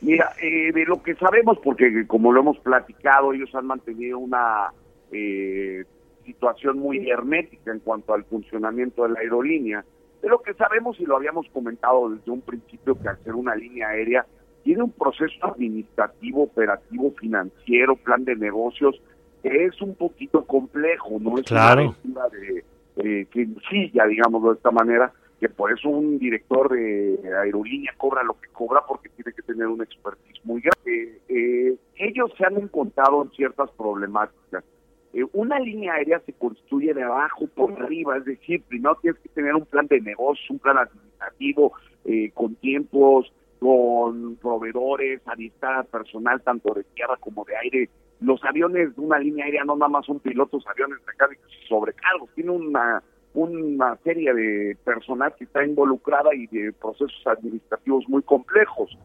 Mira, 0.00 0.32
eh, 0.40 0.72
de 0.72 0.84
lo 0.86 1.02
que 1.02 1.14
sabemos, 1.16 1.58
porque 1.62 2.06
como 2.06 2.32
lo 2.32 2.40
hemos 2.40 2.58
platicado, 2.60 3.34
ellos 3.34 3.54
han 3.54 3.66
mantenido 3.66 4.18
una 4.18 4.72
eh, 5.12 5.84
situación 6.24 6.78
muy 6.78 7.10
hermética 7.10 7.70
en 7.70 7.80
cuanto 7.80 8.14
al 8.14 8.24
funcionamiento 8.24 9.02
de 9.02 9.10
la 9.10 9.20
aerolínea 9.20 9.84
de 10.22 10.30
lo 10.30 10.40
que 10.40 10.54
sabemos 10.54 10.98
y 10.98 11.04
lo 11.04 11.16
habíamos 11.16 11.46
comentado 11.50 12.08
desde 12.08 12.30
un 12.30 12.40
principio 12.40 12.98
que 12.98 13.08
al 13.08 13.22
ser 13.22 13.34
una 13.34 13.54
línea 13.54 13.88
aérea 13.88 14.24
tiene 14.62 14.82
un 14.82 14.92
proceso 14.92 15.44
administrativo, 15.44 16.44
operativo, 16.44 17.12
financiero, 17.20 17.96
plan 17.96 18.24
de 18.24 18.34
negocios, 18.34 18.98
es 19.44 19.80
un 19.82 19.94
poquito 19.94 20.44
complejo, 20.44 21.18
no 21.20 21.38
es 21.38 21.44
Claro. 21.44 21.94
una 22.04 22.28
de 22.28 22.64
eh, 22.96 23.26
sencilla, 23.32 24.06
digámoslo 24.06 24.50
de 24.50 24.56
esta 24.56 24.70
manera, 24.70 25.12
que 25.40 25.48
por 25.48 25.72
eso 25.72 25.88
un 25.88 26.18
director 26.18 26.70
de 26.72 27.18
aerolínea 27.42 27.92
cobra 27.96 28.22
lo 28.22 28.34
que 28.40 28.48
cobra 28.52 28.80
porque 28.88 29.10
tiene 29.10 29.32
que 29.32 29.42
tener 29.42 29.66
un 29.66 29.82
expertise 29.82 30.40
muy 30.44 30.62
grande. 30.62 31.20
Eh, 31.28 31.76
ellos 31.96 32.32
se 32.38 32.46
han 32.46 32.56
encontrado 32.56 33.22
en 33.22 33.30
ciertas 33.32 33.70
problemáticas. 33.72 34.64
Eh, 35.12 35.24
una 35.32 35.58
línea 35.60 35.94
aérea 35.94 36.20
se 36.20 36.32
construye 36.32 36.94
de 36.94 37.02
abajo 37.02 37.46
por 37.48 37.72
arriba, 37.80 38.16
es 38.16 38.24
decir, 38.24 38.62
primero 38.62 38.96
tienes 39.00 39.20
que 39.20 39.28
tener 39.28 39.54
un 39.54 39.66
plan 39.66 39.86
de 39.86 40.00
negocio, 40.00 40.44
un 40.50 40.58
plan 40.58 40.78
administrativo, 40.78 41.72
eh, 42.04 42.30
con 42.32 42.54
tiempos, 42.56 43.32
con 43.60 44.36
proveedores, 44.36 45.20
adiestrar 45.26 45.86
personal 45.86 46.42
tanto 46.42 46.74
de 46.74 46.84
tierra 46.94 47.16
como 47.18 47.44
de 47.44 47.56
aire. 47.56 47.90
Los 48.24 48.42
aviones 48.44 48.94
de 48.96 49.00
una 49.00 49.18
línea 49.18 49.44
aérea 49.44 49.64
no 49.64 49.76
nada 49.76 49.88
más 49.88 50.06
son 50.06 50.20
pilotos, 50.20 50.64
aviones 50.66 50.98
mecánicos 51.06 51.50
y 51.62 51.66
sobrecargos, 51.68 52.30
tiene 52.34 52.50
una 52.50 53.02
una 53.34 53.96
serie 54.04 54.32
de 54.32 54.76
personal 54.84 55.34
que 55.36 55.44
está 55.44 55.64
involucrada 55.64 56.32
y 56.34 56.46
de 56.46 56.72
procesos 56.72 57.20
administrativos 57.26 58.08
muy 58.08 58.22
complejos. 58.22 58.96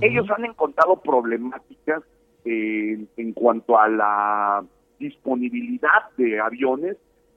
Ellos 0.00 0.26
han 0.36 0.44
encontrado 0.44 1.00
problemáticas 1.00 2.02
eh, 2.44 2.98
en 3.16 3.32
cuanto 3.32 3.78
a 3.78 3.88
la 3.88 4.64
disponibilidad 4.98 6.10
de 6.16 6.40
aviones. 6.40 6.96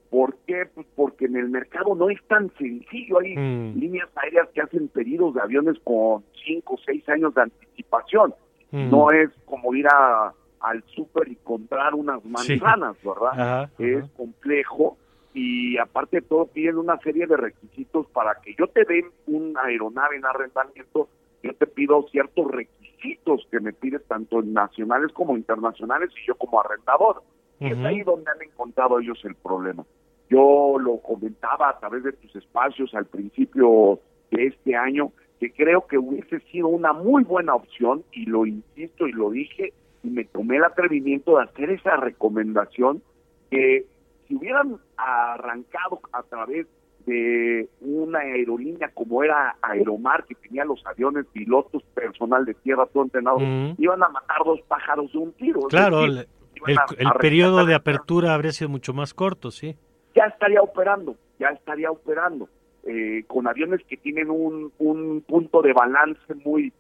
¿Por 0.09 0.35
qué? 0.47 0.65
Pues 0.73 0.87
porque 0.95 1.25
en 1.25 1.35
el 1.35 1.49
mercado 1.49 1.93
no 1.93 2.09
es 2.09 2.19
tan 2.27 2.51
sencillo. 2.57 3.19
Hay 3.19 3.35
líneas 3.75 4.09
aéreas 4.15 4.49
que 4.49 4.61
hacen 4.61 4.87
pedidos 4.87 5.35
de 5.35 5.41
aviones 5.41 5.77
con 5.83 6.23
cinco 6.43 6.75
o 6.75 6.79
seis 6.83 7.07
años 7.09 7.35
de 7.35 7.43
anticipación. 7.43 8.33
No 8.71 9.11
es 9.11 9.29
como 9.45 9.73
ir 9.75 9.87
a, 9.87 10.33
al 10.61 10.83
súper 10.95 11.27
y 11.29 11.35
comprar 11.37 11.93
unas 11.95 12.21
Sí. 12.21 12.29
manzanas, 12.29 12.95
¿verdad? 13.03 13.31
Ajá, 13.31 13.71
es 13.79 14.05
complejo 14.17 14.97
y 15.33 15.77
aparte 15.77 16.17
de 16.21 16.27
todo 16.27 16.47
piden 16.47 16.77
una 16.77 16.97
serie 16.99 17.27
de 17.27 17.37
requisitos 17.37 18.07
para 18.07 18.35
que 18.41 18.55
yo 18.57 18.67
te 18.67 18.83
dé 18.85 19.05
una 19.27 19.63
aeronave 19.63 20.17
en 20.17 20.25
arrendamiento, 20.25 21.07
yo 21.43 21.53
te 21.53 21.67
pido 21.67 22.05
ciertos 22.11 22.49
requisitos 22.51 23.47
que 23.49 23.59
me 23.59 23.71
pides 23.71 24.03
tanto 24.07 24.41
nacionales 24.41 25.11
como 25.13 25.37
internacionales 25.37 26.09
y 26.21 26.27
yo 26.27 26.35
como 26.35 26.59
arrendador. 26.59 27.23
Y 27.61 27.67
es 27.67 27.77
ahí 27.79 28.01
donde 28.03 28.31
han 28.31 28.41
encontrado 28.41 28.99
ellos 28.99 29.19
el 29.25 29.35
problema. 29.35 29.85
Yo 30.29 30.77
lo 30.79 30.97
comentaba 31.01 31.69
a 31.69 31.79
través 31.79 32.03
de 32.03 32.13
tus 32.13 32.35
espacios 32.35 32.93
al 32.93 33.05
principio 33.05 33.99
de 34.31 34.47
este 34.47 34.75
año, 34.75 35.11
que 35.39 35.51
creo 35.51 35.85
que 35.87 35.97
hubiese 35.97 36.39
sido 36.51 36.67
una 36.67 36.93
muy 36.93 37.23
buena 37.23 37.55
opción, 37.55 38.03
y 38.11 38.25
lo 38.25 38.45
insisto 38.45 39.07
y 39.07 39.11
lo 39.11 39.29
dije, 39.29 39.73
y 40.03 40.09
me 40.09 40.23
tomé 40.25 40.57
el 40.57 40.63
atrevimiento 40.63 41.37
de 41.37 41.43
hacer 41.43 41.69
esa 41.71 41.97
recomendación, 41.97 43.01
que 43.51 43.85
si 44.27 44.35
hubieran 44.35 44.77
arrancado 44.97 45.99
a 46.11 46.23
través 46.23 46.67
de 47.05 47.67
una 47.81 48.19
aerolínea 48.19 48.91
como 48.93 49.23
era 49.23 49.55
Aeromar, 49.61 50.25
que 50.25 50.35
tenía 50.35 50.63
los 50.65 50.85
aviones, 50.85 51.25
pilotos, 51.31 51.81
personal 51.95 52.45
de 52.45 52.53
tierra, 52.53 52.85
todo 52.87 53.03
entrenado, 53.03 53.39
iban 53.77 54.03
a 54.03 54.09
matar 54.09 54.37
dos 54.45 54.61
pájaros 54.67 55.11
de 55.11 55.17
un 55.17 55.31
tiro. 55.33 55.61
Claro, 55.61 56.01
decir, 56.01 56.17
el, 56.19 56.27
iban 56.55 56.69
el- 56.71 56.77
a- 56.77 56.85
el 57.01 57.07
a 57.07 57.13
periodo 57.13 57.65
de 57.65 57.73
apertura 57.73 58.33
habría 58.35 58.51
sido 58.51 58.69
mucho 58.69 58.93
más 58.93 59.13
corto, 59.13 59.49
sí. 59.51 59.75
ya 60.15 60.25
estaría 60.25 60.61
operando, 60.61 61.15
ya 61.39 61.47
estaría 61.49 61.89
operando, 61.89 62.47
eh, 62.83 63.23
con 63.27 63.47
aviones 63.47 63.81
que 63.87 63.97
tienen 63.97 64.29
un, 64.29 64.71
un 64.77 65.21
punto 65.21 65.61
de 65.61 65.73
balance 65.73 66.21
muy, 66.45 66.71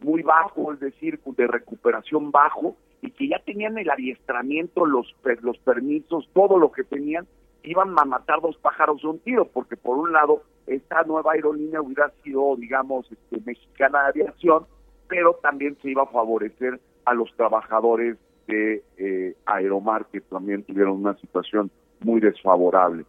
muy 0.00 0.22
bajo, 0.22 0.72
es 0.72 0.80
decir, 0.80 1.20
de 1.24 1.46
recuperación 1.46 2.30
bajo, 2.30 2.76
y 3.02 3.10
que 3.10 3.28
ya 3.28 3.38
tenían 3.44 3.78
el 3.78 3.90
adiestramiento, 3.90 4.86
los, 4.86 5.14
los 5.42 5.58
permisos, 5.58 6.28
todo 6.32 6.58
lo 6.58 6.72
que 6.72 6.84
tenían, 6.84 7.26
iban 7.62 7.98
a 7.98 8.04
matar 8.04 8.40
dos 8.40 8.56
pájaros 8.58 9.02
de 9.02 9.08
un 9.08 9.18
tiro, 9.20 9.46
porque 9.46 9.76
por 9.76 9.98
un 9.98 10.12
lado, 10.12 10.42
esta 10.66 11.02
nueva 11.02 11.32
aerolínea 11.32 11.80
hubiera 11.80 12.10
sido, 12.22 12.56
digamos, 12.56 13.10
este, 13.10 13.40
mexicana 13.44 14.02
de 14.02 14.22
aviación, 14.22 14.66
pero 15.08 15.34
también 15.42 15.76
se 15.82 15.90
iba 15.90 16.02
a 16.02 16.06
favorecer 16.06 16.80
a 17.04 17.14
los 17.14 17.34
trabajadores 17.36 18.16
de 18.46 18.82
eh, 18.96 19.36
Aeromar, 19.44 20.06
que 20.06 20.20
también 20.20 20.62
tuvieron 20.62 21.00
una 21.00 21.16
situación 21.16 21.70
muy 22.00 22.20
desfavorable. 22.20 23.04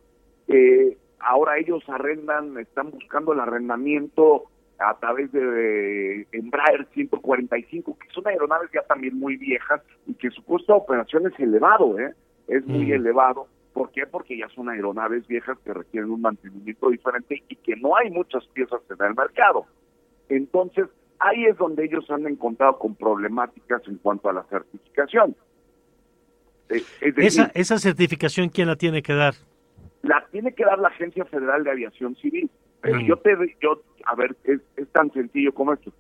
Eh, 0.48 0.98
ahora 1.20 1.58
ellos 1.58 1.84
arrendan, 1.88 2.58
están 2.58 2.92
buscando 2.92 3.34
el 3.34 3.40
arrendamiento 3.40 4.46
a 4.80 4.98
través 5.00 5.32
de 5.32 6.28
Embraer 6.32 6.88
145, 6.94 7.98
que 8.00 8.08
son 8.14 8.28
aeronaves 8.28 8.70
ya 8.74 8.82
también 8.84 9.18
muy 9.20 9.36
viejas 9.38 9.82
y 10.06 10.14
que 10.14 10.30
su 10.30 10.44
costo 10.44 10.74
de 10.74 10.80
operación 10.80 11.26
es 11.28 11.40
elevado, 11.40 11.98
¿eh? 12.00 12.14
es 12.48 12.66
muy 12.66 12.86
Mm. 12.88 12.94
elevado. 12.94 13.48
¿Por 13.74 13.92
qué? 13.92 14.06
Porque 14.08 14.38
ya 14.38 14.48
son 14.50 14.70
aeronaves 14.70 15.28
viejas 15.28 15.58
que 15.64 15.74
requieren 15.74 16.10
un 16.12 16.22
mantenimiento 16.22 16.90
diferente 16.90 17.44
y 17.48 17.56
que 17.58 17.76
no 17.76 17.96
hay 17.96 18.10
muchas 18.10 18.46
piezas 18.48 18.82
en 18.90 19.06
el 19.06 19.14
mercado. 19.16 19.66
Entonces, 20.30 20.86
ahí 21.20 21.46
es 21.46 21.58
donde 21.58 21.86
ellos 21.86 22.10
han 22.10 22.26
encontrado 22.28 22.80
con 22.80 22.96
problemáticas 22.96 23.82
en 23.88 23.98
cuanto 23.98 24.30
a 24.30 24.34
la 24.34 24.44
certificación. 24.46 25.36
Eh, 26.70 26.82
es 27.02 27.16
decir, 27.16 27.24
Esa, 27.24 27.52
esa 27.54 27.78
certificación, 27.78 28.50
¿quién 28.50 28.68
la 28.68 28.76
tiene 28.76 29.02
que 29.02 29.14
dar? 29.14 29.34
la 30.04 30.26
tiene 30.32 30.54
que 30.54 30.64
dar 30.64 30.80
la 30.80 30.88
Agencia 30.90 31.26
Federal 31.26 31.64
de 31.64 31.72
Aviación 31.72 32.16
Civil. 32.16 32.50
Pero 32.92 33.00
yo 33.02 33.18
te, 33.18 33.36
yo, 33.62 33.82
a 34.06 34.16
ver, 34.16 34.36
es, 34.44 34.62
es 34.76 34.88
tan 34.90 35.12
sencillo 35.12 35.54
como 35.54 35.74
esto. 35.74 35.92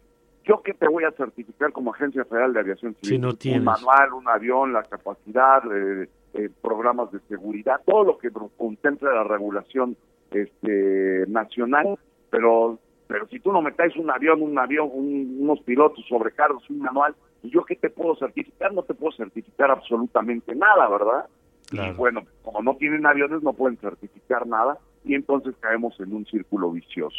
Yo 0.44 0.62
que 0.64 0.74
te 0.74 0.88
voy 0.88 1.04
a 1.04 1.12
certificar 1.12 1.72
como 1.74 1.94
Agencia 1.94 2.24
Federal 2.26 2.54
de 2.54 2.62
Aviación 2.62 2.94
Civil. 2.96 3.10
Si 3.10 3.20
no 3.20 3.34
tienes. 3.34 3.60
Un 3.60 3.66
manual, 3.66 4.14
un 4.14 4.28
avión, 4.30 4.72
la 4.74 4.84
capacidad, 4.84 5.62
eh, 5.74 6.08
eh, 6.36 6.50
programas 6.62 7.12
de 7.12 7.20
seguridad, 7.28 7.82
todo 7.86 8.04
lo 8.06 8.18
que 8.18 8.30
contempla 8.58 9.14
la 9.14 9.24
regulación 9.26 9.98
este, 10.32 11.26
nacional. 11.28 11.98
Pero, 12.30 12.80
pero 13.08 13.28
si 13.28 13.40
tú 13.40 13.52
no 13.52 13.62
me 13.62 13.72
traes 13.72 13.96
un 13.98 14.10
avión, 14.10 14.42
un 14.42 14.58
avión, 14.58 14.90
un- 14.94 15.38
unos 15.42 15.60
pilotos 15.62 16.06
sobrecargos, 16.08 16.70
un 16.70 16.80
manual, 16.80 17.16
¿y 17.44 17.50
yo 17.50 17.64
qué 17.66 17.76
te 17.76 17.90
puedo 17.90 18.16
certificar? 18.16 18.74
No 18.74 18.84
te 18.84 18.94
puedo 18.94 19.12
certificar 19.16 19.72
absolutamente 19.72 20.56
nada, 20.56 20.88
¿verdad? 20.90 21.26
Claro. 21.70 21.92
Y 21.94 21.96
bueno, 21.98 22.22
como 22.44 22.62
no 22.62 22.76
tienen 22.78 23.06
aviones, 23.06 23.44
no 23.44 23.52
pueden 23.54 23.78
certificar 23.78 24.48
nada 24.48 24.78
y 25.04 25.16
entonces 25.16 25.56
caemos 25.60 26.00
en 26.00 26.14
un 26.14 26.26
círculo 26.26 26.72
vicioso. 26.72 27.18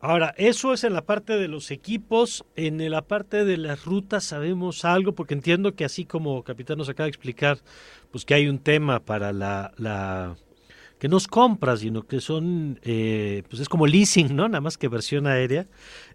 Ahora, 0.00 0.32
eso 0.36 0.72
es 0.72 0.84
en 0.84 0.92
la 0.92 1.02
parte 1.02 1.36
de 1.36 1.48
los 1.48 1.72
equipos, 1.72 2.44
en 2.54 2.88
la 2.88 3.02
parte 3.02 3.44
de 3.44 3.56
las 3.56 3.84
rutas 3.84 4.22
sabemos 4.22 4.84
algo, 4.84 5.12
porque 5.12 5.34
entiendo 5.34 5.74
que 5.74 5.84
así 5.84 6.04
como 6.04 6.44
Capitán 6.44 6.78
nos 6.78 6.88
acaba 6.88 7.06
de 7.06 7.10
explicar, 7.10 7.58
pues 8.12 8.24
que 8.24 8.34
hay 8.34 8.48
un 8.48 8.60
tema 8.60 9.00
para 9.00 9.32
la, 9.32 9.72
la 9.76 10.36
que 11.00 11.08
no 11.08 11.16
es 11.16 11.26
compra, 11.26 11.76
sino 11.76 12.06
que 12.06 12.20
son, 12.20 12.78
eh, 12.82 13.42
pues 13.48 13.60
es 13.60 13.68
como 13.68 13.88
leasing, 13.88 14.36
¿no? 14.36 14.48
Nada 14.48 14.60
más 14.60 14.78
que 14.78 14.86
versión 14.86 15.26
aérea. 15.26 15.66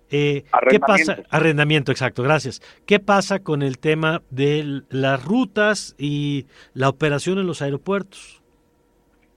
Eh, 0.09 0.43
¿Qué 0.69 0.79
pasa? 0.79 0.93
Arrendamiento. 0.93 1.35
Arrendamiento, 1.35 1.91
exacto, 1.91 2.23
gracias. 2.23 2.61
¿Qué 2.85 2.99
pasa 2.99 3.39
con 3.39 3.61
el 3.61 3.79
tema 3.79 4.21
de 4.29 4.83
las 4.89 5.23
rutas 5.25 5.95
y 5.97 6.45
la 6.73 6.87
operación 6.87 7.37
en 7.39 7.47
los 7.47 7.61
aeropuertos? 7.61 8.42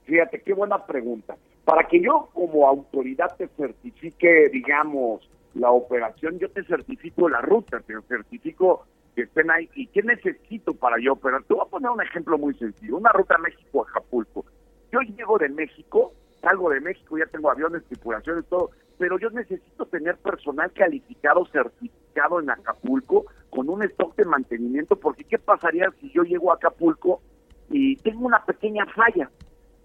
Fíjate, 0.07 0.41
qué 0.41 0.53
buena 0.53 0.85
pregunta. 0.85 1.35
Para 1.65 1.85
que 1.85 2.01
yo 2.01 2.29
como 2.33 2.65
autoridad 2.65 3.35
te 3.37 3.49
certifique, 3.49 4.49
digamos, 4.49 5.29
la 5.53 5.69
operación, 5.71 6.39
yo 6.39 6.49
te 6.49 6.63
certifico 6.63 7.27
la 7.27 7.41
ruta, 7.41 7.81
te 7.81 7.93
certifico 8.07 8.85
que 9.13 9.23
estén 9.23 9.51
ahí. 9.51 9.69
¿Y 9.75 9.87
qué 9.87 10.01
necesito 10.03 10.73
para 10.73 10.95
yo 10.97 11.13
operar? 11.13 11.43
Te 11.43 11.53
voy 11.53 11.63
a 11.65 11.69
poner 11.69 11.91
un 11.91 12.01
ejemplo 12.01 12.37
muy 12.37 12.53
sencillo. 12.53 12.95
Una 12.95 13.11
ruta 13.11 13.37
México-Acapulco. 13.37 14.45
Yo 14.93 15.01
llego 15.01 15.37
de 15.37 15.49
México, 15.49 16.13
salgo 16.39 16.69
de 16.69 16.79
México, 16.79 17.17
ya 17.17 17.25
tengo 17.25 17.51
aviones, 17.51 17.83
tripulaciones, 17.85 18.45
todo, 18.45 18.71
pero 18.97 19.19
yo 19.19 19.29
necesito 19.31 19.85
tener 19.87 20.15
personal 20.17 20.71
calificado, 20.71 21.45
certificado 21.47 22.39
en 22.39 22.49
Acapulco, 22.49 23.25
con 23.49 23.69
un 23.69 23.83
stock 23.83 24.15
de 24.15 24.23
mantenimiento, 24.23 24.95
porque 24.95 25.25
¿qué 25.25 25.37
pasaría 25.37 25.91
si 25.99 26.09
yo 26.11 26.23
llego 26.23 26.51
a 26.51 26.55
Acapulco 26.55 27.21
y 27.69 27.97
tengo 27.97 28.25
una 28.25 28.45
pequeña 28.45 28.85
falla? 28.85 29.29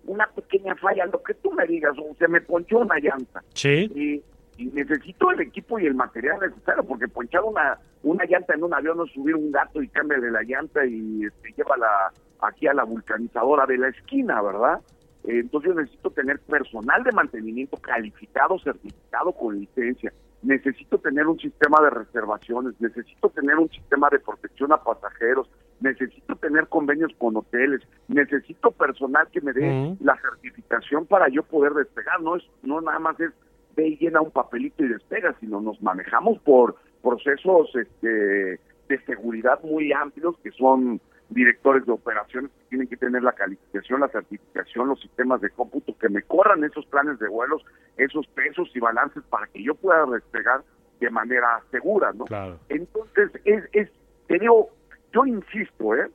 Una 0.06 0.26
pequeña 0.26 0.74
falla, 0.76 1.06
lo 1.06 1.22
que 1.22 1.34
tú 1.34 1.52
me 1.52 1.66
digas, 1.66 1.94
o 1.98 2.14
se 2.18 2.26
me 2.28 2.40
ponchó 2.40 2.78
una 2.78 2.98
llanta 2.98 3.42
Sí. 3.54 3.90
y, 3.94 4.22
y 4.62 4.66
necesito 4.66 5.30
el 5.30 5.40
equipo 5.40 5.78
y 5.78 5.86
el 5.86 5.94
material 5.94 6.38
necesario, 6.40 6.82
porque 6.84 7.08
ponchar 7.08 7.42
una, 7.42 7.78
una 8.02 8.24
llanta 8.24 8.54
en 8.54 8.64
un 8.64 8.74
avión 8.74 8.96
no 8.96 9.04
es 9.04 9.12
subir 9.12 9.34
un 9.36 9.50
gato 9.52 9.82
y 9.82 9.88
cambiarle 9.88 10.30
la 10.30 10.42
llanta 10.42 10.84
y 10.84 11.24
este, 11.24 11.52
llévala 11.56 12.12
aquí 12.40 12.66
a 12.66 12.74
la 12.74 12.84
vulcanizadora 12.84 13.64
de 13.66 13.78
la 13.78 13.88
esquina, 13.88 14.42
¿verdad? 14.42 14.80
Eh, 15.24 15.38
Entonces 15.38 15.70
yo 15.72 15.80
necesito 15.80 16.10
tener 16.10 16.40
personal 16.40 17.04
de 17.04 17.12
mantenimiento 17.12 17.76
calificado, 17.76 18.58
certificado 18.58 19.30
con 19.32 19.58
licencia. 19.58 20.12
Necesito 20.42 20.98
tener 20.98 21.28
un 21.28 21.38
sistema 21.38 21.80
de 21.80 21.90
reservaciones, 21.90 22.74
necesito 22.80 23.28
tener 23.30 23.56
un 23.56 23.68
sistema 23.70 24.08
de 24.10 24.18
protección 24.18 24.72
a 24.72 24.82
pasajeros, 24.82 25.48
necesito 25.82 26.36
tener 26.36 26.68
convenios 26.68 27.12
con 27.18 27.36
hoteles, 27.36 27.82
necesito 28.08 28.70
personal 28.70 29.28
que 29.32 29.40
me 29.40 29.52
dé 29.52 29.96
la 30.00 30.16
certificación 30.20 31.06
para 31.06 31.28
yo 31.28 31.42
poder 31.42 31.72
despegar. 31.72 32.20
No 32.20 32.36
es 32.36 32.44
no 32.62 32.80
nada 32.80 32.98
más 32.98 33.18
es 33.20 33.32
ve 33.76 33.88
y 33.88 33.96
llena 33.96 34.20
un 34.20 34.30
papelito 34.30 34.84
y 34.84 34.88
despega, 34.88 35.34
sino 35.40 35.60
nos 35.60 35.80
manejamos 35.82 36.38
por 36.40 36.76
procesos 37.02 37.74
este, 37.74 38.60
de 38.88 39.04
seguridad 39.06 39.60
muy 39.62 39.92
amplios 39.92 40.36
que 40.42 40.50
son 40.52 41.00
directores 41.30 41.86
de 41.86 41.92
operaciones 41.92 42.50
que 42.50 42.64
tienen 42.68 42.88
que 42.88 42.96
tener 42.96 43.22
la 43.22 43.32
calificación, 43.32 44.00
la 44.00 44.08
certificación, 44.08 44.88
los 44.88 45.00
sistemas 45.00 45.40
de 45.40 45.50
cómputo 45.50 45.96
que 45.98 46.08
me 46.08 46.22
corran 46.22 46.62
esos 46.64 46.84
planes 46.86 47.18
de 47.18 47.28
vuelos, 47.28 47.64
esos 47.96 48.26
pesos 48.28 48.70
y 48.74 48.80
balances 48.80 49.22
para 49.30 49.46
que 49.46 49.62
yo 49.62 49.74
pueda 49.74 50.04
despegar 50.06 50.62
de 51.00 51.10
manera 51.10 51.62
segura, 51.70 52.12
¿no? 52.12 52.26
Entonces, 52.68 53.30
es, 53.44 53.64
es, 53.72 53.88
te 54.28 54.38
digo, 54.38 54.70
yo 55.12 55.26
insisto, 55.26 55.94
¿eh? 55.94 56.08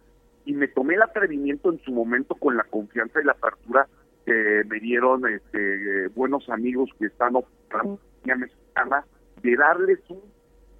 Y 0.45 0.53
me 0.53 0.67
tomé 0.67 0.95
el 0.95 1.01
atrevimiento 1.01 1.71
en 1.71 1.79
su 1.79 1.91
momento 1.91 2.35
con 2.35 2.55
la 2.55 2.63
confianza 2.63 3.21
y 3.21 3.25
la 3.25 3.33
apertura 3.33 3.87
que 4.25 4.63
me 4.67 4.79
dieron 4.79 5.27
este, 5.27 6.07
buenos 6.09 6.49
amigos 6.49 6.89
que 6.99 7.05
están 7.05 7.35
operando 7.35 7.99
de 9.41 9.55
darles 9.55 9.99
un, 10.09 10.21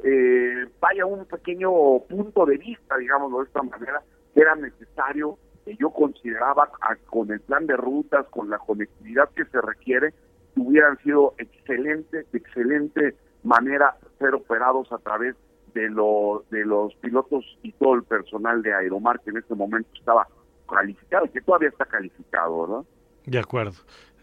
eh, 0.03 0.67
vaya, 0.79 1.05
un 1.05 1.25
pequeño 1.25 1.71
punto 2.09 2.45
de 2.45 2.57
vista, 2.57 2.97
digamos 2.97 3.31
de 3.37 3.43
esta 3.45 3.61
manera, 3.61 4.01
que 4.33 4.41
era 4.41 4.55
necesario, 4.55 5.37
que 5.63 5.75
yo 5.75 5.89
consideraba 5.91 6.69
con 7.07 7.31
el 7.31 7.39
plan 7.41 7.65
de 7.67 7.77
rutas, 7.77 8.25
con 8.27 8.49
la 8.49 8.57
conectividad 8.57 9.29
que 9.29 9.45
se 9.45 9.61
requiere, 9.61 10.13
hubieran 10.55 10.97
sido 10.99 11.35
excelente, 11.37 12.25
excelente 12.33 13.15
manera 13.43 13.95
ser 14.19 14.33
operados 14.33 14.91
a 14.91 14.97
través 14.97 15.35
de 15.77 15.89
los 15.89 16.49
de 16.49 16.65
los 16.65 16.93
pilotos 16.95 17.45
y 17.61 17.71
todo 17.73 17.93
el 17.93 18.03
personal 18.03 18.63
de 18.63 18.73
Aeromar 18.73 19.19
que 19.19 19.29
en 19.29 19.37
este 19.37 19.53
momento 19.53 19.89
estaba 19.93 20.27
calificado 20.67 21.25
y 21.25 21.29
que 21.29 21.41
todavía 21.41 21.69
está 21.69 21.85
calificado, 21.85 22.67
¿verdad? 22.67 22.85
De 23.25 23.39
acuerdo. 23.39 23.73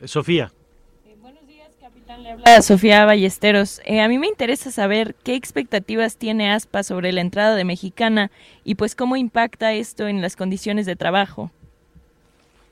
Eh, 0.00 0.08
Sofía. 0.08 0.50
Eh, 1.06 1.14
buenos 1.20 1.46
días, 1.46 1.76
capitán. 1.80 2.22
Le 2.22 2.32
habla 2.32 2.62
Sofía 2.62 3.04
Ballesteros. 3.06 3.80
Eh, 3.84 4.00
a 4.00 4.08
mí 4.08 4.18
me 4.18 4.26
interesa 4.26 4.70
saber 4.72 5.14
qué 5.24 5.36
expectativas 5.36 6.16
tiene 6.16 6.50
ASPA 6.50 6.82
sobre 6.82 7.12
la 7.12 7.20
entrada 7.20 7.54
de 7.54 7.64
Mexicana 7.64 8.30
y 8.64 8.74
pues 8.74 8.96
cómo 8.96 9.16
impacta 9.16 9.72
esto 9.72 10.08
en 10.08 10.22
las 10.22 10.34
condiciones 10.34 10.86
de 10.86 10.96
trabajo. 10.96 11.50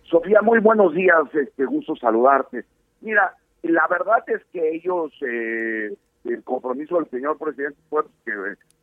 Sofía, 0.05 0.43
muy 0.43 0.59
buenos 0.59 0.93
días. 0.93 1.23
Este 1.33 1.65
gusto 1.65 1.95
saludarte. 1.97 2.65
Mira, 3.01 3.37
la 3.63 3.87
verdad 3.87 4.25
es 4.27 4.43
que 4.53 4.75
ellos 4.75 5.13
eh, 5.23 5.95
el 6.25 6.43
compromiso 6.45 6.97
del 6.97 7.11
señor 7.11 7.39
presidente 7.39 7.79
fue 7.89 8.03
que, 8.25 8.33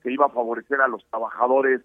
que 0.01 0.11
iba 0.11 0.25
a 0.25 0.29
favorecer 0.29 0.81
a 0.81 0.87
los 0.87 1.05
trabajadores 1.05 1.81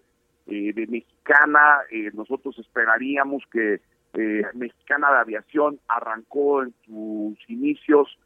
eh, 0.47 0.73
de 0.73 0.87
Mexicana. 0.87 1.79
Eh, 1.91 2.11
nosotros 2.13 2.57
esperaríamos 2.59 3.43
que 3.51 3.81
eh, 4.13 4.43
Mexicana 4.53 5.11
de 5.11 5.19
Aviación 5.19 5.79
arrancó 5.87 6.63
en 6.63 6.73
sus 6.85 7.49
inicios 7.49 8.17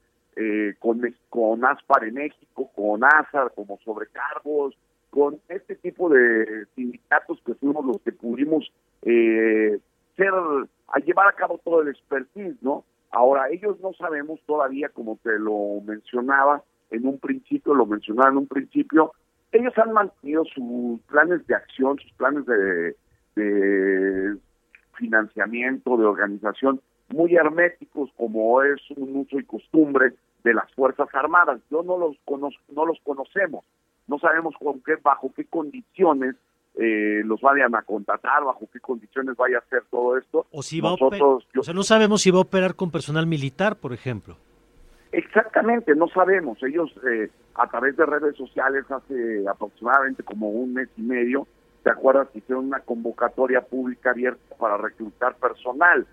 con, 0.79 1.01
con 1.27 1.65
ASPAR 1.65 2.05
en 2.05 2.13
México, 2.13 2.71
con 2.73 3.03
ASAR 3.03 3.51
como 3.55 3.77
sobrecargos, 3.83 4.73
con 5.09 5.37
este 5.49 5.75
tipo 5.75 6.07
de 6.07 6.65
sindicatos 6.75 7.41
que 7.45 7.55
fuimos 7.55 7.83
los 7.83 7.99
que 8.03 8.13
pudimos 8.13 8.71
ser, 9.01 10.33
a 10.87 10.99
llevar 10.99 11.27
a 11.27 11.33
cabo 11.33 11.59
todo 11.61 11.81
el 11.81 11.89
expertise, 11.89 12.55
¿no? 12.61 12.85
Ahora, 13.11 13.49
ellos 13.49 13.81
no 13.81 13.91
sabemos 13.93 14.39
todavía, 14.45 14.87
como 14.89 15.17
te 15.21 15.37
lo 15.39 15.81
mencionaba, 15.85 16.63
en 16.91 17.07
un 17.07 17.19
principio, 17.19 17.73
lo 17.73 17.85
mencionaba 17.85 18.29
en 18.29 18.37
un 18.37 18.47
principio, 18.47 19.13
ellos 19.51 19.77
han 19.77 19.93
mantenido 19.93 20.45
sus 20.45 20.99
planes 21.01 21.45
de 21.47 21.55
acción, 21.55 21.97
sus 21.99 22.11
planes 22.13 22.45
de, 22.45 24.37
financiamiento, 24.95 25.97
de 25.97 26.05
organización, 26.05 26.81
muy 27.09 27.35
herméticos, 27.35 28.09
como 28.17 28.61
es 28.61 28.81
un 28.95 29.15
uso 29.15 29.39
y 29.39 29.45
costumbre 29.45 30.13
de 30.43 30.53
las 30.53 30.71
Fuerzas 30.73 31.07
Armadas. 31.13 31.61
Yo 31.71 31.83
no 31.83 31.97
los 31.97 32.17
conozco, 32.25 32.61
no 32.73 32.85
los 32.85 32.99
conocemos, 33.03 33.65
no 34.07 34.19
sabemos 34.19 34.55
con 34.59 34.81
qué, 34.81 34.95
bajo 35.01 35.31
qué 35.35 35.45
condiciones 35.45 36.35
eh, 36.75 37.21
los 37.25 37.41
vayan 37.41 37.73
a 37.75 37.81
contratar, 37.81 38.43
bajo 38.43 38.67
qué 38.71 38.79
condiciones 38.79 39.35
vaya 39.35 39.57
a 39.57 39.59
hacer 39.61 39.83
todo 39.89 40.17
esto. 40.17 40.45
O 40.51 40.61
si 40.61 40.81
va 40.81 40.93
o 40.93 41.63
sea, 41.63 41.73
no 41.73 41.83
sabemos 41.83 42.21
si 42.21 42.31
va 42.31 42.39
a 42.39 42.41
operar 42.41 42.75
con 42.75 42.91
personal 42.91 43.25
militar, 43.25 43.77
por 43.77 43.93
ejemplo. 43.93 44.37
Exactamente, 45.11 45.95
no 45.95 46.07
sabemos. 46.07 46.61
Ellos 46.61 46.91
eh, 47.09 47.29
a 47.55 47.67
través 47.67 47.97
de 47.97 48.05
redes 48.05 48.35
sociales 48.35 48.85
hace 48.89 49.47
aproximadamente 49.47 50.23
como 50.23 50.49
un 50.49 50.73
mes 50.73 50.89
y 50.97 51.01
medio, 51.01 51.47
¿te 51.83 51.89
acuerdas 51.89 52.27
hicieron 52.33 52.67
una 52.67 52.79
convocatoria 52.81 53.61
pública 53.61 54.11
abierta 54.11 54.55
para 54.57 54.77
reclutar 54.77 55.35
personal? 55.35 56.05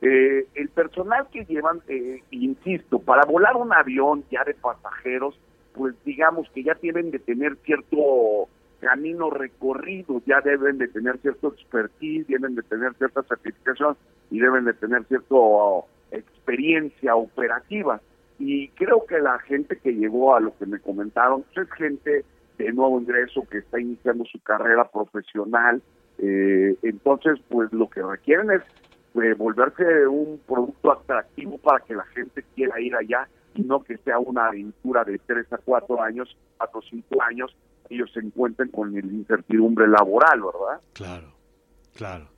Eh, 0.00 0.46
el 0.54 0.68
personal 0.70 1.26
que 1.30 1.44
llevan, 1.44 1.82
eh, 1.88 2.22
insisto, 2.30 2.98
para 2.98 3.24
volar 3.24 3.56
un 3.56 3.72
avión 3.72 4.24
ya 4.30 4.44
de 4.44 4.54
pasajeros, 4.54 5.38
pues 5.74 5.94
digamos 6.04 6.48
que 6.50 6.62
ya 6.62 6.74
tienen 6.74 7.10
de 7.10 7.18
tener 7.18 7.56
cierto 7.64 8.48
camino 8.80 9.30
recorrido, 9.30 10.22
ya 10.26 10.40
deben 10.40 10.78
de 10.78 10.88
tener 10.88 11.18
cierto 11.18 11.48
expertise, 11.48 12.26
deben 12.28 12.54
de 12.54 12.62
tener 12.62 12.94
cierta 12.94 13.22
certificación 13.22 13.96
y 14.30 14.38
deben 14.38 14.64
de 14.64 14.74
tener 14.74 15.04
cierto 15.04 15.86
experiencia 16.10 17.16
operativa. 17.16 18.00
Y 18.38 18.68
creo 18.68 19.06
que 19.06 19.18
la 19.18 19.38
gente 19.40 19.78
que 19.78 19.92
llegó 19.92 20.34
a 20.34 20.40
lo 20.40 20.56
que 20.58 20.66
me 20.66 20.78
comentaron 20.78 21.44
pues, 21.54 21.66
es 21.66 21.74
gente 21.74 22.24
de 22.58 22.72
nuevo 22.72 23.00
ingreso 23.00 23.46
que 23.50 23.58
está 23.58 23.80
iniciando 23.80 24.24
su 24.24 24.38
carrera 24.40 24.88
profesional. 24.90 25.82
Eh, 26.18 26.76
entonces, 26.82 27.38
pues 27.48 27.72
lo 27.72 27.88
que 27.88 28.02
requieren 28.02 28.50
es 28.50 28.62
eh, 29.22 29.34
volverse 29.34 30.06
un 30.06 30.40
producto 30.46 30.92
atractivo 30.92 31.58
para 31.58 31.80
que 31.80 31.94
la 31.94 32.04
gente 32.06 32.44
quiera 32.54 32.80
ir 32.80 32.94
allá 32.94 33.28
y 33.54 33.62
no 33.62 33.82
que 33.82 33.96
sea 33.98 34.18
una 34.18 34.48
aventura 34.48 35.04
de 35.04 35.18
tres 35.18 35.50
a 35.52 35.58
cuatro 35.58 36.02
años, 36.02 36.36
cuatro 36.58 36.80
o 36.80 36.82
cinco 36.82 37.22
años, 37.22 37.56
ellos 37.88 38.10
se 38.12 38.20
encuentren 38.20 38.70
con 38.70 38.92
la 38.92 39.00
incertidumbre 39.00 39.88
laboral, 39.88 40.40
¿verdad? 40.42 40.80
Claro, 40.92 41.32
claro. 41.94 42.35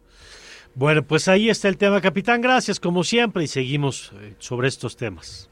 Bueno, 0.79 1.03
pues 1.03 1.27
ahí 1.27 1.51
está 1.51 1.67
el 1.67 1.77
tema, 1.77 2.01
capitán. 2.01 2.41
Gracias, 2.41 2.79
como 2.79 3.03
siempre, 3.03 3.43
y 3.43 3.49
seguimos 3.49 4.13
eh, 4.21 4.37
sobre 4.39 4.69
estos 4.69 4.97
temas. 4.97 5.51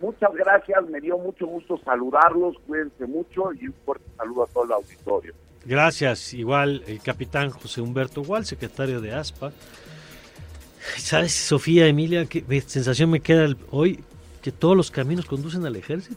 Muchas 0.00 0.34
gracias, 0.34 0.84
me 0.88 1.00
dio 1.00 1.16
mucho 1.16 1.46
gusto 1.46 1.78
saludarlos, 1.84 2.56
cuídense 2.66 3.06
mucho 3.06 3.52
y 3.52 3.68
un 3.68 3.74
fuerte 3.84 4.04
saludo 4.16 4.42
a 4.42 4.46
todo 4.48 4.64
el 4.64 4.72
auditorio. 4.72 5.34
Gracias, 5.64 6.34
igual 6.34 6.82
el 6.88 7.00
capitán 7.00 7.50
José 7.50 7.80
Humberto 7.80 8.24
Gual, 8.24 8.44
secretario 8.44 9.00
de 9.00 9.14
ASPA. 9.14 9.52
¿Sabes, 10.96 11.32
Sofía, 11.32 11.86
Emilia, 11.86 12.26
qué 12.26 12.42
sensación 12.66 13.10
me 13.10 13.20
queda 13.20 13.54
hoy? 13.70 14.02
Que 14.42 14.50
todos 14.50 14.76
los 14.76 14.90
caminos 14.90 15.26
conducen 15.26 15.64
al 15.64 15.76
ejército. 15.76 16.16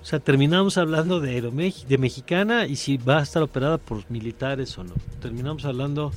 O 0.00 0.04
sea, 0.04 0.20
terminamos 0.20 0.78
hablando 0.78 1.18
de 1.18 1.40
de 1.40 1.98
Mexicana 1.98 2.66
y 2.66 2.76
si 2.76 2.98
va 2.98 3.18
a 3.18 3.22
estar 3.22 3.42
operada 3.42 3.78
por 3.78 4.08
militares 4.12 4.78
o 4.78 4.84
no. 4.84 4.94
Terminamos 5.20 5.64
hablando 5.64 6.12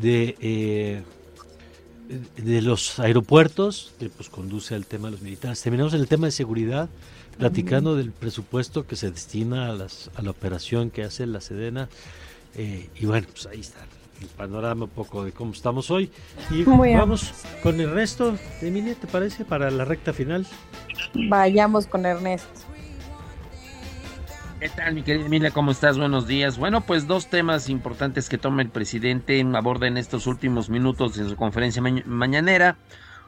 de, 0.00 0.36
eh, 0.40 1.02
de 2.36 2.62
los 2.62 2.98
aeropuertos, 2.98 3.92
que 3.98 4.08
pues 4.08 4.28
conduce 4.28 4.74
al 4.74 4.86
tema 4.86 5.08
de 5.08 5.12
los 5.12 5.22
militares. 5.22 5.60
Terminamos 5.62 5.94
en 5.94 6.00
el 6.00 6.08
tema 6.08 6.26
de 6.26 6.32
seguridad, 6.32 6.88
platicando 7.38 7.96
del 7.96 8.12
presupuesto 8.12 8.86
que 8.86 8.96
se 8.96 9.10
destina 9.10 9.70
a, 9.70 9.72
las, 9.72 10.10
a 10.14 10.22
la 10.22 10.30
operación 10.30 10.90
que 10.90 11.02
hace 11.02 11.26
la 11.26 11.40
Sedena. 11.40 11.88
Eh, 12.56 12.88
y 13.00 13.06
bueno, 13.06 13.26
pues 13.32 13.46
ahí 13.46 13.60
está 13.60 13.80
el 14.20 14.28
panorama 14.28 14.84
un 14.84 14.90
poco 14.90 15.24
de 15.24 15.32
cómo 15.32 15.52
estamos 15.52 15.90
hoy. 15.90 16.10
Y 16.50 16.62
vamos 16.62 17.32
con 17.62 17.80
el 17.80 17.90
resto, 17.90 18.36
Emilia, 18.62 18.94
¿te 18.94 19.06
parece? 19.06 19.44
Para 19.44 19.70
la 19.70 19.84
recta 19.84 20.12
final. 20.12 20.46
Vayamos 21.14 21.86
con 21.86 22.06
Ernesto. 22.06 22.48
¿Qué 24.60 24.68
tal, 24.70 24.94
mi 24.94 25.02
querida 25.02 25.26
Emilia? 25.26 25.50
¿Cómo 25.50 25.72
estás? 25.72 25.98
Buenos 25.98 26.26
días. 26.26 26.56
Bueno, 26.56 26.80
pues 26.80 27.06
dos 27.06 27.28
temas 27.28 27.68
importantes 27.68 28.28
que 28.28 28.38
toma 28.38 28.62
el 28.62 28.70
presidente 28.70 29.38
en 29.38 29.54
aborda 29.54 29.88
en 29.88 29.98
estos 29.98 30.26
últimos 30.26 30.70
minutos 30.70 31.18
en 31.18 31.28
su 31.28 31.36
conferencia 31.36 31.82
mañanera. 31.82 32.78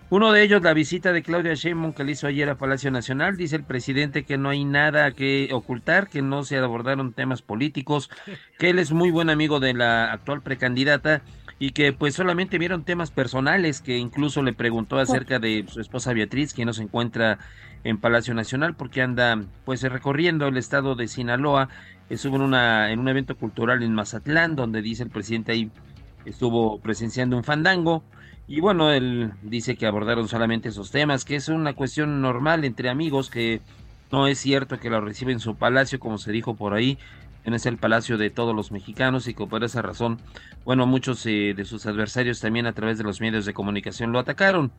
Uno 0.09 0.31
de 0.31 0.43
ellos, 0.45 0.63
la 0.63 0.73
visita 0.73 1.13
de 1.13 1.23
Claudia 1.23 1.55
Sheinbaum 1.55 1.93
que 1.93 2.05
le 2.05 2.13
hizo 2.13 2.29
ayer 2.29 2.49
a 2.49 2.57
Palacio 2.57 2.93
Nacional. 2.93 3.37
Dice 3.37 3.57
el 3.57 3.65
presidente 3.65 4.25
que 4.25 4.39
no 4.39 4.49
hay 4.49 4.65
nada 4.65 5.11
que 5.13 5.51
ocultar, 5.53 6.09
que 6.09 6.23
no 6.23 6.45
se 6.45 6.59
abordaron 6.59 7.13
temas 7.13 7.43
políticos, 7.43 8.09
que 8.57 8.71
él 8.71 8.79
es 8.79 8.93
muy 8.93 9.11
buen 9.11 9.29
amigo 9.29 9.59
de 9.59 9.75
la 9.75 10.13
actual 10.13 10.43
precandidata 10.43 11.23
y 11.59 11.73
que 11.73 11.93
pues 11.93 12.15
solamente 12.15 12.59
vieron 12.59 12.85
temas 12.85 13.11
personales, 13.11 13.81
que 13.81 13.97
incluso 13.97 14.43
le 14.43 14.53
preguntó 14.53 14.99
acerca 14.99 15.39
de 15.39 15.65
su 15.69 15.81
esposa 15.81 16.13
Beatriz, 16.13 16.55
quien 16.55 16.67
no 16.67 16.73
se 16.73 16.85
encuentra 16.85 17.39
en 17.87 17.99
Palacio 17.99 18.35
Nacional 18.35 18.75
porque 18.75 19.01
anda 19.01 19.41
pues 19.65 19.83
recorriendo 19.83 20.49
el 20.49 20.57
estado 20.57 20.97
de 20.97 21.07
Sinaloa. 21.07 21.69
Estuvo 22.11 22.37
en, 22.37 22.43
una, 22.43 22.91
en 22.91 22.99
un 22.99 23.09
evento 23.09 23.37
cultural 23.37 23.83
en 23.83 23.95
Mazatlán 23.95 24.57
donde 24.57 24.83
dice 24.83 25.05
el 25.05 25.11
presidente 25.11 25.53
ahí 25.53 25.71
estuvo 26.25 26.81
presenciando 26.81 27.37
un 27.37 27.45
fandango. 27.45 28.03
Y 28.49 28.61
bueno, 28.61 28.91
él 28.91 29.33
dice 29.43 29.77
que 29.77 29.87
abordaron 29.87 30.29
solamente 30.29 30.69
esos 30.69 30.91
temas, 30.91 31.25
que 31.25 31.37
es 31.37 31.49
una 31.49 31.75
cuestión 31.75 32.21
normal 32.21 32.65
entre 32.65 32.89
amigos, 32.89 33.31
que 33.31 33.61
no 34.11 34.27
es 34.27 34.39
cierto 34.39 34.79
que 34.79 34.91
lo 34.91 35.01
recibe 35.01 35.33
en 35.33 35.41
su 35.41 35.57
palacio, 35.57 35.99
como 35.99 36.19
se 36.19 36.33
dijo 36.33 36.55
por 36.55 36.75
ahí, 36.75 36.99
en 37.45 37.55
es 37.55 37.67
el 37.67 37.79
palacio 37.79 38.19
de 38.19 38.31
todos 38.31 38.55
los 38.55 38.73
mexicanos 38.73 39.29
y 39.29 39.35
que 39.35 39.47
por 39.47 39.63
esa 39.63 39.81
razón, 39.81 40.19
bueno, 40.65 40.87
muchos 40.87 41.25
eh, 41.27 41.55
de 41.57 41.65
sus 41.65 41.87
adversarios 41.87 42.41
también 42.41 42.67
a 42.67 42.73
través 42.73 42.99
de 42.99 43.05
los 43.05 43.21
medios 43.21 43.47
de 43.47 43.55
comunicación 43.55 44.11
lo 44.11 44.19
atacaron. 44.19 44.73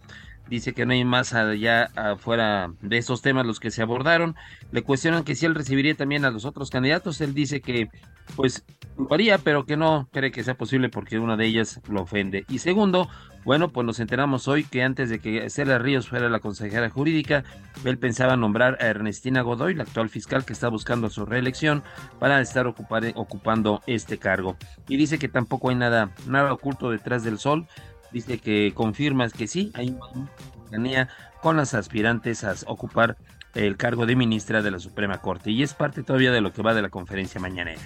Dice 0.49 0.73
que 0.73 0.85
no 0.85 0.93
hay 0.93 1.05
más 1.05 1.33
allá 1.33 1.89
afuera 1.95 2.71
de 2.81 2.97
esos 2.97 3.21
temas 3.21 3.45
los 3.45 3.59
que 3.59 3.71
se 3.71 3.81
abordaron. 3.81 4.35
Le 4.71 4.81
cuestionan 4.81 5.23
que 5.23 5.35
si 5.35 5.45
él 5.45 5.55
recibiría 5.55 5.95
también 5.95 6.25
a 6.25 6.31
los 6.31 6.45
otros 6.45 6.69
candidatos. 6.69 7.21
Él 7.21 7.33
dice 7.33 7.61
que 7.61 7.89
pues 8.35 8.63
lo 8.97 9.13
haría, 9.13 9.37
pero 9.37 9.65
que 9.65 9.77
no 9.77 10.09
cree 10.11 10.31
que 10.31 10.43
sea 10.43 10.55
posible 10.55 10.89
porque 10.89 11.19
una 11.19 11.37
de 11.37 11.45
ellas 11.45 11.79
lo 11.87 12.01
ofende. 12.01 12.45
Y 12.49 12.59
segundo, 12.59 13.09
bueno, 13.45 13.69
pues 13.69 13.85
nos 13.85 13.99
enteramos 13.99 14.47
hoy 14.47 14.63
que 14.63 14.83
antes 14.83 15.09
de 15.09 15.19
que 15.19 15.49
Cela 15.49 15.77
Ríos 15.77 16.09
fuera 16.09 16.29
la 16.29 16.39
consejera 16.39 16.89
jurídica, 16.89 17.43
él 17.85 17.97
pensaba 17.97 18.35
nombrar 18.35 18.77
a 18.81 18.87
Ernestina 18.87 19.41
Godoy, 19.41 19.73
la 19.73 19.83
actual 19.83 20.09
fiscal 20.09 20.43
que 20.43 20.53
está 20.53 20.67
buscando 20.67 21.09
su 21.09 21.25
reelección, 21.25 21.83
para 22.19 22.41
estar 22.41 22.67
ocupando 22.67 23.81
este 23.87 24.17
cargo. 24.17 24.57
Y 24.87 24.97
dice 24.97 25.17
que 25.17 25.29
tampoco 25.29 25.69
hay 25.69 25.75
nada, 25.75 26.11
nada 26.27 26.51
oculto 26.51 26.89
detrás 26.89 27.23
del 27.23 27.39
sol. 27.39 27.67
Dice 28.11 28.37
que 28.37 28.71
confirma 28.73 29.29
que 29.29 29.47
sí, 29.47 29.71
hay 29.73 29.89
una 29.89 30.29
cercanía 30.63 31.09
con 31.41 31.57
las 31.57 31.73
aspirantes 31.73 32.43
a 32.43 32.55
ocupar 32.65 33.17
el 33.53 33.77
cargo 33.77 34.05
de 34.05 34.15
ministra 34.15 34.61
de 34.61 34.71
la 34.71 34.79
Suprema 34.79 35.19
Corte. 35.19 35.51
Y 35.51 35.63
es 35.63 35.73
parte 35.73 36.03
todavía 36.03 36.31
de 36.31 36.41
lo 36.41 36.53
que 36.53 36.61
va 36.61 36.73
de 36.73 36.81
la 36.81 36.89
conferencia 36.89 37.41
mañanera. 37.41 37.81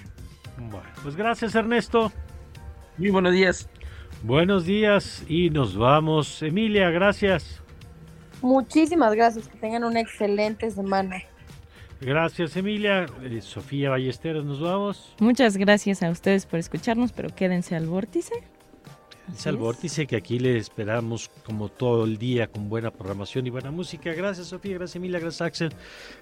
Bueno, 0.58 0.88
pues 1.02 1.16
gracias 1.16 1.54
Ernesto. 1.54 2.12
Muy 2.98 3.10
buenos 3.10 3.32
días. 3.32 3.68
Buenos 4.22 4.64
días 4.64 5.24
y 5.28 5.50
nos 5.50 5.76
vamos. 5.76 6.42
Emilia, 6.42 6.90
gracias. 6.90 7.60
Muchísimas 8.42 9.14
gracias, 9.14 9.48
que 9.48 9.56
tengan 9.58 9.84
una 9.84 10.00
excelente 10.00 10.70
semana. 10.70 11.22
Gracias 12.00 12.56
Emilia. 12.56 13.06
Eh, 13.22 13.40
Sofía 13.40 13.90
Ballesteros, 13.90 14.44
nos 14.44 14.60
vamos. 14.60 15.14
Muchas 15.20 15.56
gracias 15.56 16.02
a 16.02 16.10
ustedes 16.10 16.46
por 16.46 16.58
escucharnos, 16.58 17.12
pero 17.12 17.34
quédense 17.34 17.76
al 17.76 17.86
vórtice. 17.86 18.34
Es 19.30 19.46
al 19.46 19.56
vórtice 19.56 20.06
que 20.06 20.16
aquí 20.16 20.38
le 20.38 20.58
esperamos 20.58 21.30
como 21.44 21.68
todo 21.68 22.04
el 22.04 22.18
día 22.18 22.48
con 22.48 22.68
buena 22.68 22.90
programación 22.90 23.46
y 23.46 23.50
buena 23.50 23.70
música. 23.70 24.12
Gracias 24.12 24.48
Sofía, 24.48 24.74
gracias 24.74 24.96
Emilia, 24.96 25.20
gracias 25.20 25.42
Axel, 25.42 25.72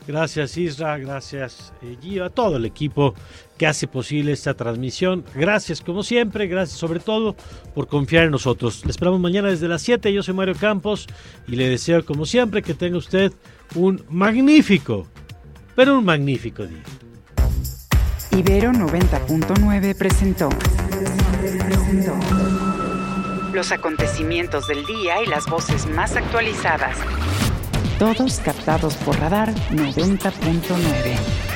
gracias 0.06 0.56
Isra, 0.56 0.98
gracias 0.98 1.72
eh, 1.82 1.96
Gio, 2.00 2.24
a 2.24 2.30
todo 2.30 2.58
el 2.58 2.66
equipo 2.66 3.14
que 3.56 3.66
hace 3.66 3.88
posible 3.88 4.32
esta 4.32 4.54
transmisión. 4.54 5.24
Gracias 5.34 5.80
como 5.80 6.02
siempre, 6.02 6.46
gracias 6.46 6.78
sobre 6.78 7.00
todo 7.00 7.34
por 7.74 7.88
confiar 7.88 8.24
en 8.24 8.32
nosotros. 8.32 8.84
Le 8.84 8.90
esperamos 8.90 9.18
mañana 9.18 9.48
desde 9.48 9.66
las 9.66 9.82
7, 9.82 10.12
yo 10.12 10.22
soy 10.22 10.34
Mario 10.34 10.54
Campos 10.54 11.06
y 11.48 11.56
le 11.56 11.68
deseo 11.68 12.04
como 12.04 12.26
siempre 12.26 12.62
que 12.62 12.74
tenga 12.74 12.98
usted 12.98 13.32
un 13.74 14.04
magnífico, 14.10 15.06
pero 15.74 15.98
un 15.98 16.04
magnífico 16.04 16.66
día. 16.66 16.82
Ibero 18.36 18.72
90.9 18.72 19.96
presentó. 19.96 20.50
presentó 20.50 22.49
los 23.52 23.72
acontecimientos 23.72 24.66
del 24.66 24.84
día 24.86 25.22
y 25.22 25.26
las 25.26 25.46
voces 25.46 25.86
más 25.86 26.16
actualizadas. 26.16 26.96
Todos 27.98 28.40
captados 28.40 28.94
por 28.96 29.18
Radar 29.18 29.54
90.9. 29.70 31.49